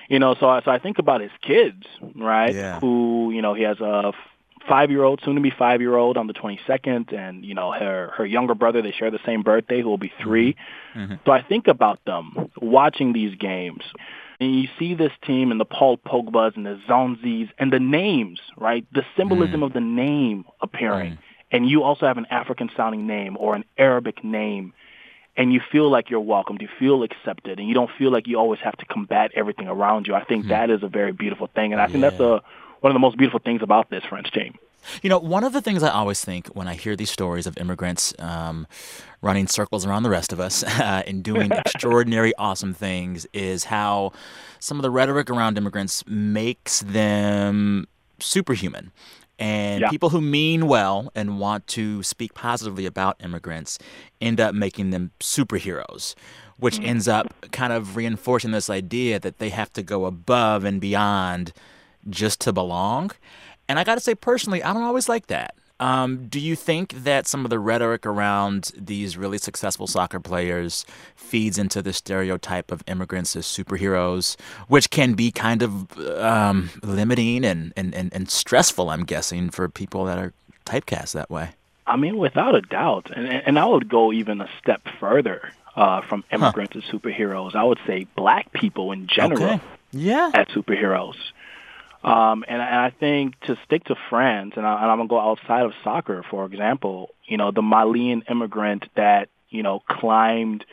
You 0.09 0.21
know, 0.21 0.37
so 0.39 0.49
I, 0.49 0.63
so 0.63 0.71
I 0.71 0.79
think 0.79 0.99
about 1.01 1.21
his 1.21 1.33
kids, 1.43 1.85
right? 2.15 2.55
Yeah. 2.55 2.79
Who, 2.79 3.33
you 3.35 3.43
know, 3.43 3.55
he 3.55 3.65
has 3.65 3.81
a 3.81 4.13
five-year-old, 4.67 5.21
soon 5.25 5.35
to 5.35 5.41
be 5.41 5.51
five-year-old 5.51 6.17
on 6.17 6.27
the 6.27 6.33
22nd, 6.33 7.13
and 7.13 7.45
you 7.45 7.55
know, 7.55 7.73
her 7.73 8.13
her 8.17 8.27
younger 8.27 8.55
brother, 8.55 8.83
they 8.83 8.93
share 8.93 9.11
the 9.11 9.21
same 9.27 9.43
birthday, 9.43 9.83
who 9.83 9.89
will 9.89 9.99
be 9.99 10.13
3 10.23 10.57
Mhm. 10.95 11.19
So 11.25 11.33
I 11.33 11.43
think 11.43 11.69
about 11.69 12.05
them 12.05 12.51
watching 12.61 13.13
these 13.13 13.35
games. 13.37 13.83
And 14.41 14.55
you 14.55 14.69
see 14.79 14.95
this 14.95 15.13
team 15.25 15.51
and 15.51 15.61
the 15.61 15.65
Paul 15.65 15.99
Pogbas 15.99 16.57
and 16.57 16.65
the 16.65 16.79
Nzonzis 16.89 17.51
and 17.59 17.73
the 17.73 17.81
names, 17.81 18.41
right? 18.57 18.87
The 18.93 19.05
symbolism 19.17 19.61
mm. 19.61 19.67
of 19.67 19.73
the 19.73 19.81
name 19.81 20.45
appearing. 20.61 21.13
Mm. 21.15 21.19
And 21.51 21.69
you 21.69 21.83
also 21.83 22.07
have 22.07 22.19
an 22.19 22.27
African 22.31 22.71
sounding 22.77 23.07
name 23.07 23.37
or 23.39 23.57
an 23.57 23.65
Arabic 23.77 24.23
name 24.23 24.75
and 25.39 25.53
you 25.53 25.61
feel 25.71 25.89
like 25.89 26.11
you're 26.11 26.21
welcomed, 26.21 26.61
you 26.61 26.69
feel 26.81 27.05
accepted, 27.05 27.61
and 27.61 27.69
you 27.69 27.73
don't 27.73 27.91
feel 27.97 28.11
like 28.11 28.27
you 28.27 28.37
always 28.37 28.59
have 28.59 28.77
to 28.77 28.85
combat 28.87 29.31
everything 29.37 29.69
around 29.69 30.09
you. 30.09 30.15
I 30.15 30.25
think 30.25 30.43
hmm. 30.45 30.49
that 30.51 30.69
is 30.69 30.83
a 30.83 30.89
very 30.89 31.13
beautiful 31.13 31.49
thing, 31.55 31.73
and 31.73 31.81
I 31.81 31.87
think 31.87 32.01
that's 32.01 32.19
a 32.19 32.43
one 32.81 32.91
of 32.91 32.95
the 32.95 33.01
most 33.01 33.17
beautiful 33.17 33.41
things 33.41 33.63
about 33.63 33.91
this 33.91 34.05
French 34.05 34.31
team. 34.33 34.59
You 35.03 35.11
know, 35.11 35.19
one 35.19 35.45
of 35.45 35.53
the 35.53 35.61
things 35.61 35.83
I 35.83 35.91
always 35.91 36.25
think 36.25 36.47
when 36.49 36.69
I 36.69 36.75
hear 36.75 36.97
these 36.97 37.11
stories 37.11 37.47
of 37.47 37.59
immigrants 37.59 38.15
um, 38.19 38.67
running 39.21 39.47
circles 39.49 39.85
around 39.85 40.05
the 40.05 40.11
rest 40.11 40.33
of 40.33 40.41
us 40.41 40.63
uh, 40.81 41.03
and 41.07 41.23
doing 41.23 41.55
extraordinary, 41.57 42.33
awesome 42.39 42.73
things 42.75 43.27
is 43.33 43.65
how 43.65 44.13
some 44.61 44.79
of 44.79 44.83
the 44.83 44.91
rhetoric 44.91 45.31
around 45.31 45.59
immigrants 45.59 46.05
makes 46.07 46.81
them 46.81 47.87
superhuman. 48.21 48.93
And 49.41 49.83
Yeah. 49.83 49.91
people 49.91 50.11
who 50.11 50.21
mean 50.21 50.67
well 50.67 51.13
and 51.15 51.39
want 51.39 51.67
to 51.69 52.03
speak 52.03 52.35
positively 52.35 52.87
about 52.87 53.17
immigrants 53.23 53.79
end 54.21 54.41
up 54.41 54.55
making 54.55 54.91
them 54.91 55.13
superheroes, 55.21 56.15
which 56.57 56.81
ends 56.83 57.07
up 57.07 57.27
kind 57.53 57.73
of 57.73 57.95
reinforcing 57.95 58.51
this 58.51 58.69
idea 58.71 59.21
that 59.21 59.39
they 59.39 59.51
have 59.51 59.73
to 59.75 59.83
go 59.83 60.07
above 60.07 60.65
and 60.65 60.81
beyond 60.81 61.53
just 62.11 62.41
to 62.43 62.53
belong. 62.53 63.11
And 63.69 63.79
I 63.79 63.85
got 63.85 63.95
to 63.97 64.01
say, 64.01 64.15
personally, 64.15 64.63
I 64.63 64.73
don't 64.73 64.83
always 64.83 65.09
like 65.09 65.27
that. 65.27 65.55
Um, 65.81 66.27
do 66.27 66.41
you 66.41 66.57
think 66.57 66.93
that 67.05 67.29
some 67.29 67.45
of 67.45 67.51
the 67.51 67.59
rhetoric 67.61 68.05
around 68.05 68.73
these 68.77 69.17
really 69.17 69.39
successful 69.39 69.87
soccer 69.87 70.19
players 70.19 70.85
feeds 71.15 71.57
into 71.57 71.83
the 71.83 71.93
stereotype 71.93 72.73
of 72.73 72.83
immigrants 72.89 73.37
as 73.37 73.47
superheroes, 73.47 74.37
which 74.67 74.91
can 74.91 75.15
be 75.15 75.31
kind 75.31 75.63
of 75.63 75.97
um, 76.19 76.71
limiting 76.83 77.45
and, 77.45 77.73
and, 77.77 77.95
and, 77.95 78.13
and 78.13 78.29
stressful, 78.29 78.91
I'm 78.91 79.05
guessing, 79.05 79.51
for 79.51 79.69
people 79.69 80.05
that 80.07 80.19
are 80.19 80.33
typecast 80.67 81.13
that 81.13 81.31
way? 81.31 81.51
I 81.87 81.97
mean, 81.97 82.19
without 82.19 82.55
a 82.55 82.61
doubt, 82.61 83.11
and 83.17 83.29
and 83.29 83.59
I 83.59 83.65
would 83.65 83.89
go 83.89 84.13
even 84.13 84.43
a 84.43 84.49
step 84.61 84.83
further 85.01 85.53
uh, 85.75 86.03
from 86.03 86.23
immigrants 86.31 86.77
as 86.77 86.83
superheroes. 86.83 87.55
I 87.55 87.65
would 87.65 87.79
say 87.87 88.07
black 88.15 88.53
people 88.53 88.93
in 88.93 89.07
general 89.07 89.43
Okay. 89.45 89.61
Yeah. 89.93 90.31
as 90.35 90.47
superheroes. 90.49 91.17
Um, 92.05 92.45
and, 92.47 92.63
and 92.63 92.81
I 92.81 92.91
think 92.91 93.39
to 93.43 93.59
stick 93.65 93.85
to 93.85 93.97
France, 94.09 94.55
and, 94.57 94.67
I, 94.67 94.83
and 94.83 94.91
I'm 94.91 94.99
gonna 94.99 95.09
go 95.09 95.21
outside 95.21 95.63
of 95.65 95.73
soccer, 95.83 96.25
for 96.31 96.45
example, 96.47 97.15
you 97.27 97.37
know, 97.37 97.51
the 97.51 97.63
Malian 97.63 98.23
immigrant 98.31 98.85
that 98.95 99.29
you 99.51 99.63
know 99.63 99.81
climbed 99.89 100.65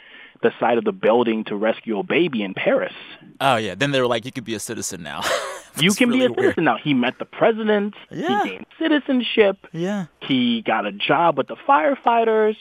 the 0.41 0.51
side 0.59 0.77
of 0.77 0.83
the 0.83 0.91
building 0.91 1.43
to 1.45 1.55
rescue 1.55 1.97
a 1.97 2.03
baby 2.03 2.43
in 2.43 2.53
Paris. 2.53 2.93
Oh, 3.41 3.55
yeah. 3.55 3.73
Then 3.73 3.91
they 3.91 3.99
were 3.99 4.07
like, 4.07 4.25
you 4.25 4.31
could 4.31 4.43
be 4.43 4.53
a 4.53 4.59
citizen 4.59 5.03
now. 5.03 5.21
You 5.77 5.91
can 5.91 6.09
be 6.09 6.19
really 6.19 6.27
a 6.27 6.29
weird. 6.29 6.39
citizen 6.39 6.63
now. 6.63 6.77
He 6.77 6.93
met 6.93 7.19
the 7.19 7.25
president. 7.25 7.95
Yeah. 8.09 8.43
He 8.43 8.49
gained 8.49 8.65
citizenship. 8.79 9.57
Yeah. 9.73 10.05
He 10.21 10.61
got 10.61 10.85
a 10.85 10.93
job 10.93 11.38
with 11.38 11.47
the 11.47 11.57
firefighters. 11.67 12.55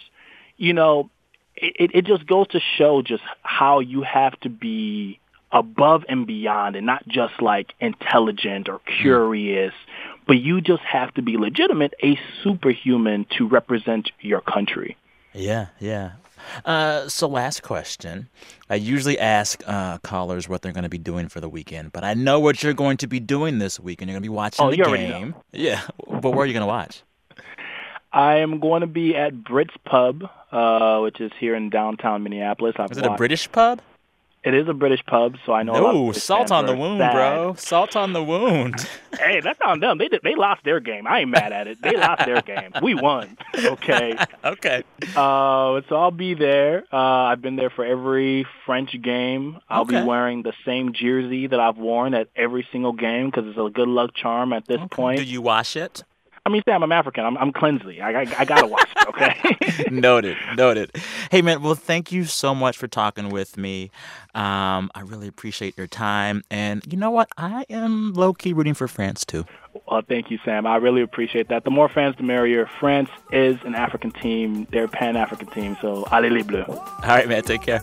You 0.56 0.72
know, 0.72 1.10
it, 1.54 1.92
it 1.94 2.06
just 2.06 2.26
goes 2.26 2.48
to 2.48 2.60
show 2.76 3.02
just 3.02 3.22
how 3.42 3.78
you 3.78 4.02
have 4.02 4.38
to 4.40 4.48
be 4.48 5.20
above 5.54 6.04
and 6.08 6.26
beyond 6.26 6.76
and 6.76 6.84
not 6.84 7.06
just 7.08 7.40
like 7.40 7.72
intelligent 7.80 8.68
or 8.68 8.80
curious, 9.00 9.72
but 10.26 10.38
you 10.38 10.60
just 10.60 10.82
have 10.82 11.14
to 11.14 11.22
be 11.22 11.36
legitimate, 11.38 11.94
a 12.02 12.18
superhuman 12.42 13.24
to 13.38 13.46
represent 13.48 14.10
your 14.20 14.40
country. 14.42 14.96
Yeah, 15.32 15.68
yeah. 15.80 16.12
Uh, 16.66 17.08
so, 17.08 17.26
last 17.26 17.62
question. 17.62 18.28
I 18.68 18.74
usually 18.74 19.18
ask 19.18 19.62
uh, 19.66 19.98
callers 19.98 20.48
what 20.48 20.60
they're 20.60 20.72
going 20.72 20.82
to 20.84 20.90
be 20.90 20.98
doing 20.98 21.28
for 21.28 21.40
the 21.40 21.48
weekend, 21.48 21.92
but 21.92 22.04
I 22.04 22.12
know 22.14 22.38
what 22.38 22.62
you're 22.62 22.74
going 22.74 22.98
to 22.98 23.06
be 23.06 23.18
doing 23.20 23.58
this 23.58 23.80
weekend. 23.80 24.10
You're 24.10 24.16
going 24.16 24.22
to 24.24 24.28
be 24.28 24.34
watching 24.34 24.64
Oh, 24.66 24.70
the 24.70 24.76
you 24.76 24.84
already 24.84 25.08
know. 25.08 25.18
game. 25.20 25.34
Yeah, 25.52 25.80
but 26.20 26.30
where 26.32 26.40
are 26.40 26.46
you 26.46 26.52
going 26.52 26.60
to 26.62 26.66
watch? 26.66 27.02
I 28.12 28.36
am 28.36 28.60
going 28.60 28.82
to 28.82 28.86
be 28.86 29.16
at 29.16 29.32
Brits 29.34 29.74
Pub, 29.84 30.24
uh, 30.52 31.00
which 31.00 31.20
is 31.20 31.32
here 31.40 31.54
in 31.54 31.70
downtown 31.70 32.22
Minneapolis. 32.22 32.74
I've 32.78 32.92
Is 32.92 32.98
it 32.98 33.06
a 33.06 33.14
British 33.16 33.50
pub? 33.50 33.80
It 34.44 34.52
is 34.54 34.68
a 34.68 34.74
British 34.74 35.02
pub, 35.06 35.36
so 35.46 35.54
I 35.54 35.62
know. 35.62 35.72
a 35.72 35.80
lot 35.80 35.94
of 35.94 35.94
No, 35.94 36.12
salt 36.12 36.52
on 36.52 36.66
the 36.66 36.76
wound, 36.76 36.98
sad. 37.00 37.12
bro. 37.14 37.54
Salt 37.56 37.96
on 37.96 38.12
the 38.12 38.22
wound. 38.22 38.86
Hey, 39.16 39.38
that's 39.40 39.60
on 39.64 39.78
them. 39.78 39.98
They 39.98 40.08
did, 40.08 40.22
they 40.24 40.34
lost 40.34 40.64
their 40.64 40.80
game. 40.80 41.06
I 41.06 41.20
ain't 41.20 41.30
mad 41.30 41.52
at 41.52 41.68
it. 41.68 41.80
They 41.80 41.96
lost 41.96 42.26
their 42.26 42.42
game. 42.42 42.72
We 42.82 42.94
won. 42.96 43.38
Okay. 43.56 44.18
okay. 44.44 44.82
Uh, 45.14 45.80
so 45.88 45.94
I'll 45.96 46.10
be 46.10 46.34
there. 46.34 46.82
Uh, 46.92 46.96
I've 46.96 47.40
been 47.40 47.54
there 47.54 47.70
for 47.70 47.84
every 47.84 48.44
French 48.66 48.90
game. 49.00 49.60
I'll 49.68 49.82
Okay. 49.82 50.00
be 50.00 50.06
wearing 50.06 50.42
the 50.42 50.52
same 50.66 50.92
jersey 50.94 51.46
that 51.46 51.60
I've 51.60 51.76
worn 51.78 52.12
at 52.14 52.26
every 52.34 52.66
single 52.72 52.92
game 52.92 53.26
because 53.30 53.46
it's 53.46 53.56
a 53.56 53.70
good 53.70 53.86
luck 53.88 54.14
charm 54.16 54.52
at 54.52 54.66
this 54.66 54.80
point. 54.90 55.18
Do 55.20 55.24
you 55.24 55.40
wash 55.40 55.76
it? 55.76 56.02
I 56.46 56.50
mean, 56.50 56.62
Sam, 56.66 56.82
I'm 56.82 56.92
African. 56.92 57.24
I'm, 57.24 57.38
I'm 57.38 57.52
cleansly. 57.52 58.02
I, 58.02 58.20
I, 58.22 58.26
I 58.40 58.44
gotta 58.44 58.66
watch 58.66 58.88
it. 58.96 59.08
Okay. 59.08 59.90
noted, 59.90 60.36
noted. 60.56 60.94
Hey, 61.30 61.40
man, 61.40 61.62
well, 61.62 61.74
thank 61.74 62.12
you 62.12 62.24
so 62.24 62.54
much 62.54 62.76
for 62.76 62.86
talking 62.86 63.30
with 63.30 63.56
me. 63.56 63.90
Um, 64.34 64.90
I 64.94 65.00
really 65.04 65.26
appreciate 65.26 65.78
your 65.78 65.86
time. 65.86 66.42
And 66.50 66.84
you 66.90 66.98
know 66.98 67.10
what? 67.10 67.30
I 67.38 67.64
am 67.70 68.12
low 68.12 68.34
key 68.34 68.52
rooting 68.52 68.74
for 68.74 68.88
France, 68.88 69.24
too. 69.24 69.46
well, 69.88 70.02
thank 70.06 70.30
you, 70.30 70.38
Sam. 70.44 70.66
I 70.66 70.76
really 70.76 71.00
appreciate 71.00 71.48
that. 71.48 71.64
The 71.64 71.70
more 71.70 71.88
fans, 71.88 72.16
the 72.16 72.24
merrier. 72.24 72.68
France 72.78 73.08
is 73.32 73.56
an 73.64 73.74
African 73.74 74.10
team. 74.10 74.66
They're 74.70 74.84
a 74.84 74.88
Pan-African 74.88 75.46
team. 75.48 75.78
So, 75.80 76.04
allez 76.10 76.30
les 76.30 76.42
bleus. 76.42 76.68
All 76.68 77.00
right, 77.06 77.26
man, 77.26 77.42
take 77.42 77.62
care. 77.62 77.80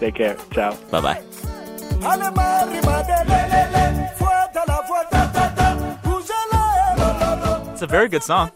Take 0.00 0.16
care. 0.16 0.36
Ciao. 0.52 0.76
Bye 0.90 1.00
bye. 1.00 1.22
It's 7.82 7.90
a 7.90 7.96
very 7.96 8.08
good 8.08 8.22
song. 8.22 8.52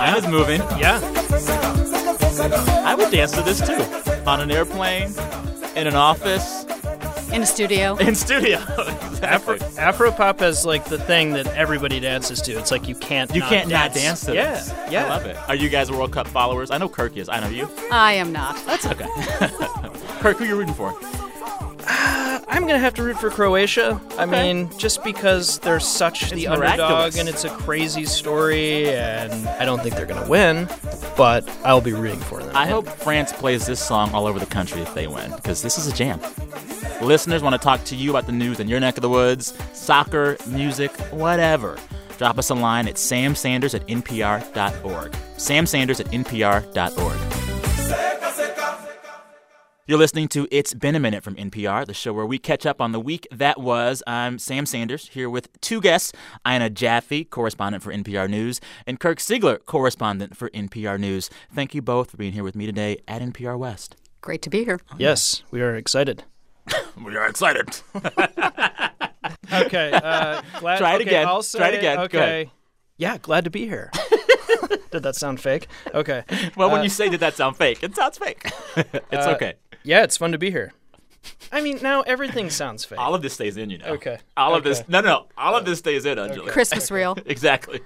Ina's 0.00 0.28
moving. 0.28 0.60
Yeah. 0.78 1.00
I 2.86 2.94
would 2.96 3.10
dance 3.10 3.32
to 3.32 3.42
this 3.42 3.60
too. 3.60 3.82
On 4.24 4.40
an 4.40 4.52
airplane, 4.52 5.12
in 5.74 5.88
an 5.88 5.96
office, 5.96 6.64
In 7.32 7.42
a 7.42 7.46
studio. 7.46 7.96
in 8.00 8.14
studio. 8.14 8.58
Afro 9.20 9.54
exactly. 9.54 9.58
Afropop 9.82 10.42
is 10.42 10.64
like 10.64 10.84
the 10.84 10.98
thing 10.98 11.32
that 11.32 11.48
everybody 11.48 11.98
dances 11.98 12.40
to. 12.42 12.52
It's 12.52 12.70
like 12.70 12.86
you 12.86 12.94
can't 12.94 13.34
You 13.34 13.40
not 13.40 13.48
can't 13.50 13.68
not 13.68 13.92
dance. 13.92 13.94
dance 13.94 14.24
to 14.26 14.34
yeah, 14.36 14.52
this. 14.52 14.72
Yeah, 14.92 15.06
I 15.06 15.08
love 15.08 15.26
it. 15.26 15.36
Are 15.48 15.56
you 15.56 15.68
guys 15.68 15.90
World 15.90 16.12
Cup 16.12 16.28
followers? 16.28 16.70
I 16.70 16.78
know 16.78 16.88
Kirk 16.88 17.16
is. 17.16 17.28
I 17.28 17.40
know 17.40 17.48
you. 17.48 17.68
I 17.90 18.12
am 18.12 18.30
not. 18.30 18.64
That's 18.64 18.86
okay. 18.86 19.08
Kirk, 20.20 20.36
who 20.36 20.44
you 20.44 20.54
rooting 20.54 20.74
for? 20.74 20.94
I'm 22.46 22.66
gonna 22.66 22.78
have 22.78 22.94
to 22.94 23.02
root 23.02 23.18
for 23.18 23.30
Croatia. 23.30 24.00
I 24.18 24.26
mean, 24.26 24.70
just 24.78 25.02
because 25.02 25.58
they're 25.58 25.80
such 25.80 26.30
the 26.30 26.48
underdog 26.48 27.16
and 27.16 27.28
it's 27.28 27.44
a 27.44 27.50
crazy 27.50 28.04
story, 28.04 28.90
and 28.90 29.48
I 29.48 29.64
don't 29.64 29.82
think 29.82 29.94
they're 29.96 30.06
gonna 30.06 30.28
win, 30.28 30.68
but 31.16 31.48
I'll 31.64 31.80
be 31.80 31.92
rooting 31.92 32.20
for 32.20 32.42
them. 32.42 32.54
I 32.54 32.66
hope 32.66 32.86
France 32.88 33.32
plays 33.32 33.66
this 33.66 33.84
song 33.84 34.12
all 34.14 34.26
over 34.26 34.38
the 34.38 34.46
country 34.46 34.80
if 34.80 34.94
they 34.94 35.06
win, 35.06 35.32
because 35.36 35.62
this 35.62 35.78
is 35.78 35.86
a 35.86 35.92
jam. 35.92 36.20
Listeners 37.00 37.42
want 37.42 37.54
to 37.54 37.58
talk 37.58 37.84
to 37.84 37.96
you 37.96 38.10
about 38.10 38.26
the 38.26 38.32
news 38.32 38.60
in 38.60 38.68
your 38.68 38.80
neck 38.80 38.96
of 38.96 39.02
the 39.02 39.08
woods, 39.08 39.54
soccer, 39.72 40.36
music, 40.46 40.90
whatever. 41.12 41.78
Drop 42.18 42.38
us 42.38 42.50
a 42.50 42.54
line 42.54 42.88
at 42.88 42.94
samsanders 42.96 43.74
at 43.74 43.86
npr.org. 43.86 45.14
Sam 45.36 45.66
Sanders 45.66 46.00
at 46.00 46.06
npr.org. 46.06 47.57
You're 49.88 49.96
listening 49.98 50.28
to 50.28 50.46
It's 50.50 50.74
Been 50.74 50.94
a 50.94 51.00
Minute 51.00 51.24
from 51.24 51.34
NPR, 51.36 51.86
the 51.86 51.94
show 51.94 52.12
where 52.12 52.26
we 52.26 52.38
catch 52.38 52.66
up 52.66 52.78
on 52.78 52.92
the 52.92 53.00
week 53.00 53.26
that 53.30 53.58
was. 53.58 54.02
I'm 54.06 54.38
Sam 54.38 54.66
Sanders 54.66 55.08
here 55.08 55.30
with 55.30 55.48
two 55.62 55.80
guests 55.80 56.12
Ina 56.46 56.68
Jaffe, 56.68 57.24
correspondent 57.24 57.82
for 57.82 57.90
NPR 57.90 58.28
News, 58.28 58.60
and 58.86 59.00
Kirk 59.00 59.16
Siegler, 59.16 59.64
correspondent 59.64 60.36
for 60.36 60.50
NPR 60.50 61.00
News. 61.00 61.30
Thank 61.54 61.74
you 61.74 61.80
both 61.80 62.10
for 62.10 62.18
being 62.18 62.34
here 62.34 62.44
with 62.44 62.54
me 62.54 62.66
today 62.66 62.98
at 63.08 63.22
NPR 63.22 63.58
West. 63.58 63.96
Great 64.20 64.42
to 64.42 64.50
be 64.50 64.62
here. 64.62 64.78
yes, 64.98 65.42
we 65.50 65.62
are 65.62 65.74
excited. 65.74 66.24
We 67.02 67.16
are 67.16 67.26
excited. 67.26 67.80
Okay, 69.52 69.90
uh, 69.92 70.42
glad. 70.60 70.78
Try 70.78 70.92
it 70.92 70.94
okay, 70.96 71.04
again. 71.04 71.26
I'll 71.26 71.42
say, 71.42 71.58
Try 71.58 71.68
it 71.68 71.78
again. 71.78 71.96
Go 71.96 72.02
Okay. 72.02 72.18
ahead. 72.18 72.50
Yeah, 72.98 73.16
glad 73.16 73.44
to 73.44 73.50
be 73.50 73.66
here. 73.66 73.90
Did 74.90 75.02
that 75.02 75.16
sound 75.16 75.40
fake? 75.40 75.68
Okay. 75.94 76.24
well, 76.56 76.70
when 76.70 76.80
Uh, 76.80 76.84
you 76.84 76.88
say, 76.88 77.08
did 77.08 77.20
that 77.20 77.34
sound 77.36 77.56
fake? 77.56 77.82
It 77.82 77.94
sounds 77.94 78.18
fake. 78.18 78.50
it's 78.76 79.26
Uh, 79.26 79.32
okay. 79.36 79.54
Yeah, 79.82 80.02
it's 80.04 80.16
fun 80.16 80.32
to 80.32 80.38
be 80.38 80.50
here. 80.50 80.72
I 81.52 81.60
mean, 81.60 81.78
now 81.82 82.02
everything 82.02 82.48
sounds 82.62 82.84
fake. 82.84 82.98
All 82.98 83.14
of 83.14 83.22
this 83.22 83.34
stays 83.34 83.56
in, 83.56 83.70
you 83.70 83.78
know. 83.78 83.86
Okay. 83.94 84.18
All 84.36 84.54
of 84.54 84.64
this. 84.64 84.82
No, 84.88 85.00
no, 85.00 85.08
no. 85.08 85.26
All 85.36 85.56
of 85.56 85.64
this 85.64 85.78
stays 85.80 86.04
in, 86.06 86.18
Angela. 86.18 86.50
Christmas 86.50 86.90
reel. 86.90 87.16
exactly. 87.26 87.80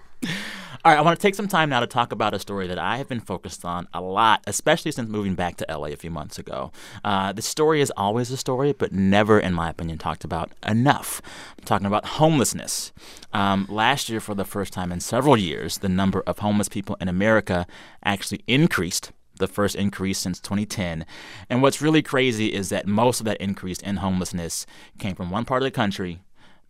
All 0.85 0.91
right, 0.91 0.99
I 0.99 1.03
want 1.03 1.17
to 1.17 1.23
take 1.23 1.37
some 1.37 1.47
time 1.47 1.71
now 1.71 1.79
to 1.79 1.87
talk 1.87 2.11
about 2.11 2.35
a 2.35 2.41
story 2.41 2.67
that 2.67 2.77
I 2.77 2.97
have 2.97 3.07
been 3.07 3.21
focused 3.21 3.65
on 3.65 3.87
a 3.95 4.01
lot, 4.01 4.43
especially 4.49 4.91
since 4.91 5.09
moving 5.09 5.37
back 5.37 5.55
to 5.59 5.67
LA 5.71 5.91
a 5.91 5.97
few 5.97 6.11
months 6.11 6.41
ago. 6.41 6.73
Uh, 7.05 7.33
the 7.33 7.41
story 7.41 7.81
is 7.81 7.93
always 7.97 8.33
a 8.33 8.37
story, 8.37 8.73
but 8.73 8.91
never, 8.91 9.39
in 9.39 9.55
my 9.55 9.71
opinion, 9.71 9.99
talked 9.99 10.25
about 10.25 10.51
enough. 10.67 11.23
I'm 11.57 11.65
talking 11.65 11.87
about 11.87 12.05
homelessness. 12.05 12.93
Um, 13.33 13.69
last 13.71 14.09
year, 14.09 14.19
for 14.19 14.35
the 14.35 14.45
first 14.45 14.73
time 14.73 14.91
in 14.91 14.99
several 14.99 15.37
years, 15.37 15.79
the 15.79 15.89
number 15.89 16.25
of 16.27 16.41
homeless 16.41 16.69
people 16.69 16.97
in 17.01 17.07
America 17.07 17.65
actually 18.05 18.43
increased. 18.49 19.13
The 19.37 19.47
first 19.47 19.77
increase 19.77 20.19
since 20.19 20.41
2010. 20.41 21.07
And 21.49 21.63
what's 21.63 21.81
really 21.81 22.03
crazy 22.03 22.53
is 22.53 22.71
that 22.71 22.89
most 22.89 23.21
of 23.21 23.27
that 23.27 23.41
increase 23.41 23.79
in 23.79 23.99
homelessness 23.99 24.67
came 24.99 25.15
from 25.15 25.31
one 25.31 25.45
part 25.45 25.63
of 25.63 25.67
the 25.67 25.71
country, 25.71 26.23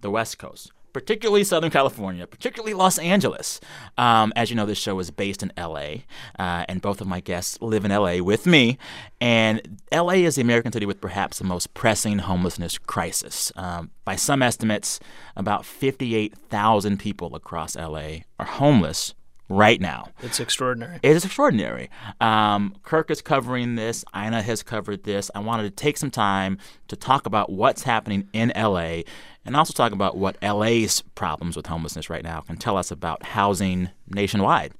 the 0.02 0.10
West 0.10 0.38
Coast, 0.38 0.70
particularly 0.92 1.44
Southern 1.44 1.70
California, 1.70 2.26
particularly 2.26 2.74
Los 2.74 2.98
Angeles. 2.98 3.60
Um, 3.98 4.32
as 4.36 4.50
you 4.50 4.56
know, 4.56 4.66
this 4.66 4.78
show 4.78 4.98
is 4.98 5.10
based 5.10 5.42
in 5.42 5.52
LA, 5.56 6.04
uh, 6.38 6.64
and 6.68 6.80
both 6.80 7.00
of 7.00 7.06
my 7.06 7.20
guests 7.20 7.60
live 7.60 7.84
in 7.84 7.90
LA 7.90 8.18
with 8.18 8.46
me. 8.46 8.78
And 9.20 9.80
LA 9.92 10.14
is 10.14 10.36
the 10.36 10.42
American 10.42 10.72
city 10.72 10.86
with 10.86 11.00
perhaps 11.00 11.38
the 11.38 11.44
most 11.44 11.74
pressing 11.74 12.18
homelessness 12.18 12.78
crisis. 12.78 13.52
Um, 13.56 13.90
by 14.04 14.16
some 14.16 14.42
estimates, 14.42 15.00
about 15.36 15.64
58,000 15.64 16.98
people 16.98 17.34
across 17.34 17.76
LA 17.76 18.24
are 18.38 18.46
homeless 18.46 19.14
right 19.52 19.80
now. 19.80 20.08
It's 20.22 20.40
extraordinary. 20.40 20.98
It 21.02 21.16
is 21.16 21.24
extraordinary. 21.24 21.90
Um, 22.20 22.74
Kirk 22.82 23.10
is 23.10 23.20
covering 23.20 23.74
this. 23.74 24.04
Ina 24.16 24.42
has 24.42 24.62
covered 24.62 25.04
this. 25.04 25.30
I 25.34 25.40
wanted 25.40 25.64
to 25.64 25.70
take 25.70 25.96
some 25.96 26.10
time 26.10 26.58
to 26.88 26.96
talk 26.96 27.26
about 27.26 27.50
what's 27.50 27.82
happening 27.82 28.28
in 28.32 28.52
LA 28.56 29.02
and 29.44 29.56
also 29.56 29.72
talk 29.72 29.92
about 29.92 30.16
what 30.16 30.36
LA's 30.42 31.02
problems 31.14 31.56
with 31.56 31.66
homelessness 31.66 32.08
right 32.08 32.24
now 32.24 32.40
can 32.40 32.56
tell 32.56 32.76
us 32.76 32.90
about 32.90 33.22
housing 33.24 33.90
nationwide. 34.08 34.72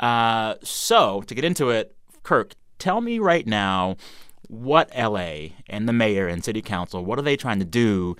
Uh, 0.00 0.54
so, 0.62 1.22
to 1.22 1.34
get 1.34 1.44
into 1.44 1.70
it, 1.70 1.94
Kirk, 2.22 2.54
tell 2.78 3.00
me 3.00 3.18
right 3.18 3.46
now 3.46 3.96
what 4.48 4.90
LA 4.96 5.50
and 5.68 5.88
the 5.88 5.92
mayor 5.92 6.26
and 6.26 6.44
city 6.44 6.62
council, 6.62 7.04
what 7.04 7.18
are 7.18 7.22
they 7.22 7.36
trying 7.36 7.58
to 7.60 7.64
do 7.64 8.16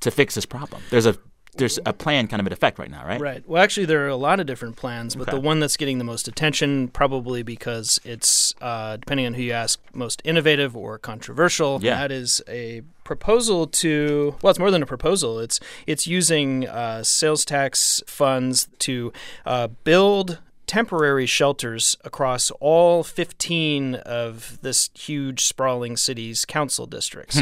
to 0.00 0.10
fix 0.10 0.34
this 0.34 0.46
problem? 0.46 0.82
There's 0.90 1.06
a 1.06 1.16
there's 1.56 1.78
a 1.84 1.92
plan 1.92 2.26
kind 2.28 2.40
of 2.40 2.46
in 2.46 2.52
effect 2.52 2.78
right 2.78 2.90
now, 2.90 3.04
right? 3.04 3.20
Right. 3.20 3.42
Well, 3.48 3.62
actually, 3.62 3.86
there 3.86 4.04
are 4.04 4.08
a 4.08 4.16
lot 4.16 4.40
of 4.40 4.46
different 4.46 4.76
plans, 4.76 5.16
but 5.16 5.28
Okay. 5.28 5.36
the 5.36 5.40
one 5.40 5.60
that's 5.60 5.76
getting 5.76 5.98
the 5.98 6.04
most 6.04 6.28
attention, 6.28 6.88
probably 6.88 7.42
because 7.42 8.00
it's, 8.04 8.54
uh, 8.60 8.96
depending 8.96 9.26
on 9.26 9.34
who 9.34 9.42
you 9.42 9.52
ask, 9.52 9.80
most 9.92 10.22
innovative 10.24 10.76
or 10.76 10.98
controversial. 10.98 11.80
Yeah. 11.82 11.96
That 11.98 12.12
is 12.12 12.40
a 12.48 12.82
proposal 13.04 13.66
to. 13.66 14.36
Well, 14.42 14.50
it's 14.50 14.58
more 14.60 14.70
than 14.70 14.82
a 14.82 14.86
proposal. 14.86 15.40
It's 15.40 15.58
it's 15.86 16.06
using 16.06 16.66
uh, 16.68 17.02
sales 17.02 17.44
tax 17.44 18.02
funds 18.06 18.68
to 18.80 19.12
uh, 19.44 19.68
build 19.84 20.38
temporary 20.66 21.26
shelters 21.26 21.96
across 22.04 22.52
all 22.60 23.02
15 23.02 23.96
of 23.96 24.56
this 24.62 24.88
huge 24.94 25.44
sprawling 25.44 25.96
city's 25.96 26.44
council 26.44 26.86
districts. 26.86 27.40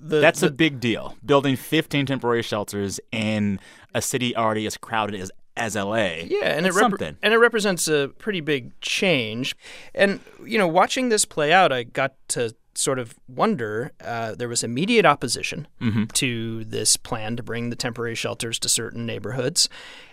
The- 0.00 0.20
That's 0.20 0.40
the- 0.40 0.46
a 0.48 0.50
big 0.50 0.80
deal. 0.80 1.16
Building 1.24 1.56
15 1.56 2.06
temporary 2.06 2.42
shelters 2.42 3.00
in 3.12 3.58
a 3.94 4.00
city 4.02 4.36
already 4.36 4.66
as 4.66 4.76
crowded 4.76 5.20
as 5.20 5.30
as 5.56 5.74
LA. 5.74 6.22
Yeah, 6.24 6.56
and 6.56 6.66
it 6.66 6.72
something. 6.74 7.16
and 7.20 7.34
it 7.34 7.38
represents 7.38 7.88
a 7.88 8.12
pretty 8.18 8.40
big 8.40 8.78
change. 8.80 9.56
And 9.94 10.20
you 10.46 10.56
know, 10.56 10.68
watching 10.68 11.08
this 11.08 11.24
play 11.24 11.52
out, 11.52 11.72
I 11.72 11.82
got 11.82 12.14
to 12.28 12.54
sort 12.76 13.00
of 13.00 13.16
wonder. 13.26 13.90
Uh, 14.00 14.36
there 14.36 14.48
was 14.48 14.62
immediate 14.62 15.04
opposition 15.04 15.66
Mm-hmm. 15.80 16.04
to 16.14 16.62
this 16.64 16.96
plan 16.96 17.34
to 17.36 17.42
bring 17.42 17.70
the 17.70 17.76
temporary 17.76 18.14
shelters 18.14 18.60
to 18.60 18.68
certain 18.68 19.04
neighborhoods. 19.04 19.68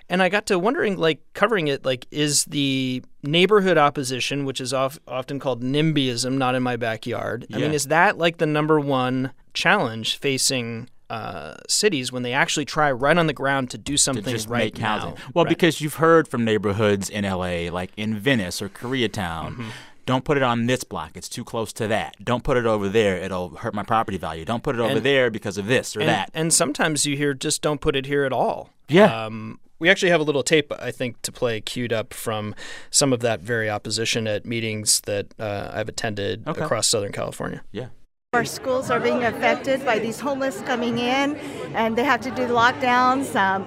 And 0.10 0.22
I 0.22 0.30
got 0.30 0.46
to 0.48 0.60
wondering, 0.60 0.98
like, 0.98 1.20
covering 1.34 1.68
it, 1.68 1.84
like, 1.84 2.06
is 2.12 2.46
the 2.46 3.04
neighborhood 3.24 3.78
opposition, 3.78 4.46
which 4.46 4.62
is 4.62 4.72
of, 4.72 5.00
often 5.08 5.39
called 5.39 5.63
NIMBYism, 5.63 6.34
not 6.34 6.54
in 6.54 6.62
my 6.62 6.76
backyard. 6.76 7.48
I 7.54 7.58
mean, 7.58 7.74
is 7.74 7.86
that 7.88 8.18
like 8.18 8.38
the 8.38 8.46
number 8.46 8.80
one 8.80 9.32
challenge 9.54 10.18
facing 10.18 10.89
uh, 11.10 11.56
cities 11.68 12.12
when 12.12 12.22
they 12.24 12.34
actually 12.34 12.65
try 12.65 12.91
right 12.91 13.18
on 13.18 13.26
the 13.28 13.34
ground 13.34 13.72
to 13.72 13.78
do 13.80 13.94
to 13.94 13.98
something 13.98 14.26
just 14.32 14.48
right 14.48 14.74
make 14.74 14.78
housing. 14.78 15.12
now? 15.12 15.15
Well, 15.34 15.46
Right. 15.46 15.50
because 15.50 15.82
you've 15.82 15.96
heard 15.96 16.28
from 16.28 16.46
neighborhoods 16.46 17.10
in 17.10 17.24
LA, 17.26 17.70
like 17.72 17.91
in 17.98 18.15
Venice 18.18 18.62
or 18.62 18.70
Koreatown. 18.70 19.52
Mm-hmm. 19.54 19.70
Don't 20.06 20.24
put 20.24 20.38
it 20.38 20.44
on 20.44 20.68
this 20.68 20.84
block. 20.84 21.18
It's 21.18 21.28
too 21.30 21.44
close 21.44 21.74
to 21.74 21.88
that. 21.88 22.15
Don't 22.24 22.44
put 22.44 22.58
it 22.58 22.68
over 22.68 22.88
there. 22.89 23.18
It'll 23.18 23.56
hurt 23.56 23.74
my 23.74 23.82
property 23.82 24.20
value. 24.20 24.46
Don't 24.46 24.62
put 24.62 24.76
it 24.76 24.80
over 24.82 24.98
And- 24.98 25.04
there 25.04 25.32
because 25.32 25.58
of 25.58 25.65
this 25.65 25.96
or 25.96 26.02
and, 26.02 26.10
that. 26.10 26.30
And 26.36 26.54
sometimes 26.54 27.08
you 27.08 27.18
hear 27.18 27.34
just 27.34 27.63
don't 27.63 27.82
put 27.82 27.96
it 27.96 28.06
here 28.06 28.24
at 28.24 28.32
all. 28.32 28.70
Yeah. 28.88 29.26
Um, 29.26 29.60
we 29.80 29.90
actually 29.90 30.10
have 30.10 30.22
a 30.22 30.24
little 30.24 30.44
tape, 30.44 30.72
I 30.80 30.92
think, 30.92 31.22
to 31.24 31.32
play 31.32 31.62
queued 31.62 31.92
up 31.94 32.14
from 32.14 32.56
some 32.92 33.12
of 33.14 33.20
that 33.22 33.42
very 33.42 33.70
opposition 33.70 34.28
at 34.28 34.46
meetings 34.46 35.02
that 35.02 35.28
uh, 35.40 35.72
I've 35.74 35.90
attended 35.90 36.48
Okay. 36.48 36.62
across 36.64 36.88
Southern 36.88 37.12
California. 37.12 37.64
yeah. 37.72 37.88
Our 38.34 38.44
schools 38.44 38.92
are 38.92 39.00
being 39.00 39.24
affected 39.24 39.86
by 39.86 39.98
these 39.98 40.20
homeless 40.20 40.60
coming 40.64 40.98
in, 40.98 41.38
and 41.74 41.98
they 41.98 42.04
have 42.04 42.20
to 42.22 42.32
do 42.32 42.48
lockdowns. 42.48 43.34
Um, 43.34 43.66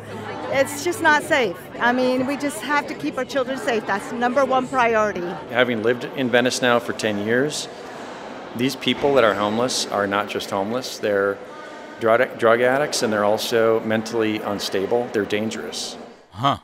it's 0.51 0.85
just 0.85 1.01
not 1.01 1.23
safe. 1.23 1.57
I 1.81 1.91
mean, 1.93 2.27
we 2.27 2.37
just 2.37 2.61
have 2.61 2.87
to 2.89 2.95
keep 2.95 3.17
our 3.17 3.25
children 3.25 3.57
safe. 3.59 3.87
That's 3.87 4.13
number 4.13 4.45
one 4.45 4.69
priority. 4.69 5.23
Having 5.51 5.83
lived 5.85 6.05
in 6.17 6.29
Venice 6.29 6.61
now 6.61 6.79
for 6.81 6.93
10 6.93 7.25
years, 7.27 7.67
these 8.57 8.77
people 8.77 9.15
that 9.15 9.25
are 9.25 9.33
homeless 9.33 9.87
are 9.87 10.07
not 10.07 10.29
just 10.29 10.51
homeless, 10.51 10.99
they're 10.99 11.39
drug, 12.01 12.39
drug 12.39 12.61
addicts 12.61 13.03
and 13.03 13.13
they're 13.13 13.25
also 13.25 13.81
mentally 13.81 14.39
unstable. 14.39 15.09
They're 15.13 15.25
dangerous. 15.25 15.97
Huh. 16.31 16.59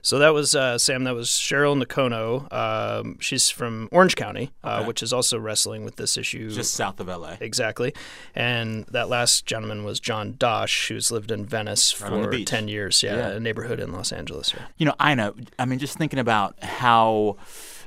So 0.00 0.18
that 0.20 0.30
was 0.32 0.54
uh, 0.54 0.78
Sam. 0.78 1.04
That 1.04 1.14
was 1.14 1.28
Cheryl 1.28 1.80
Nakono. 1.82 2.50
Um, 2.52 3.18
she's 3.20 3.50
from 3.50 3.88
Orange 3.92 4.14
County, 4.16 4.52
uh, 4.62 4.84
which 4.84 5.02
is 5.02 5.12
also 5.12 5.38
wrestling 5.38 5.84
with 5.84 5.96
this 5.96 6.16
issue. 6.16 6.50
Just 6.50 6.72
south 6.74 7.00
of 7.00 7.08
LA. 7.08 7.36
Exactly. 7.40 7.92
And 8.34 8.84
that 8.86 9.08
last 9.08 9.44
gentleman 9.44 9.84
was 9.84 9.98
John 10.00 10.36
Dosh, 10.38 10.88
who's 10.88 11.10
lived 11.10 11.30
in 11.30 11.44
Venice 11.44 12.00
Right 12.00 12.10
for 12.10 12.38
10 12.44 12.68
years. 12.68 13.02
Yeah, 13.02 13.16
Yeah. 13.16 13.28
a 13.30 13.40
neighborhood 13.40 13.80
in 13.80 13.92
Los 13.92 14.12
Angeles. 14.12 14.54
Yeah. 14.54 14.62
You 14.78 14.86
know, 14.86 14.94
Ina, 15.04 15.34
I 15.58 15.64
mean, 15.64 15.80
just 15.80 15.98
thinking 15.98 16.20
about 16.20 16.62
how 16.62 17.36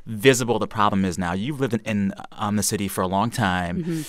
visible 0.05 0.59
the 0.59 0.67
problem 0.67 1.05
is 1.05 1.17
now. 1.17 1.31
You've 1.33 1.61
lived 1.61 1.73
in, 1.75 1.79
in 1.81 2.13
on 2.33 2.55
the 2.57 2.63
city 2.63 2.87
for 2.87 3.01
a 3.01 3.07
long 3.07 3.31
time. 3.31 4.05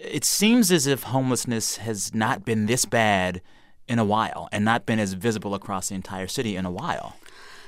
It 0.00 0.24
seems 0.24 0.70
as 0.72 0.86
if 0.86 1.04
homelessness 1.04 1.76
has 1.78 2.14
not 2.14 2.44
been 2.44 2.66
this 2.66 2.84
bad 2.84 3.40
in 3.88 3.98
a 3.98 4.04
while 4.04 4.48
and 4.52 4.64
not 4.64 4.84
been 4.86 4.98
as 4.98 5.12
visible 5.12 5.54
across 5.54 5.88
the 5.88 5.94
entire 5.94 6.26
city 6.26 6.56
in 6.56 6.64
a 6.66 6.70
while. 6.70 7.16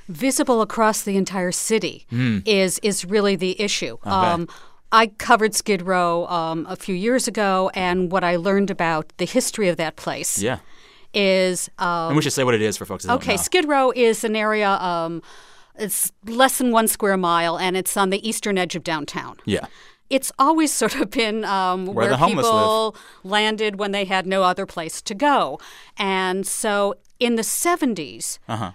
Visible 0.08 0.62
across 0.62 1.02
the 1.02 1.16
entire 1.16 1.52
city 1.52 2.06
Hmm. 2.10 2.38
is 2.46 2.78
is 2.82 3.04
really 3.04 3.36
the 3.36 3.60
issue. 3.60 3.98
I'll. 4.04 4.34
Um, 4.34 4.48
I 4.90 5.08
covered 5.08 5.54
Skid 5.54 5.82
Row 5.82 6.26
um, 6.28 6.66
a 6.68 6.74
few 6.76 6.94
years 6.94 7.28
ago, 7.28 7.70
and 7.74 8.10
what 8.10 8.24
I 8.24 8.36
learned 8.36 8.70
about 8.70 9.12
the 9.18 9.26
history 9.26 9.68
of 9.68 9.76
that 9.76 9.96
place 9.96 10.38
Yeah. 10.42 10.60
is. 11.12 11.68
Um, 11.78 12.08
and 12.08 12.16
we 12.16 12.22
should 12.22 12.32
say 12.32 12.42
what 12.42 12.54
it 12.54 12.62
is 12.62 12.78
for 12.78 12.86
folks 12.86 13.06
Okay. 13.06 13.36
Skid 13.36 13.68
Row 13.68 13.92
is 13.94 14.24
an 14.24 14.34
area. 14.34 14.70
Um, 14.70 15.22
it's 15.78 16.10
less 16.24 16.56
than 16.58 16.72
one 16.72 16.88
square 16.88 17.16
mile, 17.18 17.58
and 17.58 17.76
it's 17.76 17.96
on 17.98 18.08
the 18.10 18.26
eastern 18.26 18.56
edge 18.56 18.74
of 18.76 18.82
downtown. 18.82 19.36
Yeah. 19.44 19.66
It's 20.10 20.32
always 20.38 20.72
sort 20.82 20.94
of 20.96 21.10
been 21.10 21.44
um, 21.44 21.86
Where 21.86 22.08
where, 22.10 22.28
people 22.28 22.96
landed 23.24 23.78
when 23.78 23.92
they 23.92 24.04
had 24.04 24.26
no 24.26 24.42
other 24.42 24.66
place 24.66 25.02
to 25.02 25.14
go, 25.14 25.58
and 25.96 26.46
so 26.46 26.94
in 27.20 27.36
the 27.36 27.42
'70s, 27.42 28.38
Uh 28.48 28.56
huh. 28.56 28.70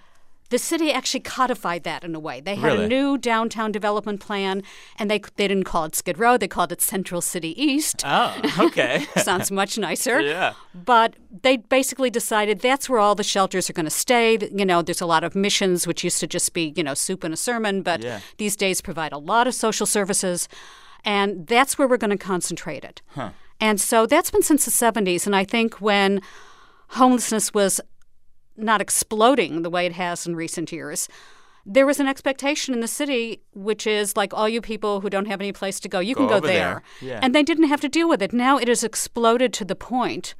the 0.50 0.60
city 0.60 0.91
actually 0.91 1.22
codified 1.22 1.84
that 1.84 2.04
in 2.04 2.13
a 2.13 2.19
way. 2.19 2.39
They 2.41 2.56
had 2.56 2.74
Really? 2.74 2.86
a 2.86 2.88
new 2.88 3.17
downtown 3.17 3.72
development 3.72 4.19
plan, 4.19 4.62
and 5.00 5.10
they 5.10 5.19
they 5.38 5.48
didn't 5.48 5.63
call 5.63 5.86
it 5.86 5.96
Skid 5.96 6.19
Row; 6.19 6.38
they 6.38 6.48
called 6.48 6.72
it 6.72 6.82
Central 6.82 7.22
City 7.22 7.54
East. 7.62 8.04
Oh, 8.06 8.30
okay. 8.60 9.06
Sounds 9.17 9.50
much 9.52 9.78
nicer. 9.78 10.19
Yeah. 10.34 10.54
But 10.76 11.15
they 11.41 11.58
basically 11.58 12.10
decided 12.10 12.60
that's 12.60 12.88
where 12.89 13.00
all 13.00 13.15
the 13.15 13.24
shelters 13.24 13.69
are 13.69 13.74
going 13.74 13.86
to 13.86 13.89
stay. 14.06 14.38
You 14.60 14.65
know, 14.65 14.82
there's 14.84 15.02
a 15.02 15.06
lot 15.15 15.24
of 15.24 15.34
missions, 15.36 15.88
which 15.88 16.04
used 16.04 16.19
to 16.19 16.28
just 16.28 16.54
be, 16.54 16.74
you 16.78 16.84
know, 16.84 16.93
soup 16.96 17.24
and 17.24 17.34
a 17.34 17.38
sermon, 17.38 17.82
but 17.84 18.04
Yeah. 18.04 18.19
these 18.38 18.56
days 18.56 18.82
provide 18.82 19.13
a 19.13 19.17
lot 19.17 19.48
of 19.48 19.54
social 19.56 19.86
services. 19.88 20.48
And 21.06 21.48
that's 21.48 21.78
where 21.78 21.88
we're 21.88 21.98
going 21.98 22.18
to 22.18 22.18
concentrate 22.18 22.84
it. 22.84 23.02
Huh. 23.08 23.32
And 23.60 23.80
so 23.80 24.06
that's 24.06 24.32
been 24.32 24.42
since 24.44 24.66
the 24.66 24.72
70s. 24.72 25.26
And 25.26 25.36
I 25.36 25.44
think 25.44 25.82
when 25.82 26.22
homelessness 26.89 27.54
was 27.54 27.82
not 28.56 28.82
exploding 28.82 29.62
the 29.63 29.70
way 29.70 29.86
it 29.86 29.94
has 29.94 30.26
in 30.28 30.36
recent 30.36 30.72
years, 30.72 31.08
there 31.66 31.86
was 31.86 32.00
an 32.00 32.08
expectation 32.08 32.74
in 32.74 32.82
the 32.82 32.88
city, 32.88 33.42
which 33.54 33.88
is 33.88 34.18
like 34.18 34.34
all 34.34 34.50
you 34.50 34.62
people 34.62 35.02
who 35.02 35.10
don't 35.10 35.28
have 35.28 35.39
any 35.39 35.54
place 35.54 35.80
to 35.80 35.89
go, 35.89 36.00
you 36.00 36.13
Go 36.13 36.22
can 36.22 36.28
go 36.28 36.39
there. 36.39 36.84
there. 37.00 37.10
Yeah. 37.10 37.20
And 37.24 37.34
they 37.34 37.44
didn't 37.44 37.70
have 37.70 37.82
to 37.82 37.89
deal 37.89 38.10
with 38.10 38.22
it. 38.22 38.34
Now 38.34 38.58
it 38.58 38.68
has 38.68 38.84
exploded 38.84 39.54
to 39.54 39.66
the 39.66 39.76
point 39.76 40.36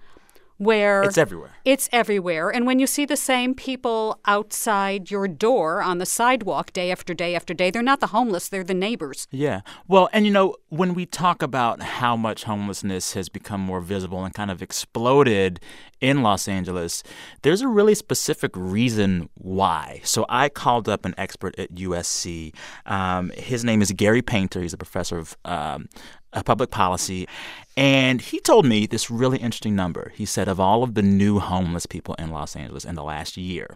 where 0.58 1.04
It's 1.04 1.18
everywhere. 1.18 1.52
It's 1.66 1.90
everywhere. 1.92 2.50
And 2.50 2.66
when 2.66 2.80
you 2.80 2.88
see 2.88 3.06
the 3.06 3.18
same 3.18 3.54
people 3.56 4.20
outside 4.26 5.12
your 5.12 5.28
door 5.28 5.82
on 5.82 5.98
the 5.98 6.06
sidewalk 6.06 6.74
day 6.74 6.92
after 6.92 7.14
day 7.14 7.36
after 7.36 7.54
day, 7.54 7.72
they're 7.72 7.82
not 7.82 8.00
the 8.00 8.08
homeless, 8.08 8.50
they're 8.50 8.64
the 8.64 8.74
neighbors. 8.74 9.28
Yeah. 9.32 9.62
Well, 9.88 10.10
and 10.14 10.26
you 10.26 10.32
know, 10.32 10.56
when 10.70 10.94
we 10.94 11.06
talk 11.06 11.42
about 11.42 11.82
how 11.82 12.16
much 12.16 12.44
homelessness 12.44 13.14
has 13.14 13.30
become 13.30 13.62
more 13.62 13.82
visible 13.82 14.24
and 14.24 14.34
kind 14.34 14.52
of 14.52 14.62
exploded 14.62 15.60
in 16.02 16.22
Los 16.22 16.48
Angeles, 16.48 17.04
there's 17.44 17.62
a 17.62 17.68
really 17.68 17.96
specific 17.96 18.52
reason 18.56 19.30
why. 19.36 20.02
So 20.04 20.26
I 20.30 20.50
called 20.50 20.90
up 20.90 21.06
an 21.06 21.14
expert 21.18 21.58
at 21.58 21.74
USC. 21.76 22.54
Um, 22.86 23.32
his 23.32 23.64
name 23.64 23.82
is 23.82 23.92
Gary 23.92 24.22
Painter. 24.22 24.62
He's 24.62 24.74
a 24.74 24.78
professor 24.78 25.18
of 25.18 25.38
um, 25.46 25.88
uh, 26.34 26.44
public 26.44 26.72
policy. 26.72 27.28
And 27.76 28.22
he 28.22 28.40
told 28.40 28.66
me 28.66 28.86
this 28.86 29.10
really 29.10 29.40
interesting 29.40 29.76
number. 29.76 30.12
He 30.16 30.26
said 30.26 30.48
of 30.48 30.60
all 30.60 30.84
of 30.84 30.94
the 30.94 31.02
new 31.02 31.40
homeless 31.40 31.86
people 31.86 32.14
in 32.16 32.30
Los 32.30 32.56
Angeles 32.56 32.86
in 32.86 32.96
the 32.96 33.04
last 33.04 33.36
year, 33.38 33.76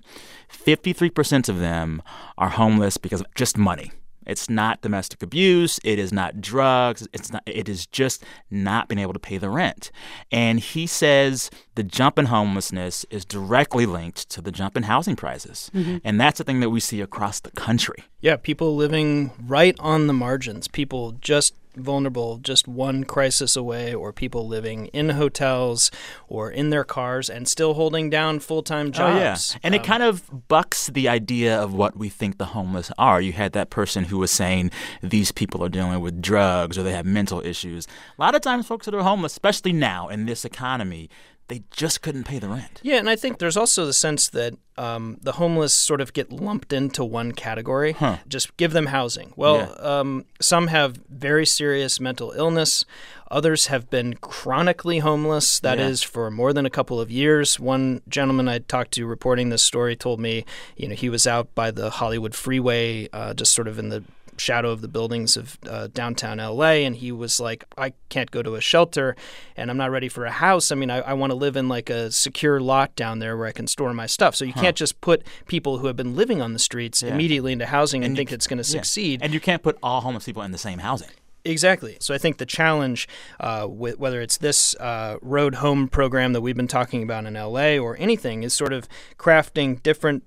53% 0.51 1.49
of 1.49 1.59
them 1.59 2.01
are 2.37 2.49
homeless 2.49 2.97
because 2.97 3.21
of 3.21 3.27
just 3.35 3.57
money. 3.57 3.91
It's 4.25 4.49
not 4.49 4.81
domestic 4.81 5.23
abuse. 5.23 5.79
It 5.85 5.97
is 5.97 6.11
not 6.11 6.41
drugs. 6.41 7.07
It's 7.13 7.31
not. 7.31 7.43
It 7.45 7.69
is 7.69 7.85
just 7.87 8.25
not 8.51 8.89
being 8.89 8.99
able 8.99 9.13
to 9.13 9.19
pay 9.19 9.37
the 9.37 9.49
rent. 9.49 9.89
And 10.33 10.59
he 10.59 10.85
says 10.85 11.49
the 11.75 11.83
jump 11.83 12.19
in 12.19 12.25
homelessness 12.25 13.05
is 13.09 13.23
directly 13.23 13.85
linked 13.85 14.29
to 14.31 14.41
the 14.41 14.51
jump 14.51 14.75
in 14.75 14.83
housing 14.83 15.15
prices, 15.15 15.71
Mhm. 15.73 16.01
and 16.03 16.19
that's 16.19 16.39
the 16.39 16.43
thing 16.43 16.59
that 16.59 16.71
we 16.71 16.81
see 16.81 16.99
across 16.99 17.39
the 17.39 17.51
country. 17.51 18.03
Yeah, 18.19 18.35
people 18.35 18.75
living 18.75 19.31
right 19.47 19.77
on 19.79 20.07
the 20.07 20.13
margins, 20.13 20.67
people 20.67 21.13
just 21.21 21.53
vulnerable, 21.79 22.37
just 22.37 22.67
one 22.67 23.03
crisis 23.03 23.55
away, 23.55 23.93
or 23.93 24.13
people 24.13 24.47
living 24.47 24.87
in 24.87 25.09
hotels 25.09 25.91
or 26.27 26.51
in 26.51 26.69
their 26.69 26.83
cars 26.83 27.29
and 27.29 27.47
still 27.47 27.73
holding 27.73 28.09
down 28.09 28.39
full 28.39 28.63
time 28.63 28.91
jobs. 28.91 29.53
Oh, 29.53 29.55
yeah. 29.55 29.59
And 29.63 29.75
it 29.75 29.79
um, 29.79 29.85
kind 29.85 30.03
of 30.03 30.47
bucks 30.47 30.87
the 30.87 31.07
idea 31.07 31.59
of 31.59 31.73
what 31.73 31.97
we 31.97 32.09
think 32.09 32.37
the 32.37 32.45
homeless 32.45 32.91
are. 32.97 33.21
You 33.21 33.33
had 33.33 33.53
that 33.53 33.69
person 33.69 34.05
who 34.05 34.17
was 34.17 34.31
saying 34.31 34.71
these 35.01 35.31
people 35.31 35.63
are 35.63 35.69
dealing 35.69 35.99
with 36.01 36.21
drugs 36.21 36.77
or 36.77 36.83
they 36.83 36.93
have 36.93 37.05
mental 37.05 37.41
issues. 37.45 37.87
A 38.17 38.21
lot 38.21 38.35
of 38.35 38.41
times, 38.41 38.67
folks 38.67 38.85
that 38.85 38.95
are 38.95 39.03
homeless, 39.03 39.33
especially 39.33 39.73
now 39.73 40.07
in 40.07 40.25
this 40.25 40.45
economy, 40.45 41.09
they 41.47 41.63
just 41.71 42.01
couldn't 42.01 42.25
pay 42.25 42.39
the 42.39 42.49
rent. 42.49 42.79
Yeah, 42.83 42.97
and 42.97 43.09
I 43.09 43.15
think 43.15 43.39
there's 43.39 43.55
also 43.57 43.85
the 43.85 43.93
sense 43.93 44.27
that 44.29 44.53
um, 44.77 45.17
the 45.21 45.33
homeless 45.33 45.73
sort 45.73 46.01
of 46.01 46.13
get 46.13 46.31
lumped 46.31 46.73
into 46.73 47.03
one 47.05 47.31
category. 47.31 47.93
Huh. 47.93 48.17
Just 48.27 48.55
give 48.57 48.73
them 48.73 48.87
housing. 48.87 49.33
Well, 49.35 49.75
um, 49.85 50.25
some 50.41 50.67
have 50.67 50.99
very 51.09 51.45
serious 51.45 51.99
mental 51.99 52.31
illness. 52.31 52.83
Others 53.31 53.67
have 53.67 53.89
been 53.89 54.15
chronically 54.15 54.99
homeless. 54.99 55.59
That 55.61 55.79
is 55.79 56.03
Yeah. 56.03 56.09
for 56.09 56.31
more 56.31 56.53
than 56.53 56.65
a 56.65 56.69
couple 56.69 56.99
of 57.01 57.09
years. 57.09 57.59
One 57.59 58.01
gentleman 58.07 58.47
I 58.47 58.59
talked 58.59 58.91
to 58.95 59.05
reporting 59.05 59.49
this 59.49 59.63
story 59.63 59.95
told 59.95 60.19
me, 60.19 60.45
you 60.75 60.87
know, 60.89 60.95
he 60.95 61.09
was 61.09 61.25
out 61.25 61.53
by 61.55 61.71
the 61.71 61.89
Hollywood 61.89 62.35
freeway, 62.35 63.09
uh, 63.11 63.33
just 63.33 63.53
sort 63.53 63.67
of 63.67 63.79
in 63.79 63.89
the 63.89 64.03
shadow 64.37 64.71
of 64.71 64.81
the 64.81 64.87
buildings 64.87 65.37
of 65.37 65.57
uh, 65.69 65.87
downtown 65.93 66.37
LA, 66.37 66.83
and 66.85 66.95
he 66.95 67.11
was 67.11 67.39
like, 67.39 67.65
I 67.77 67.93
can't 68.09 68.31
go 68.31 68.41
to 68.41 68.55
a 68.55 68.61
shelter 68.61 69.15
and 69.55 69.69
I'm 69.69 69.77
not 69.77 69.91
ready 69.91 70.09
for 70.09 70.25
a 70.25 70.31
house. 70.31 70.71
I 70.71 70.75
mean, 70.75 70.89
I, 70.89 70.99
I 70.99 71.13
want 71.13 71.31
to 71.31 71.35
live 71.35 71.55
in 71.57 71.67
like 71.67 71.89
a 71.89 72.11
secure 72.11 72.59
lot 72.59 72.95
down 72.95 73.19
there 73.19 73.35
where 73.37 73.47
I 73.47 73.51
can 73.51 73.67
store 73.67 73.93
my 73.93 74.05
stuff. 74.05 74.35
So 74.35 74.45
you 74.45 74.53
Huh. 74.53 74.61
can't 74.61 74.75
just 74.75 74.99
put 75.01 75.23
people 75.47 75.79
who 75.79 75.87
have 75.87 75.95
been 75.95 76.15
living 76.15 76.41
on 76.41 76.53
the 76.53 76.59
streets 76.59 77.01
Yeah. 77.03 77.13
immediately 77.13 77.51
into 77.53 77.65
housing 77.65 78.03
and, 78.03 78.13
you 78.13 78.17
think 78.19 78.31
it's 78.31 78.47
going 78.47 78.61
to 78.61 78.67
yeah. 78.67 78.79
succeed. 78.81 79.21
And 79.21 79.33
you 79.33 79.39
can't 79.39 79.61
put 79.63 79.77
all 79.83 80.01
homeless 80.01 80.25
people 80.25 80.43
in 80.43 80.51
the 80.51 80.57
same 80.57 80.79
housing. 80.79 81.09
Exactly. 81.45 81.95
So 82.01 82.13
I 82.13 82.17
think 82.17 82.37
the 82.39 82.45
challenge, 82.45 83.07
uh, 83.39 83.67
with, 83.69 83.97
whether 83.99 84.21
it's 84.21 84.37
this 84.37 84.75
uh, 84.75 85.17
road 85.21 85.55
home 85.55 85.87
program 85.87 86.33
that 86.33 86.41
we've 86.41 86.57
been 86.57 86.67
talking 86.67 87.03
about 87.03 87.25
in 87.25 87.35
LA 87.35 87.77
or 87.77 87.95
anything, 87.97 88.43
is 88.43 88.53
sort 88.53 88.73
of 88.73 88.87
crafting 89.17 89.81
different 89.81 90.23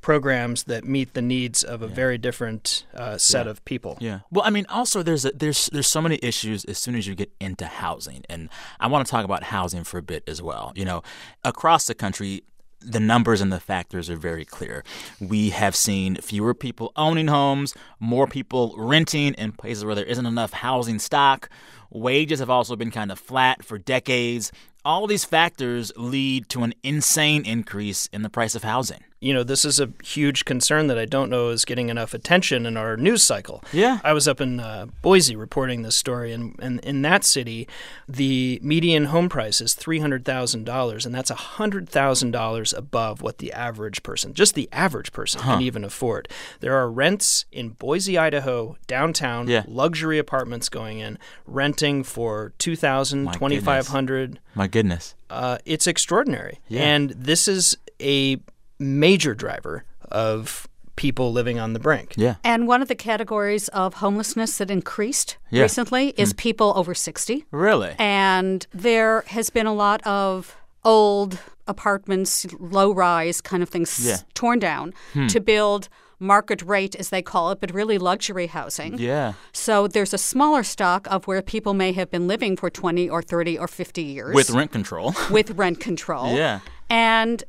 programs 0.00 0.64
that 0.64 0.84
meet 0.84 1.14
the 1.14 1.22
needs 1.22 1.62
of 1.62 1.82
a 1.82 1.86
very 1.88 2.18
different 2.18 2.84
uh, 2.94 3.18
set 3.18 3.46
Yeah. 3.46 3.50
of 3.50 3.64
people. 3.64 3.96
Yeah. 4.00 4.20
Well, 4.30 4.44
I 4.44 4.50
mean, 4.50 4.66
also 4.68 5.02
there's 5.02 5.24
a, 5.24 5.30
there's 5.32 5.68
there's 5.72 5.86
so 5.88 6.00
many 6.00 6.18
issues 6.22 6.64
as 6.64 6.78
soon 6.78 6.94
as 6.94 7.06
you 7.06 7.14
get 7.14 7.30
into 7.40 7.66
housing, 7.66 8.24
and 8.28 8.48
I 8.78 8.86
want 8.86 9.06
to 9.06 9.10
talk 9.10 9.24
about 9.24 9.44
housing 9.44 9.84
for 9.84 9.98
a 9.98 10.02
bit 10.02 10.22
as 10.26 10.40
well. 10.42 10.72
You 10.74 10.84
know, 10.84 11.02
across 11.44 11.86
the 11.86 11.94
country. 11.94 12.42
The 12.82 12.98
numbers 12.98 13.42
and 13.42 13.52
the 13.52 13.60
factors 13.60 14.08
are 14.08 14.16
very 14.16 14.46
clear. 14.46 14.84
We 15.20 15.50
have 15.50 15.76
seen 15.76 16.14
fewer 16.16 16.54
people 16.54 16.92
owning 16.96 17.26
homes, 17.28 17.74
more 17.98 18.26
people 18.26 18.74
renting 18.78 19.34
in 19.34 19.52
places 19.52 19.84
where 19.84 19.94
there 19.94 20.06
isn't 20.06 20.24
enough 20.24 20.54
housing 20.54 20.98
stock. 20.98 21.50
Wages 21.90 22.38
have 22.38 22.48
also 22.48 22.76
been 22.76 22.90
kind 22.90 23.12
of 23.12 23.18
flat 23.18 23.62
for 23.62 23.76
decades. 23.76 24.50
All 24.84 25.06
these 25.06 25.24
factors 25.24 25.92
lead 25.96 26.48
to 26.50 26.62
an 26.62 26.72
insane 26.82 27.44
increase 27.44 28.06
in 28.12 28.22
the 28.22 28.30
price 28.30 28.54
of 28.54 28.62
housing. 28.64 29.04
You 29.22 29.34
know, 29.34 29.42
this 29.42 29.66
is 29.66 29.78
a 29.78 29.92
huge 30.02 30.46
concern 30.46 30.86
that 30.86 30.98
I 30.98 31.04
don't 31.04 31.28
know 31.28 31.50
is 31.50 31.66
getting 31.66 31.90
enough 31.90 32.14
attention 32.14 32.64
in 32.64 32.78
our 32.78 32.96
news 32.96 33.22
cycle. 33.22 33.62
Yeah. 33.70 33.98
I 34.02 34.14
was 34.14 34.26
up 34.26 34.40
in 34.40 34.58
uh, 34.60 34.86
Boise 35.02 35.36
reporting 35.36 35.82
this 35.82 35.94
story, 35.94 36.32
and, 36.32 36.56
and 36.58 36.80
in 36.80 37.02
that 37.02 37.24
city, 37.24 37.68
the 38.08 38.58
median 38.62 39.04
home 39.06 39.28
price 39.28 39.60
is 39.60 39.74
$300,000, 39.74 41.04
and 41.04 41.14
that's 41.14 41.30
$100,000 41.30 42.76
above 42.78 43.20
what 43.20 43.36
the 43.38 43.52
average 43.52 44.02
person, 44.02 44.32
just 44.32 44.54
the 44.54 44.70
average 44.72 45.12
person, 45.12 45.42
Huh. 45.42 45.52
can 45.56 45.62
even 45.64 45.84
afford. 45.84 46.26
There 46.60 46.74
are 46.78 46.90
rents 46.90 47.44
in 47.52 47.70
Boise, 47.70 48.16
Idaho, 48.16 48.78
downtown, 48.86 49.48
Yeah. 49.48 49.64
luxury 49.68 50.16
apartments 50.18 50.70
going 50.70 50.98
in, 51.00 51.18
renting 51.46 52.04
for 52.04 52.54
2,000, 52.56 53.24
My 53.24 53.32
$2,500. 53.34 54.38
My 54.54 54.66
goodness. 54.66 55.14
Uh, 55.28 55.58
it's 55.64 55.86
extraordinary. 55.86 56.58
Yeah. 56.68 56.82
And 56.82 57.10
this 57.10 57.46
is 57.48 57.76
a 58.00 58.38
major 58.78 59.34
driver 59.34 59.84
of 60.10 60.66
people 60.96 61.32
living 61.32 61.58
on 61.58 61.72
the 61.72 61.78
brink. 61.78 62.12
Yeah. 62.16 62.34
And 62.44 62.66
one 62.68 62.82
of 62.82 62.88
the 62.88 62.94
categories 62.94 63.68
of 63.68 63.94
homelessness 63.94 64.58
that 64.58 64.70
increased 64.70 65.36
Yeah. 65.50 65.62
recently 65.62 66.08
is 66.16 66.32
Hmm. 66.32 66.36
people 66.36 66.72
over 66.76 66.94
60. 66.94 67.46
Really? 67.50 67.94
And 67.98 68.66
there 68.74 69.24
has 69.28 69.48
been 69.50 69.66
a 69.66 69.72
lot 69.74 70.02
of 70.06 70.56
old 70.84 71.38
apartments, 71.66 72.44
low 72.58 72.90
rise 72.92 73.40
kind 73.40 73.62
of 73.62 73.68
things 73.68 74.04
Yeah. 74.04 74.18
torn 74.34 74.58
down 74.58 74.92
Hmm. 75.12 75.28
to 75.28 75.40
build 75.40 75.88
market 76.20 76.62
rate, 76.62 76.94
as 76.94 77.08
they 77.08 77.22
call 77.22 77.50
it, 77.50 77.60
but 77.60 77.72
really 77.72 77.98
luxury 77.98 78.46
housing. 78.46 78.98
Yeah. 78.98 79.32
So 79.52 79.88
there's 79.88 80.14
a 80.14 80.18
smaller 80.18 80.62
stock 80.62 81.08
of 81.10 81.26
where 81.26 81.42
people 81.42 81.74
may 81.74 81.92
have 81.92 82.10
been 82.10 82.28
living 82.28 82.56
for 82.56 82.70
20 82.70 83.08
or 83.08 83.22
30 83.22 83.58
or 83.58 83.66
50 83.66 84.02
years. 84.02 84.34
With 84.34 84.50
rent 84.50 84.70
control. 84.70 85.14
with 85.30 85.50
rent 85.52 85.80
control. 85.80 86.34
Yeah. 86.36 86.60
And 86.88 87.42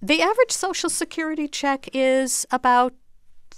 the 0.00 0.22
average 0.22 0.52
social 0.52 0.88
security 0.88 1.48
check 1.48 1.88
is 1.92 2.46
about 2.50 2.92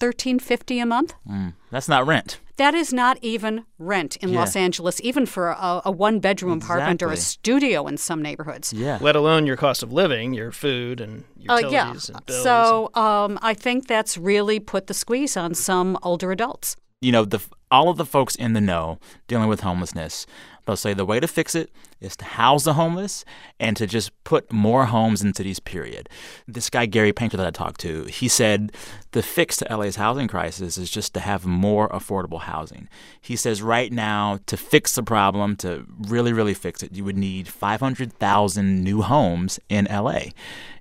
1350 0.01 0.79
a 0.81 0.87
month. 0.87 1.15
Mm, 1.29 1.55
that's 1.71 1.89
not 1.89 2.07
rent. 2.07 2.41
That 2.57 2.75
is 2.75 2.93
not 2.93 3.19
even 3.21 3.65
rent 3.79 4.17
in 4.17 4.29
Yeah. 4.29 4.41
Los 4.41 4.55
Angeles, 4.57 5.01
even 5.03 5.27
for 5.27 5.49
a, 5.49 5.83
a 5.85 5.91
one 5.91 6.21
bedroom 6.21 6.59
apartment 6.63 7.03
or 7.03 7.11
a 7.11 7.17
studio 7.17 7.87
in 7.89 7.97
some 7.97 8.23
neighborhoods. 8.23 8.73
Yeah. 8.73 8.99
Let 9.01 9.17
alone 9.17 9.47
your 9.47 9.57
cost 9.57 9.83
of 9.83 9.93
living, 9.93 10.35
your 10.35 10.53
food 10.53 11.01
and 11.01 11.25
Uh, 11.49 11.57
utilities 11.57 12.09
yeah. 12.09 12.17
and 12.17 12.27
bills. 12.27 12.43
So 12.43 12.91
um, 12.95 13.39
I 13.43 13.55
think 13.55 13.87
that's 13.89 14.17
really 14.17 14.61
put 14.61 14.87
the 14.87 14.95
squeeze 14.95 15.37
on 15.37 15.55
some 15.55 15.99
older 16.03 16.31
adults. 16.33 16.77
you 17.01 17.13
know, 17.13 17.25
the 17.27 17.41
all 17.71 17.89
of 17.91 17.97
the 17.97 18.07
folks 18.07 18.35
in 18.37 18.53
the 18.55 18.61
know 18.61 18.99
dealing 19.27 19.49
with 19.49 19.61
homelessness, 19.61 20.27
they'll 20.65 20.77
say 20.77 20.95
the 20.95 21.05
way 21.05 21.21
to 21.21 21.29
fix 21.29 21.55
it 21.55 21.71
is 22.01 22.17
to 22.17 22.25
house 22.25 22.65
the 22.65 22.75
homeless 22.75 23.25
and 23.59 23.77
to 23.77 23.87
just 23.87 24.12
put 24.25 24.53
more 24.53 24.87
homes 24.87 25.23
into 25.23 25.43
these 25.43 25.61
period. 25.61 26.09
This 26.47 26.71
guy 26.71 26.87
Gary 26.87 27.12
Painter 27.12 27.37
that 27.37 27.47
I 27.47 27.51
talked 27.51 27.81
to, 27.81 28.05
he 28.05 28.29
said 28.29 28.73
the 29.12 29.23
fix 29.23 29.57
to 29.59 29.77
LA's 29.77 29.97
housing 29.97 30.29
crisis 30.29 30.77
is 30.77 30.91
just 30.91 31.15
to 31.15 31.21
have 31.21 31.47
more 31.47 31.89
affordable 31.89 32.41
housing. 32.41 32.89
He 33.21 33.37
says 33.37 33.62
right 33.62 33.93
now 33.93 34.39
to 34.47 34.57
fix 34.57 34.95
the 34.95 35.03
problem, 35.03 35.57
to 35.57 35.87
really 35.99 36.33
really 36.33 36.55
fix 36.55 36.83
it, 36.83 36.93
you 36.93 37.05
would 37.05 37.17
need 37.17 37.49
500,000 37.49 38.85
new 38.85 39.03
homes 39.03 39.59
in 39.69 39.87
LA. 39.91 40.21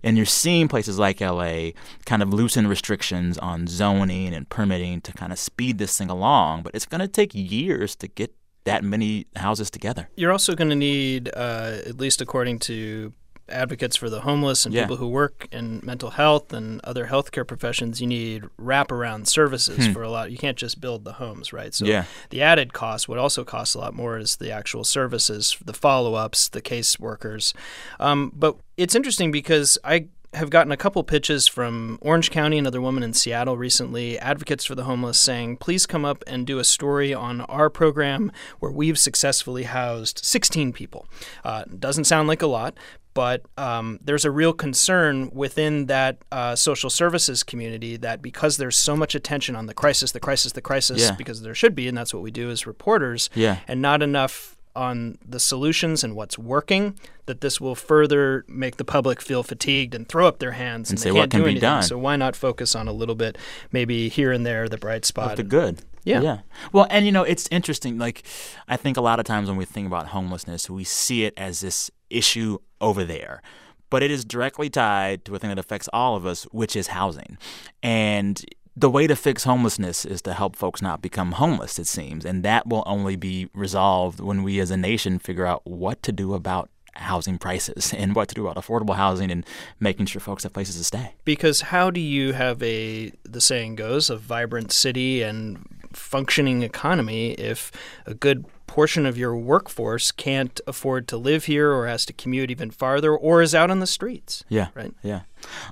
And 0.04 0.18
you're 0.18 0.26
seeing 0.26 0.68
places 0.68 1.00
like 1.00 1.22
LA 1.22 1.72
kind 2.06 2.22
of 2.22 2.34
loosen 2.34 2.68
restrictions 2.68 3.38
on 3.38 3.68
zoning 3.68 4.34
and 4.34 4.50
permitting 4.50 5.02
to 5.02 5.14
kind 5.14 5.32
of 5.32 5.40
speed 5.40 5.78
this 5.78 5.98
thing 5.98 6.10
along, 6.10 6.64
but 6.64 6.76
it's 6.76 6.86
going 6.86 7.02
to 7.02 7.08
take 7.08 7.32
years 7.34 7.96
to 7.98 8.08
get 8.08 8.34
that 8.66 8.84
many 8.84 9.28
houses 9.36 9.70
together. 9.70 10.10
You're 10.16 10.32
also 10.32 10.56
going 10.56 10.70
to 10.70 10.76
need, 10.76 11.30
uh, 11.36 11.80
at 11.86 11.98
least 12.00 12.22
according 12.22 12.60
to 12.60 13.14
advocates 13.50 13.98
for 13.98 14.10
the 14.10 14.22
homeless 14.22 14.66
and 14.66 14.74
Yeah. 14.74 14.84
people 14.84 14.96
who 14.96 15.08
work 15.10 15.50
in 15.52 15.82
mental 15.84 16.12
health 16.12 16.54
and 16.54 16.80
other 16.86 17.08
healthcare 17.08 17.46
professions, 17.46 18.00
you 18.00 18.08
need 18.08 18.44
wraparound 18.58 19.28
services 19.28 19.88
Hmm. 19.88 19.92
for 19.92 20.02
a 20.02 20.10
lot. 20.10 20.32
You 20.32 20.38
can't 20.38 20.58
just 20.58 20.80
build 20.80 21.04
the 21.04 21.14
homes, 21.14 21.52
right? 21.52 21.74
So 21.74 21.86
Yeah. 21.86 22.06
the 22.30 22.42
added 22.42 22.72
cost, 22.72 23.10
what 23.10 23.18
also 23.20 23.44
costs 23.44 23.76
a 23.76 23.80
lot 23.80 23.94
more, 23.94 24.18
is 24.18 24.38
the 24.38 24.50
actual 24.50 24.86
services, 24.86 25.58
the 25.64 25.74
follow 25.74 26.14
ups, 26.16 26.48
the 26.48 26.62
case 26.62 26.98
workers. 26.98 27.54
Um, 28.00 28.32
but 28.34 28.56
it's 28.78 28.96
interesting 28.96 29.30
because 29.30 29.78
I 29.84 30.06
have 30.34 30.50
gotten 30.50 30.72
a 30.72 30.78
couple 30.78 31.04
pitches 31.04 31.48
from 31.48 31.98
Orange 32.02 32.32
County, 32.32 32.58
another 32.58 32.82
woman 32.82 33.04
in 33.04 33.14
Seattle 33.14 33.58
recently, 33.58 34.18
advocates 34.20 34.66
for 34.66 34.76
the 34.76 34.84
homeless 34.84 35.20
saying, 35.20 35.58
please 35.58 35.86
come 35.86 36.06
up 36.06 36.24
and 36.28 36.46
do 36.48 36.60
a 36.60 36.64
story 36.64 37.14
on 37.14 37.42
our 37.42 37.70
program 37.70 38.32
where 38.60 38.72
we've 38.72 38.98
successfully 39.00 39.64
housed 39.64 40.20
16 40.24 40.74
people. 40.74 41.08
Uh, 41.44 41.64
doesn't 41.80 42.06
sound 42.06 42.28
like 42.28 42.42
a 42.42 42.48
lot, 42.48 42.76
but 43.14 43.44
um, 43.58 44.00
there's 44.04 44.26
a 44.26 44.32
real 44.32 44.54
concern 44.54 45.30
within 45.34 45.86
that 45.86 46.18
uh, 46.32 46.56
social 46.56 46.90
services 46.90 47.44
community 47.44 47.96
that 47.98 48.22
because 48.22 48.58
there's 48.58 48.78
so 48.78 48.96
much 48.96 49.14
attention 49.16 49.56
on 49.56 49.68
the 49.68 49.74
crisis, 49.74 50.12
the 50.14 50.20
crisis, 50.20 50.54
the 50.54 50.62
crisis, 50.62 51.02
Yeah. 51.02 51.12
because 51.16 51.42
there 51.44 51.54
should 51.56 51.76
be, 51.76 51.88
and 51.88 51.96
that's 51.98 52.14
what 52.14 52.24
we 52.24 52.32
do 52.32 52.50
as 52.50 52.66
reporters, 52.66 53.30
Yeah. 53.36 53.60
and 53.68 53.82
not 53.82 54.02
enough 54.02 54.58
on 54.76 55.18
the 55.28 55.40
solutions 55.40 56.04
and 56.04 56.16
what's 56.16 56.38
working, 56.38 56.98
that 57.28 57.42
this 57.42 57.62
will 57.62 57.76
further 57.76 58.44
make 58.48 58.78
the 58.78 58.84
public 58.86 59.22
feel 59.22 59.44
fatigued 59.44 59.94
and 59.96 60.08
throw 60.08 60.28
up 60.28 60.40
their 60.40 60.54
hands 60.54 60.90
And 60.90 60.98
and, 60.98 61.00
say, 61.04 61.10
they 61.12 61.20
"What 61.20 61.30
can 61.30 61.40
do 61.42 61.44
be 61.46 61.52
anything. 61.52 61.62
done?" 61.62 61.84
So 61.84 61.98
why 61.98 62.16
not 62.16 62.36
focus 62.36 62.76
on 62.76 62.88
a 62.88 62.94
little 62.94 63.16
bit, 63.16 63.38
maybe 63.72 64.10
here 64.10 64.32
and 64.32 64.46
there, 64.46 64.68
the 64.68 64.78
bright 64.78 65.06
spot? 65.06 65.32
Of 65.32 65.38
the 65.38 65.42
and- 65.42 65.50
good. 65.50 65.80
Yeah. 66.06 66.22
Yeah. 66.22 66.38
Well, 66.74 66.86
and 66.90 67.06
you 67.06 67.12
know, 67.14 67.24
it's 67.24 67.48
interesting. 67.50 67.98
Like, 67.98 68.24
I 68.68 68.76
think 68.76 68.98
a 68.98 69.02
lot 69.02 69.20
of 69.20 69.26
times 69.26 69.48
when 69.48 69.58
we 69.58 69.64
think 69.66 69.88
about 69.88 70.08
homelessness, 70.08 70.70
we 70.70 70.84
see 70.84 71.24
it 71.24 71.34
as 71.38 71.62
this 71.62 71.90
issue 72.10 72.58
over 72.82 73.06
there. 73.06 73.42
But 73.90 74.04
it 74.04 74.12
is 74.12 74.26
directly 74.26 74.70
tied 74.70 75.24
to 75.26 75.36
a 75.36 75.40
thing 75.40 75.50
that 75.50 75.60
affects 75.60 75.88
all 75.94 76.18
of 76.18 76.26
us, 76.26 76.44
which 76.52 76.76
is 76.76 76.88
housing. 76.88 77.38
And 77.82 78.44
the 78.76 78.90
way 78.90 79.08
to 79.08 79.16
fix 79.16 79.44
homelessness 79.44 80.06
is 80.06 80.22
to 80.24 80.34
help 80.34 80.56
folks 80.56 80.82
not 80.82 81.02
become 81.02 81.34
homeless, 81.34 81.78
it 81.78 81.88
seems. 81.88 82.26
And 82.26 82.44
that 82.44 82.68
will 82.68 82.84
only 82.86 83.16
be 83.16 83.50
resolved 83.54 84.20
when 84.20 84.44
we 84.44 84.60
as 84.60 84.72
a 84.72 84.78
nation 84.78 85.20
figure 85.20 85.46
out 85.46 85.66
what 85.66 86.02
to 86.04 86.12
do 86.12 86.34
about 86.34 86.70
housing 86.96 87.38
prices 87.38 87.94
and 87.98 88.16
what 88.16 88.30
to 88.30 88.36
do 88.36 88.48
about 88.48 88.64
affordable 88.64 88.96
housing 88.96 89.32
and 89.32 89.46
making 89.80 90.06
sure 90.06 90.20
folks 90.20 90.44
have 90.44 90.54
places 90.54 90.78
to 90.78 90.84
stay. 90.84 91.14
Because 91.26 91.62
how 91.62 91.92
do 91.92 92.00
you 92.00 92.34
have 92.34 92.62
a 92.64 93.12
the 93.24 93.42
saying 93.42 93.76
goes 93.76 94.10
a 94.10 94.18
vibrant 94.18 94.72
city 94.72 95.22
and 95.22 95.66
functioning 95.92 96.64
economy 96.64 97.34
if 97.34 97.72
a 98.06 98.14
good 98.14 98.46
portion 98.74 99.06
of 99.06 99.20
your 99.20 99.38
workforce 99.38 100.12
can't 100.12 100.60
afford 100.66 101.08
to 101.08 101.16
live 101.16 101.46
here 101.46 101.72
or 101.72 101.86
has 101.86 102.08
to 102.08 102.12
commute 102.12 102.50
even 102.50 102.72
farther 102.72 103.16
or 103.16 103.44
is 103.44 103.54
out 103.54 103.70
on 103.70 103.78
the 103.78 103.86
streets? 103.86 104.44
Yeah. 104.50 104.70
Right. 104.74 104.92
Yeah. 105.04 105.22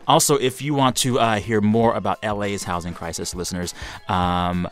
Also, 0.07 0.35
if 0.35 0.61
you 0.61 0.75
want 0.75 0.97
to 0.97 1.19
uh, 1.19 1.39
hear 1.39 1.61
more 1.61 1.95
about 1.95 2.23
LA's 2.23 2.61
housing 2.63 2.93
crisis, 2.93 3.33
listeners, 3.33 3.73
um, 4.07 4.67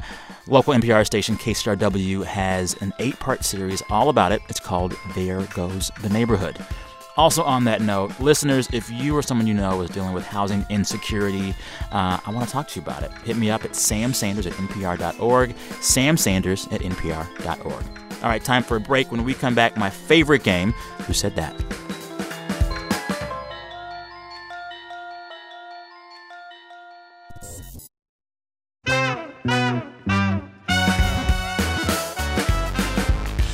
local 0.46 0.76
NPR 0.76 1.08
station 1.08 1.38
KCRW 1.38 2.24
has 2.24 2.80
an 2.84 2.94
eight 3.00 3.18
part 3.20 3.44
series 3.44 3.82
all 3.90 4.10
about 4.10 4.32
it. 4.32 4.42
It's 4.48 4.60
called 4.60 4.94
There 5.16 5.42
Goes 5.56 5.90
the 6.04 6.10
Neighborhood. 6.10 6.64
Also, 7.18 7.42
on 7.42 7.64
that 7.64 7.82
note, 7.82 8.12
listeners, 8.20 8.70
if 8.72 8.92
you 8.92 9.18
or 9.18 9.24
someone 9.24 9.48
you 9.48 9.56
know 9.56 9.82
is 9.82 9.90
dealing 9.90 10.14
with 10.14 10.24
housing 10.24 10.64
insecurity, 10.70 11.56
uh, 11.92 12.20
I 12.24 12.32
want 12.32 12.46
to 12.46 12.54
talk 12.54 12.68
to 12.68 12.80
you 12.80 12.84
about 12.84 13.02
it. 13.02 13.12
Hit 13.26 13.38
me 13.38 13.50
up 13.50 13.66
at 13.66 13.72
samsanders 13.72 14.46
at 14.46 14.54
npr.org, 14.54 15.56
samsanders 15.82 16.72
at 16.72 16.82
npr.org. 16.82 18.09
All 18.22 18.30
right, 18.30 18.44
time 18.44 18.64
for 18.64 18.76
a 18.76 18.82
break. 18.82 19.12
When 19.12 19.24
we 19.24 19.34
come 19.34 19.56
back, 19.56 19.78
my 19.78 19.90
favorite 19.90 20.44
game, 20.44 20.74
Who 21.08 21.14
Said 21.14 21.36
That? 21.36 21.56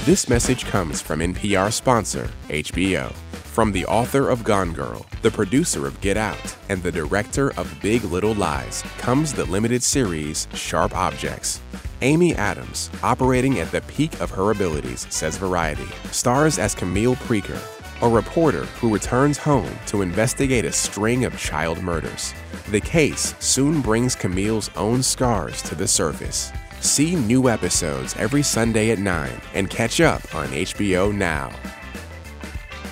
This 0.06 0.30
message 0.30 0.66
comes 0.66 1.02
from 1.02 1.20
NPR 1.20 1.74
sponsor, 1.74 2.30
HBO. 2.50 3.12
From 3.12 3.72
the 3.72 3.86
author 3.88 4.30
of 4.30 4.44
Gone 4.44 4.72
Girl, 4.72 5.06
the 5.24 5.32
producer 5.32 5.88
of 5.88 6.00
Get 6.00 6.16
Out, 6.16 6.56
and 6.70 6.84
the 6.84 6.92
director 6.92 7.54
of 7.58 7.76
Big 7.82 8.04
Little 8.04 8.36
Lies 8.36 8.84
comes 8.98 9.34
the 9.34 9.46
limited 9.46 9.82
series 9.82 10.48
Sharp 10.54 10.96
Objects. 10.96 11.60
Amy 12.02 12.36
Adams, 12.36 12.90
operating 13.04 13.60
at 13.60 13.72
the 13.72 13.82
peak 13.82 14.20
of 14.20 14.30
her 14.32 14.52
abilities, 14.52 15.08
says 15.10 15.38
Variety, 15.38 15.88
stars 16.12 16.60
as 16.60 16.76
Camille 16.76 17.16
Preaker, 17.16 17.60
a 18.02 18.10
reporter 18.10 18.66
who 18.66 18.94
returns 18.94 19.38
home 19.38 19.72
to 19.88 20.02
investigate 20.02 20.66
a 20.66 20.72
string 20.72 21.26
of 21.26 21.38
child 21.38 21.82
murders. 21.82 22.34
The 22.70 22.82
case 22.82 23.34
soon 23.40 23.82
brings 23.82 24.16
Camille's 24.16 24.70
own 24.76 25.02
scars 25.02 25.62
to 25.64 25.76
the 25.76 25.88
surface. 25.88 26.52
See 26.82 27.16
new 27.16 27.50
episodes 27.50 28.16
every 28.18 28.44
Sunday 28.44 28.92
at 28.92 29.00
9 29.00 29.32
and 29.54 29.70
catch 29.70 30.02
up 30.02 30.36
on 30.36 30.48
HBO 30.50 31.16
Now. 31.16 31.52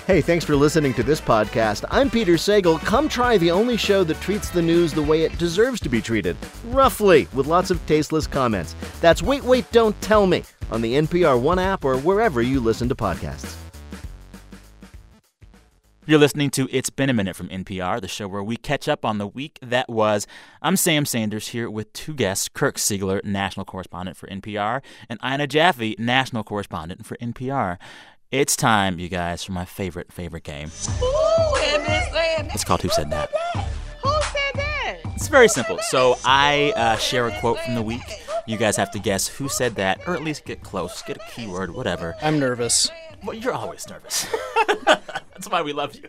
Hey, 0.06 0.20
thanks 0.20 0.44
for 0.44 0.54
listening 0.54 0.92
to 0.94 1.02
this 1.02 1.18
podcast. 1.18 1.86
I'm 1.90 2.10
Peter 2.10 2.34
Sagal. 2.34 2.78
Come 2.80 3.08
try 3.08 3.38
the 3.38 3.50
only 3.50 3.78
show 3.78 4.04
that 4.04 4.20
treats 4.20 4.50
the 4.50 4.60
news 4.60 4.92
the 4.92 5.02
way 5.02 5.22
it 5.22 5.38
deserves 5.38 5.80
to 5.80 5.88
be 5.88 6.02
treated. 6.02 6.36
Roughly, 6.66 7.26
with 7.32 7.46
lots 7.46 7.70
of 7.70 7.84
tasteless 7.86 8.26
comments. 8.26 8.76
That's 9.00 9.22
Wait, 9.22 9.42
Wait, 9.44 9.64
Don't 9.72 9.98
Tell 10.02 10.26
Me 10.26 10.42
on 10.70 10.82
the 10.82 10.92
NPR 10.96 11.40
One 11.40 11.58
app 11.58 11.86
or 11.86 11.96
wherever 11.96 12.42
you 12.42 12.60
listen 12.60 12.86
to 12.90 12.94
podcasts. 12.94 13.56
You're 16.06 16.18
listening 16.18 16.50
to 16.50 16.68
It's 16.70 16.90
Been 16.90 17.08
a 17.08 17.14
Minute 17.14 17.34
from 17.34 17.48
NPR, 17.48 17.98
the 17.98 18.08
show 18.08 18.28
where 18.28 18.42
we 18.42 18.58
catch 18.58 18.88
up 18.88 19.06
on 19.06 19.16
the 19.16 19.26
week 19.26 19.58
that 19.62 19.88
was. 19.88 20.26
I'm 20.60 20.76
Sam 20.76 21.06
Sanders 21.06 21.48
here 21.48 21.70
with 21.70 21.90
two 21.94 22.12
guests 22.12 22.50
Kirk 22.50 22.76
Siegler, 22.76 23.24
national 23.24 23.64
correspondent 23.64 24.18
for 24.18 24.26
NPR, 24.26 24.82
and 25.08 25.18
Ina 25.24 25.46
Jaffe, 25.46 25.96
national 25.98 26.44
correspondent 26.44 27.06
for 27.06 27.16
NPR. 27.22 27.78
It's 28.34 28.56
time, 28.56 28.98
you 28.98 29.08
guys, 29.08 29.44
for 29.44 29.52
my 29.52 29.64
favorite, 29.64 30.12
favorite 30.12 30.42
game. 30.42 30.72
It's 32.52 32.64
called 32.64 32.82
Who 32.82 32.88
Said 32.88 33.08
That? 33.10 33.30
Who 34.02 34.10
said 34.10 34.54
that? 34.56 34.96
It's 35.14 35.28
very 35.28 35.46
simple. 35.46 35.78
So 35.82 36.16
I 36.24 36.72
uh, 36.74 36.96
share 36.96 37.28
a 37.28 37.38
quote 37.38 37.60
from 37.60 37.76
the 37.76 37.82
week. 37.82 38.02
You 38.48 38.56
guys 38.56 38.76
have 38.76 38.90
to 38.90 38.98
guess 38.98 39.28
who 39.28 39.48
said 39.48 39.76
that, 39.76 40.00
or 40.08 40.16
at 40.16 40.24
least 40.24 40.46
get 40.46 40.64
close, 40.64 41.00
get 41.02 41.18
a 41.18 41.20
keyword, 41.30 41.76
whatever. 41.76 42.16
I'm 42.20 42.40
nervous. 42.40 42.90
Well, 43.22 43.36
you're 43.36 43.52
always 43.52 43.88
nervous. 43.88 44.26
That's 44.84 45.48
why 45.48 45.62
we 45.62 45.72
love 45.72 45.94
you. 45.94 46.08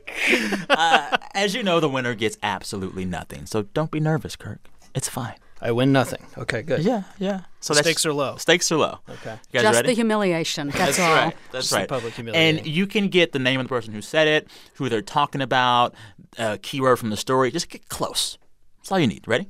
Uh, 0.67 1.17
as 1.35 1.53
you 1.53 1.61
know, 1.61 1.79
the 1.79 1.89
winner 1.89 2.15
gets 2.15 2.39
absolutely 2.41 3.05
nothing. 3.05 3.45
So 3.45 3.61
don't 3.61 3.91
be 3.91 3.99
nervous, 3.99 4.35
Kirk. 4.35 4.67
It's 4.95 5.09
fine. 5.09 5.35
I 5.61 5.71
win 5.71 5.91
nothing. 5.91 6.25
Okay, 6.37 6.61
good. 6.63 6.83
Yeah, 6.83 7.03
yeah. 7.17 7.41
So 7.61 7.73
the 7.73 7.77
that's- 7.77 7.85
stakes 7.85 8.05
are 8.05 8.13
low. 8.13 8.35
Stakes 8.37 8.71
are 8.71 8.77
low. 8.77 8.99
Okay. 9.09 9.31
You 9.51 9.53
guys 9.53 9.61
Just 9.63 9.75
ready? 9.77 9.87
the 9.87 9.93
humiliation. 9.93 10.69
That's, 10.69 10.99
all. 10.99 11.13
right. 11.15 11.35
That's 11.51 11.65
Just 11.65 11.69
the 11.71 11.77
right. 11.77 11.87
public 11.89 12.13
humiliation. 12.13 12.57
And 12.59 12.67
you 12.67 12.85
can 12.85 13.07
get 13.07 13.31
the 13.31 13.39
name 13.39 13.59
of 13.59 13.65
the 13.65 13.69
person 13.69 13.93
who 13.93 14.01
said 14.01 14.27
it, 14.27 14.47
who 14.75 14.89
they're 14.89 15.01
talking 15.01 15.41
about, 15.41 15.95
a 16.37 16.57
keyword 16.57 16.99
from 16.99 17.09
the 17.09 17.17
story. 17.17 17.51
Just 17.51 17.69
get 17.69 17.87
close. 17.89 18.37
That's 18.77 18.91
all 18.91 18.99
you 18.99 19.07
need. 19.07 19.27
Ready? 19.27 19.47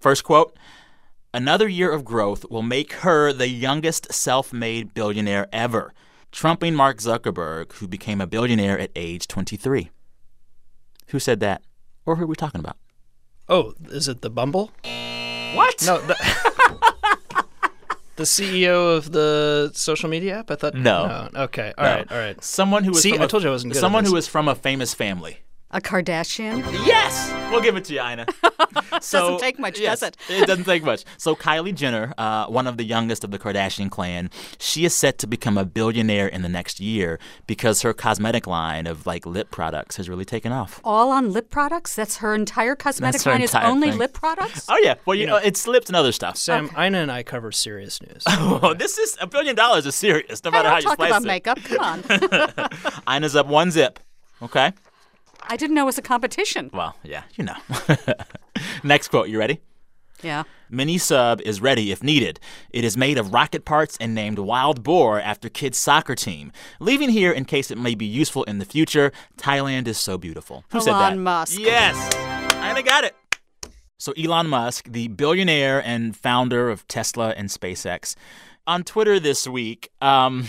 First 0.00 0.24
quote 0.24 0.56
Another 1.34 1.68
year 1.68 1.90
of 1.90 2.04
growth 2.04 2.44
will 2.50 2.62
make 2.62 2.92
her 2.94 3.32
the 3.32 3.48
youngest 3.48 4.12
self 4.12 4.52
made 4.52 4.94
billionaire 4.94 5.48
ever, 5.52 5.92
trumping 6.30 6.74
Mark 6.74 6.98
Zuckerberg, 6.98 7.72
who 7.74 7.88
became 7.88 8.20
a 8.20 8.26
billionaire 8.26 8.78
at 8.78 8.90
age 8.94 9.26
23. 9.28 9.90
Who 11.08 11.18
said 11.18 11.40
that? 11.40 11.62
Or 12.06 12.16
who 12.16 12.24
are 12.24 12.26
we 12.26 12.36
talking 12.36 12.60
about? 12.60 12.76
Oh, 13.48 13.74
is 13.90 14.08
it 14.08 14.20
the 14.22 14.30
Bumble? 14.30 14.70
What? 15.54 15.82
No. 15.86 15.98
The, 16.00 16.16
The 18.16 18.24
CEO 18.24 18.94
of 18.96 19.10
the 19.10 19.70
social 19.74 20.08
media 20.10 20.40
app? 20.40 20.50
I 20.50 20.54
thought. 20.56 20.74
No. 20.74 21.28
Okay. 21.34 21.72
All 21.78 21.84
No. 21.84 21.90
right. 21.96 22.12
All 22.12 22.18
right. 22.18 22.44
Someone 22.44 22.84
who 22.84 22.90
was 22.90 23.00
See, 23.02 23.10
from 23.12 23.22
I 23.22 23.24
a- 23.24 23.28
told 23.28 23.42
you 23.42 23.48
I 23.48 23.52
wasn't 23.52 23.72
good. 23.72 23.78
at 23.78 23.80
Someone 23.80 24.04
this. 24.04 24.10
who 24.10 24.14
was 24.14 24.28
from 24.28 24.48
a 24.48 24.54
famous 24.54 24.92
family. 24.92 25.38
A 25.74 25.80
Kardashian? 25.80 26.62
Yes, 26.86 27.32
we'll 27.50 27.62
give 27.62 27.76
it 27.76 27.84
to 27.86 27.94
you, 27.94 28.00
Ina. 28.00 28.26
Doesn't 28.92 29.38
take 29.40 29.58
much, 29.58 29.78
yes, 29.80 30.00
does 30.00 30.10
it? 30.10 30.16
it 30.28 30.46
doesn't 30.46 30.64
take 30.64 30.84
much. 30.84 31.04
So 31.16 31.34
Kylie 31.34 31.74
Jenner, 31.74 32.12
uh, 32.18 32.46
one 32.46 32.66
of 32.66 32.76
the 32.76 32.84
youngest 32.84 33.24
of 33.24 33.30
the 33.30 33.38
Kardashian 33.38 33.90
clan, 33.90 34.30
she 34.60 34.84
is 34.84 34.94
set 34.94 35.18
to 35.18 35.26
become 35.26 35.56
a 35.58 35.64
billionaire 35.64 36.28
in 36.28 36.42
the 36.42 36.48
next 36.48 36.78
year 36.78 37.18
because 37.46 37.82
her 37.82 37.92
cosmetic 37.94 38.46
line 38.46 38.86
of 38.86 39.06
like 39.06 39.24
lip 39.26 39.50
products 39.50 39.96
has 39.96 40.08
really 40.08 40.24
taken 40.26 40.52
off. 40.52 40.80
All 40.84 41.10
on 41.10 41.32
lip 41.32 41.50
products? 41.50 41.96
That's 41.96 42.18
her 42.18 42.34
entire 42.34 42.76
cosmetic 42.76 43.12
That's 43.14 43.24
her 43.24 43.32
line 43.32 43.42
is 43.42 43.54
only 43.54 43.90
thing. 43.90 43.98
lip 43.98 44.12
products? 44.12 44.66
Oh 44.68 44.78
yeah, 44.82 44.94
well 45.06 45.16
you, 45.16 45.26
know, 45.26 45.36
it's 45.36 45.66
lips 45.66 45.88
and 45.88 45.96
other 45.96 46.12
stuff. 46.12 46.36
Sam, 46.36 46.70
Ina 46.78 46.98
and 46.98 47.10
I 47.10 47.22
cover 47.22 47.50
serious 47.50 48.00
news. 48.02 48.22
Oh, 48.28 48.74
this 48.74 48.98
is 48.98 49.16
a 49.20 49.26
billion 49.26 49.56
dollars 49.56 49.86
is 49.86 49.94
serious, 49.94 50.44
no 50.44 50.50
I 50.50 50.52
matter 50.52 50.68
how 50.68 50.80
don't 50.80 50.82
you 50.82 50.96
talk 50.96 51.06
about 51.06 51.22
it. 51.22 51.26
makeup. 51.26 51.58
Come 51.64 51.78
on. 53.08 53.16
Ina's 53.16 53.34
up 53.34 53.46
one 53.46 53.70
zip. 53.70 53.98
Okay. 54.42 54.72
I 55.48 55.56
didn't 55.56 55.74
know 55.74 55.82
it 55.82 55.86
was 55.86 55.98
a 55.98 56.02
competition. 56.02 56.70
Well, 56.72 56.96
yeah, 57.02 57.24
you 57.36 57.44
know. 57.44 57.56
Next 58.84 59.08
quote. 59.08 59.28
You 59.28 59.38
ready? 59.38 59.60
Yeah. 60.22 60.44
Mini 60.70 60.98
sub 60.98 61.40
is 61.42 61.60
ready 61.60 61.90
if 61.90 62.02
needed. 62.02 62.38
It 62.70 62.84
is 62.84 62.96
made 62.96 63.18
of 63.18 63.32
rocket 63.32 63.64
parts 63.64 63.96
and 64.00 64.14
named 64.14 64.38
Wild 64.38 64.82
Boar 64.82 65.20
after 65.20 65.48
kids' 65.48 65.78
soccer 65.78 66.14
team. 66.14 66.52
Leaving 66.80 67.10
here 67.10 67.32
in 67.32 67.44
case 67.44 67.70
it 67.70 67.78
may 67.78 67.94
be 67.94 68.06
useful 68.06 68.44
in 68.44 68.58
the 68.58 68.64
future. 68.64 69.12
Thailand 69.36 69.88
is 69.88 69.98
so 69.98 70.16
beautiful. 70.16 70.64
Who 70.70 70.80
said 70.80 70.92
that? 70.92 71.12
Elon 71.12 71.22
Musk. 71.22 71.58
Yes. 71.58 71.96
I 72.54 72.80
got 72.80 73.04
it. 73.04 73.14
So 73.98 74.12
Elon 74.12 74.48
Musk, 74.48 74.88
the 74.90 75.08
billionaire 75.08 75.80
and 75.84 76.16
founder 76.16 76.70
of 76.70 76.88
Tesla 76.88 77.34
and 77.36 77.48
SpaceX, 77.48 78.16
on 78.66 78.82
Twitter 78.82 79.20
this 79.20 79.46
week, 79.46 79.90
um, 80.00 80.46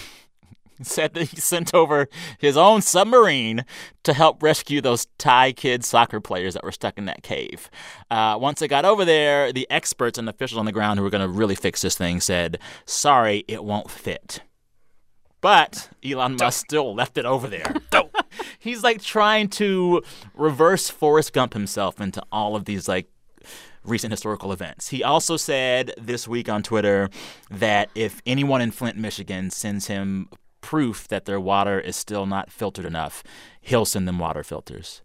said 0.84 1.14
that 1.14 1.30
he 1.30 1.38
sent 1.38 1.74
over 1.74 2.08
his 2.38 2.58
own 2.58 2.82
submarine 2.82 3.66
to 4.04 4.14
help 4.14 4.42
rescue 4.44 4.82
those 4.82 5.08
Thai 5.18 5.54
kid 5.54 5.84
soccer 5.84 6.20
players 6.20 6.54
that 6.54 6.64
were 6.64 6.72
stuck 6.72 6.98
in 6.98 7.06
that 7.06 7.24
cave. 7.24 7.70
Uh, 8.10 8.38
once 8.40 8.62
it 8.62 8.68
got 8.68 8.86
over 8.86 9.06
there, 9.06 9.52
the 9.52 9.68
experts 9.70 10.18
and 10.18 10.28
officials 10.30 10.58
on 10.58 10.66
the 10.66 10.72
ground 10.72 11.00
who 11.00 11.04
were 11.04 11.10
going 11.10 11.22
to 11.22 11.28
really 11.28 11.56
fix 11.56 11.82
this 11.82 11.98
thing 11.98 12.20
said, 12.20 12.60
"Sorry, 12.86 13.44
it 13.48 13.64
won't 13.64 13.90
fit." 13.90 14.42
But 15.42 15.90
Elon 16.06 16.38
Musk 16.40 16.66
still 16.66 16.96
left 16.96 17.18
it 17.18 17.26
over 17.26 17.48
there. 17.48 17.76
He's 18.60 18.82
like 18.82 19.02
trying 19.02 19.50
to 19.50 20.02
reverse 20.34 20.90
Forrest 20.90 21.34
Gump 21.34 21.54
himself 21.54 22.00
into 22.00 22.24
all 22.32 22.56
of 22.56 22.64
these 22.64 22.88
like 22.88 23.08
recent 23.84 24.12
historical 24.12 24.52
events. 24.54 24.88
He 24.90 25.04
also 25.04 25.38
said 25.38 25.94
this 25.98 26.28
week 26.28 26.48
on 26.48 26.64
Twitter 26.64 27.10
that 27.52 27.90
if 27.96 28.22
anyone 28.26 28.62
in 28.62 28.72
Flint, 28.72 28.98
Michigan 28.98 29.50
sends 29.50 29.88
him 29.88 30.30
proof 30.64 31.08
that 31.10 31.26
their 31.26 31.40
water 31.40 31.80
is 31.80 31.96
still 31.96 32.26
not 32.26 32.50
filtered 32.52 32.86
enough, 32.86 33.24
he'll 33.62 33.86
send 33.86 34.08
them 34.08 34.18
water 34.18 34.44
filters. 34.44 35.02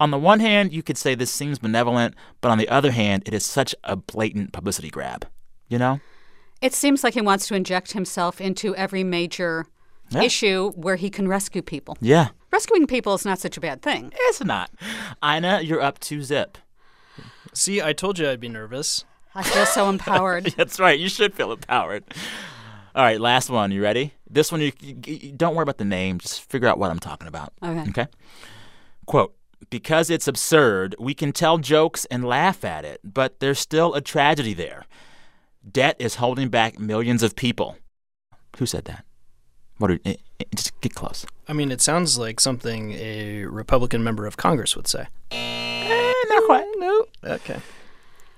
On 0.00 0.10
the 0.10 0.18
one 0.18 0.40
hand, 0.40 0.72
you 0.72 0.82
could 0.82 0.98
say 0.98 1.14
this 1.14 1.30
seems 1.30 1.58
benevolent, 1.60 2.14
but 2.40 2.50
on 2.50 2.58
the 2.58 2.68
other 2.68 2.90
hand, 2.90 3.22
it 3.26 3.32
is 3.34 3.46
such 3.46 3.74
a 3.84 3.94
blatant 3.94 4.52
publicity 4.52 4.90
grab. 4.90 5.26
You 5.68 5.78
know? 5.78 6.00
It 6.60 6.74
seems 6.74 7.04
like 7.04 7.14
he 7.14 7.20
wants 7.20 7.46
to 7.48 7.54
inject 7.54 7.92
himself 7.92 8.40
into 8.40 8.74
every 8.76 9.04
major 9.04 9.66
Yeah. 10.10 10.22
issue 10.22 10.72
where 10.72 10.96
he 10.96 11.08
can 11.10 11.26
rescue 11.28 11.62
people. 11.62 11.96
Yeah. 12.00 12.28
Rescuing 12.50 12.86
people 12.86 13.14
is 13.14 13.24
not 13.24 13.38
such 13.38 13.56
a 13.56 13.60
bad 13.60 13.80
thing. 13.82 14.12
It's 14.28 14.44
not. 14.44 14.70
Ina, 15.24 15.62
you're 15.62 15.80
up 15.80 15.98
to 16.00 16.22
zip. 16.22 16.58
See, 17.54 17.80
I 17.80 17.92
told 17.94 18.18
you 18.18 18.28
I'd 18.28 18.40
be 18.40 18.48
nervous. 18.48 19.04
I 19.34 19.42
feel 19.42 19.64
so 19.64 19.88
empowered. 19.94 20.52
That's 20.56 20.78
right. 20.78 20.98
You 20.98 21.08
should 21.08 21.32
feel 21.34 21.52
empowered. 21.52 22.04
All 22.94 23.02
right, 23.04 23.20
last 23.20 23.48
one. 23.50 23.70
You 23.72 23.82
ready? 23.82 24.12
This 24.28 24.52
one, 24.52 24.60
you, 24.60 24.72
you, 24.80 24.96
you- 25.06 25.32
don't 25.32 25.54
worry 25.54 25.62
about 25.62 25.78
the 25.78 25.84
name. 25.84 26.18
Just 26.18 26.48
figure 26.50 26.68
out 26.68 26.78
what 26.78 26.90
I'm 26.90 26.98
talking 26.98 27.28
about. 27.28 27.52
Okay. 27.62 27.84
Okay. 27.90 28.06
Quote. 29.06 29.34
Because 29.70 30.10
it's 30.10 30.26
absurd, 30.26 30.96
we 30.98 31.14
can 31.14 31.32
tell 31.32 31.56
jokes 31.56 32.04
and 32.06 32.24
laugh 32.24 32.64
at 32.64 32.84
it, 32.84 33.00
but 33.04 33.38
there's 33.40 33.60
still 33.60 33.94
a 33.94 34.00
tragedy 34.00 34.54
there. 34.54 34.84
Debt 35.70 35.94
is 36.00 36.16
holding 36.16 36.48
back 36.48 36.78
millions 36.80 37.22
of 37.22 37.36
people. 37.36 37.78
Who 38.58 38.66
said 38.66 38.84
that? 38.86 39.04
What 39.78 39.92
are, 39.92 39.98
eh, 40.04 40.16
eh, 40.40 40.44
just 40.54 40.78
get 40.80 40.94
close. 40.94 41.24
I 41.48 41.52
mean, 41.52 41.70
it 41.70 41.80
sounds 41.80 42.18
like 42.18 42.40
something 42.40 42.92
a 42.92 43.44
Republican 43.44 44.02
member 44.02 44.26
of 44.26 44.36
Congress 44.36 44.74
would 44.76 44.88
say. 44.88 45.06
not 45.30 46.44
quite. 46.46 46.66
No. 46.76 47.04
Okay. 47.24 47.60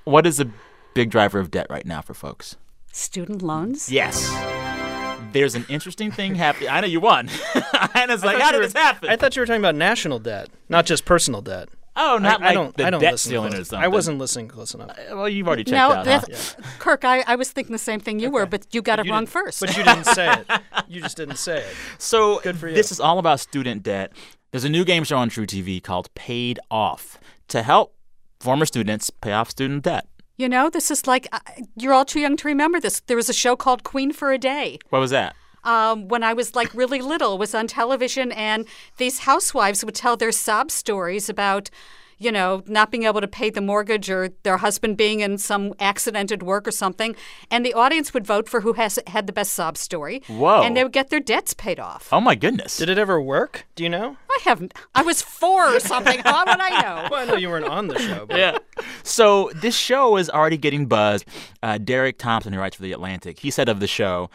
What 0.04 0.26
is 0.26 0.38
a 0.40 0.50
big 0.92 1.10
driver 1.10 1.40
of 1.40 1.50
debt 1.50 1.66
right 1.70 1.86
now 1.86 2.02
for 2.02 2.12
folks? 2.14 2.56
Student 2.96 3.42
loans? 3.42 3.90
Yes. 3.90 4.30
There's 5.32 5.56
an 5.56 5.66
interesting 5.68 6.12
thing 6.12 6.36
happening. 6.36 6.68
I 6.68 6.80
know 6.80 6.86
you 6.86 7.00
won. 7.00 7.28
Anna's 7.92 8.22
I 8.22 8.26
like, 8.26 8.36
thought 8.36 8.40
how 8.40 8.46
you 8.46 8.52
did 8.52 8.58
were- 8.58 8.62
this 8.66 8.72
happen? 8.72 9.08
I 9.10 9.16
thought 9.16 9.34
you 9.34 9.40
were 9.42 9.46
talking 9.46 9.60
about 9.60 9.74
national 9.74 10.20
debt, 10.20 10.48
not 10.68 10.86
just 10.86 11.04
personal 11.04 11.42
debt. 11.42 11.70
Oh, 11.96 12.18
not 12.18 12.40
I, 12.40 12.50
I 12.50 12.54
don't, 12.54 12.76
the 12.76 12.86
I 12.86 12.90
don't 12.90 13.00
debt 13.00 13.12
listen 13.14 13.30
ceiling 13.30 13.50
close- 13.50 13.62
or 13.62 13.64
something. 13.64 13.84
I 13.84 13.88
wasn't 13.88 14.18
listening 14.18 14.46
close 14.46 14.74
enough. 14.74 14.90
Uh, 14.90 15.16
well, 15.16 15.28
you've 15.28 15.48
already 15.48 15.64
checked 15.64 15.72
no, 15.72 15.90
out. 15.90 16.06
huh? 16.06 16.20
that's, 16.20 16.56
Kirk, 16.78 17.04
I, 17.04 17.24
I 17.26 17.34
was 17.34 17.50
thinking 17.50 17.72
the 17.72 17.78
same 17.78 17.98
thing 17.98 18.20
you 18.20 18.30
were, 18.30 18.46
but 18.46 18.64
you 18.72 18.80
got 18.80 19.00
it 19.00 19.06
You 19.06 19.12
wrong 19.12 19.26
first. 19.26 19.58
But 19.58 19.76
you 19.76 19.82
didn't 19.82 20.04
say 20.06 20.32
it. 20.32 20.46
You 20.88 21.00
just 21.00 21.16
didn't 21.16 21.36
say 21.36 21.58
it. 21.62 21.74
So 21.98 22.40
Good 22.42 22.56
for 22.58 22.68
you. 22.68 22.74
this 22.74 22.92
is 22.92 23.00
all 23.00 23.18
about 23.18 23.40
student 23.40 23.82
debt. 23.82 24.12
There's 24.52 24.64
a 24.64 24.68
new 24.68 24.84
game 24.84 25.02
show 25.02 25.16
on 25.16 25.30
truTV 25.30 25.82
called 25.82 26.14
Paid 26.14 26.60
Off 26.70 27.18
to 27.48 27.62
help 27.62 27.96
former 28.38 28.66
students 28.66 29.10
pay 29.10 29.32
off 29.32 29.50
student 29.50 29.82
debt. 29.82 30.06
You 30.36 30.48
know, 30.48 30.68
this 30.68 30.90
is 30.90 31.06
like, 31.06 31.28
uh, 31.32 31.38
you're 31.76 31.92
all 31.92 32.04
too 32.04 32.20
young 32.20 32.36
to 32.38 32.48
remember 32.48 32.80
this. 32.80 33.00
There 33.06 33.16
was 33.16 33.28
a 33.28 33.34
show 33.34 33.54
called 33.54 33.84
Queen 33.84 34.12
for 34.12 34.32
a 34.32 34.38
Day. 34.38 34.78
What 34.90 34.98
was 34.98 35.10
that? 35.10 35.36
Um, 35.62 36.08
when 36.08 36.22
I 36.22 36.32
was 36.34 36.54
like 36.54 36.74
really 36.74 37.00
little, 37.00 37.38
was 37.38 37.54
on 37.54 37.66
television, 37.68 38.32
and 38.32 38.66
these 38.96 39.20
housewives 39.20 39.84
would 39.84 39.94
tell 39.94 40.16
their 40.16 40.32
sob 40.32 40.70
stories 40.70 41.28
about, 41.28 41.70
you 42.18 42.30
know, 42.32 42.62
not 42.66 42.90
being 42.90 43.04
able 43.04 43.20
to 43.20 43.28
pay 43.28 43.50
the 43.50 43.60
mortgage 43.60 44.10
or 44.10 44.30
their 44.42 44.58
husband 44.58 44.96
being 44.96 45.20
in 45.20 45.38
some 45.38 45.74
accident 45.78 46.32
at 46.32 46.42
work 46.42 46.66
or 46.66 46.70
something, 46.70 47.14
and 47.50 47.64
the 47.64 47.74
audience 47.74 48.14
would 48.14 48.26
vote 48.26 48.48
for 48.48 48.60
who 48.60 48.74
has 48.74 48.98
had 49.06 49.26
the 49.26 49.32
best 49.32 49.52
sob 49.52 49.76
story. 49.76 50.22
Whoa. 50.28 50.62
And 50.62 50.76
they 50.76 50.82
would 50.82 50.92
get 50.92 51.10
their 51.10 51.20
debts 51.20 51.54
paid 51.54 51.80
off. 51.80 52.08
Oh 52.12 52.20
my 52.20 52.34
goodness. 52.34 52.76
Did 52.76 52.88
it 52.88 52.98
ever 52.98 53.20
work? 53.20 53.66
Do 53.74 53.82
you 53.82 53.90
know? 53.90 54.16
I 54.30 54.38
haven't. 54.44 54.74
I 54.94 55.02
was 55.02 55.22
four 55.22 55.76
or 55.76 55.80
something. 55.80 56.18
How 56.20 56.44
would 56.44 56.60
I 56.60 56.82
know? 56.82 57.08
Well, 57.10 57.22
I 57.22 57.24
know 57.24 57.36
you 57.36 57.48
weren't 57.48 57.66
on 57.66 57.88
the 57.88 57.98
show. 57.98 58.26
But 58.26 58.38
yeah. 58.38 58.58
So 59.02 59.50
this 59.54 59.76
show 59.76 60.16
is 60.16 60.28
already 60.28 60.56
getting 60.56 60.86
buzz. 60.86 61.24
Uh, 61.62 61.78
Derek 61.78 62.18
Thompson, 62.18 62.52
who 62.52 62.58
writes 62.58 62.76
for 62.76 62.82
The 62.82 62.92
Atlantic, 62.92 63.38
he 63.38 63.50
said 63.50 63.68
of 63.68 63.80
the 63.80 63.86
show, 63.86 64.30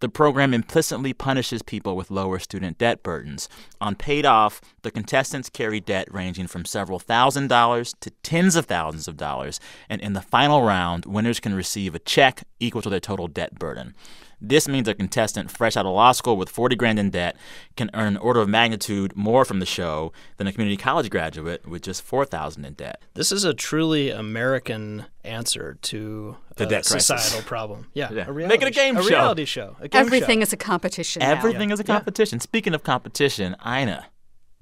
the 0.00 0.08
program 0.08 0.52
implicitly 0.52 1.12
punishes 1.12 1.62
people 1.62 1.96
with 1.96 2.10
lower 2.10 2.38
student 2.38 2.78
debt 2.78 3.02
burdens. 3.02 3.48
On 3.80 3.94
Paid 3.94 4.26
Off, 4.26 4.60
the 4.82 4.90
contestants 4.90 5.48
carry 5.48 5.80
debt 5.80 6.12
ranging 6.12 6.46
from 6.46 6.64
several 6.64 6.98
thousand 6.98 7.48
dollars 7.48 7.94
to 8.00 8.10
tens 8.22 8.56
of 8.56 8.66
thousands 8.66 9.06
of 9.08 9.16
dollars. 9.16 9.60
And 9.88 10.00
in 10.00 10.14
the 10.14 10.22
final 10.22 10.62
round, 10.62 11.06
winners 11.06 11.40
can 11.40 11.54
receive 11.54 11.94
a 11.94 12.00
check 12.00 12.42
equal 12.58 12.82
to 12.82 12.90
their 12.90 13.00
total 13.00 13.28
debt 13.28 13.58
burden. 13.58 13.94
This 14.42 14.66
means 14.68 14.88
a 14.88 14.94
contestant 14.94 15.50
fresh 15.50 15.76
out 15.76 15.84
of 15.84 15.92
law 15.92 16.12
school 16.12 16.36
with 16.36 16.48
40 16.48 16.74
grand 16.76 16.98
in 16.98 17.10
debt 17.10 17.36
can 17.76 17.90
earn 17.94 18.08
an 18.08 18.16
order 18.16 18.40
of 18.40 18.48
magnitude 18.48 19.14
more 19.14 19.44
from 19.44 19.60
the 19.60 19.66
show 19.66 20.12
than 20.38 20.46
a 20.46 20.52
community 20.52 20.76
college 20.78 21.10
graduate 21.10 21.66
with 21.68 21.82
just 21.82 22.02
4,000 22.02 22.64
in 22.64 22.72
debt. 22.72 23.02
This 23.14 23.32
is 23.32 23.44
a 23.44 23.52
truly 23.52 24.10
American 24.10 25.04
answer 25.24 25.76
to 25.82 26.36
The 26.56 26.64
a 26.64 26.68
debt 26.68 26.84
crisis. 26.86 27.06
societal 27.06 27.46
problem. 27.46 27.88
Yeah, 27.92 28.10
Yeah. 28.12 28.28
A 28.28 28.32
Make 28.32 28.62
it 28.62 28.68
a 28.68 28.70
game 28.70 28.94
sh- 28.96 29.00
show. 29.02 29.06
A 29.06 29.10
reality 29.10 29.44
show. 29.44 29.76
A 29.80 29.88
game 29.88 30.00
Everything 30.06 30.38
show. 30.38 30.44
is 30.44 30.52
a 30.54 30.56
competition. 30.56 31.20
now. 31.20 31.30
Everything 31.32 31.70
is 31.70 31.78
a 31.80 31.84
competition. 31.84 32.40
Speaking 32.40 32.72
of 32.74 32.82
competition, 32.82 33.56
Ina, 33.66 34.06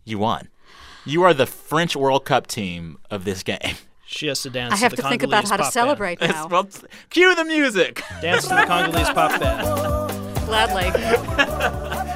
you 0.05 0.19
won. 0.19 0.49
You 1.05 1.23
are 1.23 1.33
the 1.33 1.47
French 1.47 1.95
World 1.97 2.25
Cup 2.25 2.47
team 2.49 2.99
of 3.11 3.25
this 3.25 3.43
game. 3.43 3.77
She 4.11 4.27
has 4.29 4.41
to 4.43 4.51
dance. 4.51 4.73
I 4.73 4.77
have 4.79 4.91
to, 4.93 4.97
to 4.97 5.03
the 5.03 5.09
think 5.11 5.23
about 5.23 5.49
how 5.49 5.59
to 5.59 5.65
celebrate 5.71 6.15
It's- 6.23 6.33
now. 6.33 6.47
well, 6.49 6.67
cue 7.11 7.35
the 7.35 7.45
music. 7.45 8.03
Dance 8.23 8.45
to 8.49 8.55
the 8.55 8.65
Congolese 8.65 9.11
pop 9.11 9.39
band. 9.39 9.67
Gladly. 10.47 10.91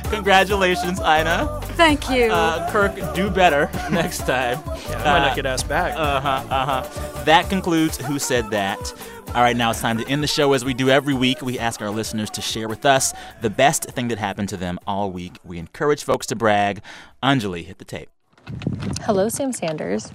Congratulations, 0.10 1.00
Ina. 1.00 1.60
Thank 1.76 2.08
you. 2.10 2.24
Uh, 2.32 2.70
Kirk, 2.70 2.94
do 3.14 3.28
better 3.30 3.70
next 3.90 4.18
time. 4.26 4.58
Yeah, 4.66 5.00
I 5.02 5.04
might 5.04 5.26
not 5.26 5.36
get 5.36 5.44
asked 5.46 5.68
back. 5.68 5.94
Uh 5.96 6.20
huh. 6.20 6.42
Uh 6.48 6.82
huh. 6.82 7.24
That 7.24 7.48
concludes 7.50 7.98
Who 7.98 8.18
Said 8.18 8.50
That. 8.50 8.92
All 9.34 9.42
right, 9.42 9.56
now 9.56 9.70
it's 9.70 9.80
time 9.80 9.96
to 9.98 10.06
end 10.08 10.22
the 10.22 10.26
show 10.26 10.52
as 10.54 10.64
we 10.64 10.74
do 10.74 10.90
every 10.90 11.14
week. 11.14 11.40
We 11.42 11.58
ask 11.58 11.80
our 11.80 11.90
listeners 11.90 12.28
to 12.30 12.42
share 12.42 12.68
with 12.68 12.84
us 12.84 13.14
the 13.40 13.48
best 13.50 13.84
thing 13.84 14.08
that 14.08 14.18
happened 14.18 14.48
to 14.50 14.56
them 14.58 14.78
all 14.86 15.10
week. 15.10 15.36
We 15.44 15.58
encourage 15.58 16.04
folks 16.04 16.26
to 16.26 16.36
brag. 16.36 16.82
Anjali, 17.22 17.64
hit 17.64 17.78
the 17.78 17.84
tape. 17.86 18.10
Hello, 19.02 19.28
Sam 19.28 19.52
Sanders. 19.52 20.12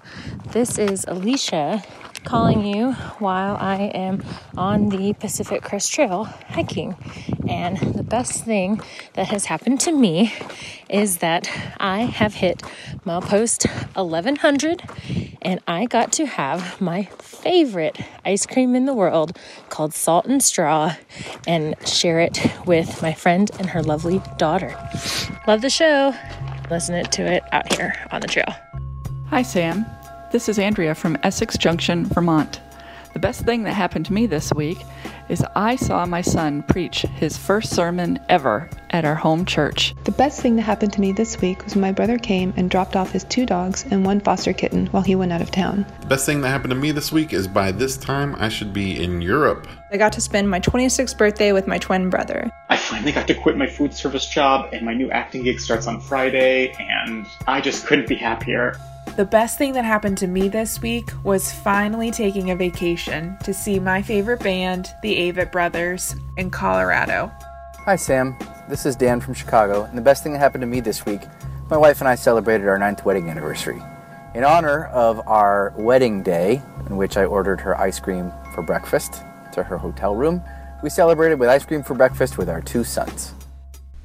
This 0.52 0.78
is 0.78 1.06
Alicia 1.08 1.84
calling 2.24 2.66
you 2.66 2.92
while 3.20 3.56
I 3.56 3.84
am 3.94 4.24
on 4.58 4.90
the 4.90 5.14
Pacific 5.14 5.64
Crest 5.64 5.94
Trail 5.94 6.26
hiking. 6.26 6.96
And 7.48 7.78
the 7.78 8.04
best 8.04 8.44
thing 8.44 8.82
that 9.14 9.28
has 9.28 9.46
happened 9.46 9.80
to 9.82 9.92
me 9.92 10.34
is 10.90 11.18
that 11.18 11.50
I 11.80 12.02
have 12.02 12.36
hit 12.36 12.64
milepost 13.06 13.68
1100 13.96 14.84
and 15.42 15.62
I 15.68 15.86
got 15.86 16.12
to 16.14 16.26
have 16.26 16.82
my 16.82 17.04
favorite 17.20 17.98
ice 18.26 18.46
cream 18.46 18.76
in 18.76 18.86
the 18.86 18.94
world 18.94 19.38
called 19.70 19.94
Salt 19.94 20.26
and 20.26 20.44
Straw 20.44 20.96
and 21.48 21.76
share 21.88 22.20
it 22.20 22.40
with 22.66 23.02
my 23.02 23.14
friend 23.14 23.50
and 23.60 23.70
her 23.70 23.82
lovely 23.82 24.22
daughter. 24.38 24.78
Love 25.48 25.62
the 25.62 25.70
show. 25.70 26.14
Listen 26.70 27.04
to 27.04 27.22
it 27.24 27.44
out 27.54 27.72
here 27.74 27.96
on 28.12 28.22
the 28.22 28.28
trail. 28.28 28.54
Hi, 29.30 29.42
Sam. 29.42 29.86
This 30.32 30.50
is 30.50 30.60
Andrea 30.60 30.94
from 30.96 31.18
Essex 31.24 31.58
Junction, 31.58 32.06
Vermont. 32.06 32.60
The 33.18 33.22
best 33.22 33.46
thing 33.46 33.64
that 33.64 33.74
happened 33.74 34.06
to 34.06 34.14
me 34.14 34.28
this 34.28 34.54
week 34.54 34.78
is 35.28 35.44
I 35.56 35.76
saw 35.76 36.06
my 36.06 36.22
son 36.22 36.62
preach 36.62 37.02
his 37.02 37.36
first 37.36 37.74
sermon 37.74 38.20
ever 38.30 38.70
at 38.92 39.06
our 39.06 39.16
home 39.16 39.44
church. 39.44 39.96
The 40.04 40.12
best 40.12 40.40
thing 40.40 40.56
that 40.58 40.62
happened 40.62 40.94
to 40.94 41.02
me 41.02 41.14
this 41.14 41.42
week 41.42 41.64
was 41.64 41.74
when 41.74 41.82
my 41.82 41.92
brother 41.92 42.20
came 42.20 42.54
and 42.58 42.70
dropped 42.70 42.96
off 42.96 43.12
his 43.12 43.24
two 43.24 43.48
dogs 43.48 43.86
and 43.90 44.06
one 44.06 44.20
foster 44.20 44.54
kitten 44.54 44.86
while 44.88 45.02
he 45.02 45.16
went 45.16 45.34
out 45.34 45.42
of 45.42 45.50
town. 45.50 45.84
The 46.02 46.06
best 46.06 46.28
thing 46.28 46.42
that 46.42 46.50
happened 46.50 46.70
to 46.70 46.78
me 46.78 46.92
this 46.92 47.12
week 47.12 47.34
is 47.34 47.48
by 47.48 47.72
this 47.72 47.98
time 47.98 48.36
I 48.38 48.50
should 48.50 48.72
be 48.72 49.04
in 49.04 49.20
Europe. 49.20 49.68
I 49.92 49.98
got 49.98 50.14
to 50.14 50.22
spend 50.22 50.48
my 50.52 50.60
26th 50.60 51.18
birthday 51.18 51.54
with 51.54 51.66
my 51.66 51.80
twin 51.80 52.12
brother. 52.12 52.52
I 52.70 52.78
finally 52.78 53.14
got 53.14 53.26
to 53.30 53.34
quit 53.34 53.58
my 53.58 53.66
food 53.66 53.96
service 53.96 54.28
job, 54.28 54.70
and 54.74 54.86
my 54.86 54.94
new 54.94 55.10
acting 55.10 55.42
gig 55.42 55.60
starts 55.60 55.88
on 55.88 56.02
Friday, 56.02 56.72
and 56.80 57.26
I 57.48 57.62
just 57.62 57.88
couldn't 57.88 58.08
be 58.08 58.16
happier. 58.16 58.80
The 59.18 59.26
best 59.26 59.58
thing 59.58 59.74
that 59.74 59.84
happened 59.84 60.20
to 60.20 60.28
me 60.28 60.48
this 60.48 60.80
week 60.80 61.10
was 61.24 61.52
finally 61.52 62.12
taking 62.12 62.52
a 62.52 62.56
vacation 62.56 63.36
to 63.46 63.52
see 63.52 63.80
my 63.80 64.00
favorite 64.00 64.42
band, 64.42 64.94
the 65.02 65.16
Avett 65.16 65.52
Brothers, 65.52 66.16
in 66.38 66.52
Colorado. 66.52 67.32
Hi, 67.86 67.96
Sam. 67.96 68.38
This 68.70 68.86
is 68.86 68.96
Dan 68.96 69.20
from 69.20 69.34
Chicago, 69.34 69.86
and 69.86 69.98
the 69.98 70.04
best 70.04 70.22
thing 70.22 70.34
that 70.34 70.38
happened 70.38 70.62
to 70.62 70.68
me 70.68 70.82
this 70.82 71.04
week, 71.08 71.22
my 71.68 71.78
wife 71.78 72.00
and 72.00 72.08
I 72.08 72.14
celebrated 72.14 72.68
our 72.68 72.78
ninth 72.78 73.06
wedding 73.06 73.28
anniversary. 73.28 73.82
In 74.36 74.44
honor 74.44 74.86
of 74.86 75.28
our 75.28 75.74
wedding 75.76 76.22
day, 76.22 76.62
in 76.88 76.96
which 76.96 77.18
I 77.18 77.26
ordered 77.26 77.60
her 77.62 77.76
ice 77.76 78.00
cream 78.00 78.32
for 78.54 78.62
breakfast 78.62 79.24
to 79.54 79.64
her 79.64 79.80
hotel 79.80 80.14
room, 80.14 80.44
we 80.84 80.92
celebrated 80.92 81.40
with 81.40 81.50
ice 81.50 81.66
cream 81.66 81.82
for 81.82 81.96
breakfast 81.96 82.38
with 82.38 82.50
our 82.50 82.62
two 82.62 82.84
sons. 82.84 83.34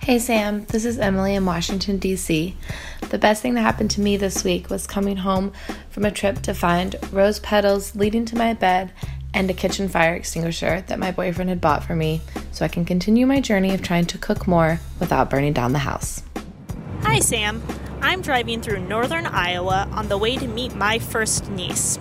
Hey 0.04 0.18
Sam, 0.18 0.64
this 0.64 0.84
is 0.84 0.98
Emily 0.98 1.36
in 1.36 1.46
Washington, 1.46 1.98
D.C. 1.98 2.56
The 3.10 3.18
best 3.18 3.40
thing 3.40 3.54
that 3.54 3.60
happened 3.60 3.92
to 3.92 4.00
me 4.00 4.16
this 4.16 4.42
week 4.42 4.68
was 4.68 4.84
coming 4.84 5.18
home 5.18 5.52
from 5.90 6.04
a 6.04 6.10
trip 6.10 6.42
to 6.42 6.54
find 6.54 6.96
rose 7.12 7.38
petals 7.38 7.94
leading 7.94 8.24
to 8.24 8.36
my 8.36 8.52
bed 8.52 8.90
and 9.32 9.48
a 9.48 9.54
kitchen 9.54 9.88
fire 9.88 10.16
extinguisher 10.16 10.80
that 10.88 10.98
my 10.98 11.12
boyfriend 11.12 11.50
had 11.50 11.60
bought 11.60 11.84
for 11.84 11.94
me 11.94 12.20
so 12.50 12.64
I 12.64 12.68
can 12.68 12.84
continue 12.84 13.26
my 13.26 13.38
journey 13.38 13.72
of 13.72 13.80
trying 13.80 14.06
to 14.06 14.18
cook 14.18 14.48
more 14.48 14.80
without 14.98 15.30
burning 15.30 15.52
down 15.52 15.72
the 15.72 15.78
house. 15.78 16.24
Hi 17.02 17.20
Sam, 17.20 17.62
I'm 18.00 18.22
driving 18.22 18.60
through 18.60 18.80
northern 18.80 19.26
Iowa 19.26 19.88
on 19.92 20.08
the 20.08 20.18
way 20.18 20.34
to 20.34 20.48
meet 20.48 20.74
my 20.74 20.98
first 20.98 21.48
niece. 21.48 22.00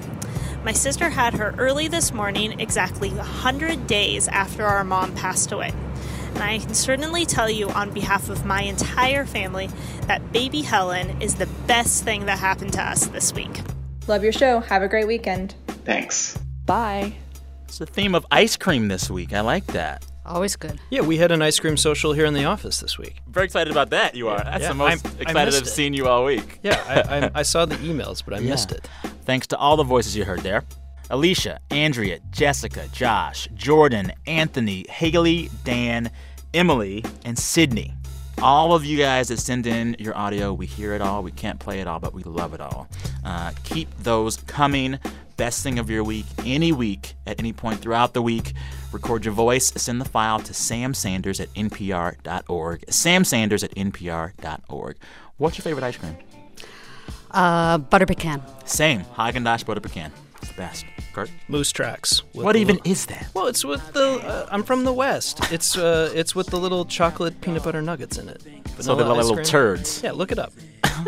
My 0.63 0.71
sister 0.71 1.09
had 1.09 1.35
her 1.35 1.53
early 1.59 1.87
this 1.87 2.11
morning, 2.11 2.59
exactly 2.59 3.11
100 3.11 3.85
days 3.85 4.27
after 4.27 4.65
our 4.65 4.83
mom 4.83 5.13
passed 5.13 5.51
away 5.51 5.71
and 6.35 6.43
I 6.43 6.59
can 6.59 6.73
certainly 6.73 7.25
tell 7.25 7.49
you 7.49 7.69
on 7.69 7.91
behalf 7.91 8.29
of 8.29 8.45
my 8.45 8.61
entire 8.63 9.25
family 9.25 9.69
that 10.07 10.31
baby 10.31 10.61
Helen 10.61 11.21
is 11.21 11.35
the 11.35 11.47
best 11.67 12.03
thing 12.03 12.25
that 12.25 12.39
happened 12.39 12.73
to 12.73 12.83
us 12.83 13.07
this 13.07 13.33
week. 13.33 13.61
Love 14.07 14.23
your 14.23 14.33
show. 14.33 14.59
Have 14.59 14.81
a 14.81 14.87
great 14.87 15.07
weekend. 15.07 15.55
Thanks. 15.85 16.37
Bye. 16.65 17.13
It's 17.65 17.77
the 17.77 17.85
theme 17.85 18.15
of 18.15 18.25
ice 18.31 18.57
cream 18.57 18.87
this 18.87 19.09
week. 19.09 19.33
I 19.33 19.41
like 19.41 19.65
that. 19.67 20.05
Always 20.25 20.55
good. 20.55 20.79
Yeah, 20.89 21.01
we 21.01 21.17
had 21.17 21.31
an 21.31 21.41
ice 21.41 21.59
cream 21.59 21.75
social 21.77 22.13
here 22.13 22.25
in 22.25 22.33
the 22.33 22.45
office 22.45 22.79
this 22.79 22.97
week. 22.97 23.17
Very 23.27 23.45
excited 23.45 23.71
about 23.71 23.89
that. 23.89 24.13
You 24.15 24.27
are. 24.29 24.43
That's 24.43 24.61
Yeah, 24.63 24.67
the 24.69 24.73
most 24.75 25.05
I'm- 25.05 25.15
excited 25.19 25.53
I've 25.55 25.61
it. 25.63 25.67
seen 25.67 25.93
you 25.93 26.07
all 26.07 26.25
week. 26.25 26.59
Yeah, 26.63 26.79
I, 26.87 27.17
I, 27.25 27.31
I 27.35 27.41
saw 27.41 27.65
the 27.65 27.75
emails, 27.77 28.23
but 28.23 28.33
I 28.35 28.37
Yeah. 28.41 28.51
missed 28.51 28.71
it. 28.71 28.87
Thanks 29.25 29.47
to 29.47 29.57
all 29.57 29.77
the 29.77 29.83
voices 29.83 30.15
you 30.15 30.23
heard 30.25 30.41
there. 30.41 30.63
Alicia, 31.11 31.59
Andrea, 31.69 32.19
Jessica, 32.31 32.87
Josh, 32.93 33.47
Jordan, 33.53 34.13
Anthony, 34.25 34.85
Haley, 34.89 35.49
Dan, 35.65 36.09
Emily, 36.53 37.03
and 37.25 37.37
Sydney. 37.37 37.93
All 38.41 38.73
of 38.73 38.85
you 38.85 38.97
guys 38.97 39.27
that 39.27 39.39
send 39.39 39.67
in 39.67 39.95
your 39.99 40.17
audio, 40.17 40.53
we 40.53 40.65
hear 40.65 40.93
it 40.93 41.01
all. 41.01 41.21
We 41.21 41.31
can't 41.31 41.59
play 41.59 41.81
it 41.81 41.87
all, 41.87 41.99
but 41.99 42.13
we 42.13 42.23
love 42.23 42.53
it 42.53 42.61
all. 42.61 42.87
Uh, 43.23 43.51
keep 43.63 43.87
those 43.99 44.37
coming. 44.37 44.99
Best 45.37 45.63
thing 45.63 45.79
of 45.79 45.89
your 45.89 46.03
week, 46.03 46.25
any 46.45 46.71
week, 46.71 47.13
at 47.27 47.39
any 47.39 47.51
point 47.51 47.81
throughout 47.81 48.13
the 48.13 48.21
week. 48.21 48.53
Record 48.91 49.25
your 49.25 49.33
voice. 49.33 49.71
Send 49.75 49.99
the 49.99 50.05
file 50.05 50.39
to 50.39 50.53
samsanders 50.53 51.39
at 51.39 51.53
npr.org. 51.53 52.85
Samsanders 52.87 53.63
at 53.63 53.75
npr.org. 53.75 54.97
What's 55.37 55.57
your 55.57 55.63
favorite 55.63 55.83
ice 55.83 55.97
cream? 55.97 56.15
Uh, 57.31 57.77
butter 57.79 58.05
pecan. 58.05 58.41
Same. 58.65 59.01
Haagen-Dazs 59.03 59.65
butter 59.65 59.81
pecan. 59.81 60.11
It's 60.37 60.49
the 60.49 60.57
best. 60.57 60.85
Kirk? 61.13 61.29
Moose 61.47 61.71
tracks. 61.71 62.23
What 62.33 62.53
the 62.53 62.59
even 62.59 62.75
little- 62.77 62.91
is 62.91 63.05
that? 63.07 63.27
Well, 63.33 63.47
it's 63.47 63.63
with 63.65 63.93
the. 63.93 64.19
Uh, 64.23 64.47
I'm 64.51 64.63
from 64.63 64.83
the 64.83 64.93
West. 64.93 65.51
It's 65.51 65.77
uh, 65.77 66.11
it's 66.15 66.35
with 66.35 66.47
the 66.47 66.57
little 66.57 66.85
chocolate 66.85 67.41
peanut 67.41 67.63
butter 67.63 67.81
nuggets 67.81 68.17
in 68.17 68.29
it. 68.29 68.41
So 68.79 68.95
they're 68.95 69.05
Vanilla 69.05 69.21
like 69.21 69.25
little 69.25 69.43
turds. 69.43 70.01
Yeah, 70.03 70.11
look 70.11 70.31
it 70.31 70.39
up. 70.39 70.53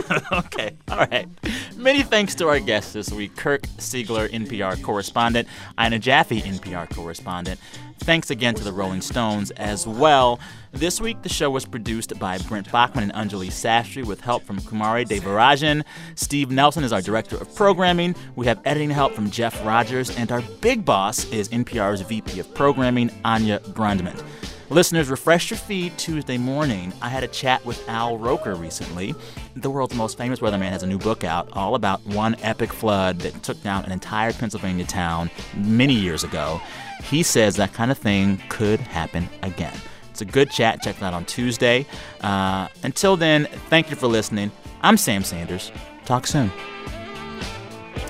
okay. 0.31 0.71
All 0.89 0.97
right. 0.97 1.27
Many 1.75 2.03
thanks 2.03 2.35
to 2.35 2.47
our 2.47 2.59
guests 2.59 2.93
this 2.93 3.11
week 3.11 3.35
Kirk 3.35 3.63
Siegler, 3.77 4.29
NPR 4.29 4.81
correspondent, 4.81 5.47
Ina 5.79 5.99
Jaffe, 5.99 6.41
NPR 6.41 6.93
correspondent. 6.93 7.59
Thanks 8.03 8.29
again 8.29 8.53
to 8.55 8.65
the 8.65 8.73
Rolling 8.73 8.99
Stones 8.99 9.51
as 9.51 9.87
well. 9.87 10.37
This 10.73 10.99
week, 10.99 11.21
the 11.21 11.29
show 11.29 11.49
was 11.49 11.63
produced 11.63 12.19
by 12.19 12.37
Brent 12.37 12.69
Bachman 12.69 13.09
and 13.09 13.31
Anjali 13.31 13.47
Sastry 13.47 14.05
with 14.05 14.19
help 14.19 14.43
from 14.43 14.59
Kumari 14.59 15.07
Devarajan. 15.07 15.83
Steve 16.15 16.51
Nelson 16.51 16.83
is 16.83 16.91
our 16.91 17.01
director 17.01 17.37
of 17.37 17.55
programming. 17.55 18.13
We 18.35 18.45
have 18.47 18.59
editing 18.65 18.89
help 18.89 19.13
from 19.13 19.31
Jeff 19.31 19.65
Rogers, 19.65 20.13
and 20.17 20.33
our 20.33 20.41
big 20.59 20.83
boss 20.83 21.23
is 21.31 21.47
NPR's 21.47 22.01
VP 22.01 22.41
of 22.41 22.53
programming, 22.53 23.09
Anya 23.23 23.59
Grundmann. 23.69 24.21
Listeners, 24.69 25.09
refresh 25.09 25.49
your 25.51 25.57
feed 25.57 25.97
Tuesday 25.97 26.37
morning. 26.37 26.91
I 27.01 27.07
had 27.07 27.23
a 27.23 27.27
chat 27.27 27.65
with 27.65 27.87
Al 27.87 28.17
Roker 28.17 28.55
recently. 28.55 29.15
The 29.55 29.69
world's 29.69 29.95
most 29.95 30.17
famous 30.17 30.39
weatherman 30.39 30.69
has 30.69 30.83
a 30.83 30.87
new 30.87 30.97
book 30.97 31.23
out 31.23 31.47
all 31.53 31.75
about 31.75 32.05
one 32.07 32.35
epic 32.41 32.73
flood 32.73 33.19
that 33.19 33.43
took 33.43 33.61
down 33.63 33.85
an 33.85 33.93
entire 33.93 34.33
Pennsylvania 34.33 34.85
town 34.85 35.29
many 35.55 35.93
years 35.93 36.23
ago. 36.25 36.59
He 37.01 37.23
says 37.23 37.55
that 37.57 37.73
kind 37.73 37.91
of 37.91 37.97
thing 37.97 38.41
could 38.49 38.79
happen 38.79 39.29
again. 39.41 39.75
It's 40.11 40.21
a 40.21 40.25
good 40.25 40.51
chat. 40.51 40.81
Check 40.83 40.97
it 40.97 41.03
out 41.03 41.13
on 41.13 41.25
Tuesday. 41.25 41.85
Uh, 42.21 42.67
until 42.83 43.17
then, 43.17 43.45
thank 43.69 43.89
you 43.89 43.95
for 43.95 44.07
listening. 44.07 44.51
I'm 44.81 44.97
Sam 44.97 45.23
Sanders. 45.23 45.71
Talk 46.05 46.27
soon. 46.27 46.51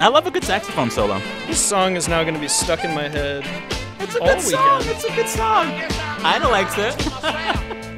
I 0.01 0.07
love 0.09 0.27
a 0.27 0.31
good 0.31 0.43
saxophone 0.43 0.89
solo. 0.89 1.21
This 1.47 1.59
song 1.59 1.95
is 1.95 2.07
now 2.07 2.23
going 2.23 2.33
to 2.33 2.39
be 2.39 2.47
stuck 2.47 2.83
in 2.83 2.93
my 2.93 3.07
head. 3.07 3.45
It's 3.99 4.15
a 4.15 4.19
all 4.19 4.27
good 4.27 4.41
song. 4.41 4.79
weekend. 4.79 4.95
It's 4.95 5.05
a 5.05 5.15
good 5.15 5.29
song. 5.29 5.67
Ida 6.25 6.47
likes 6.49 6.75
it. 6.77 7.83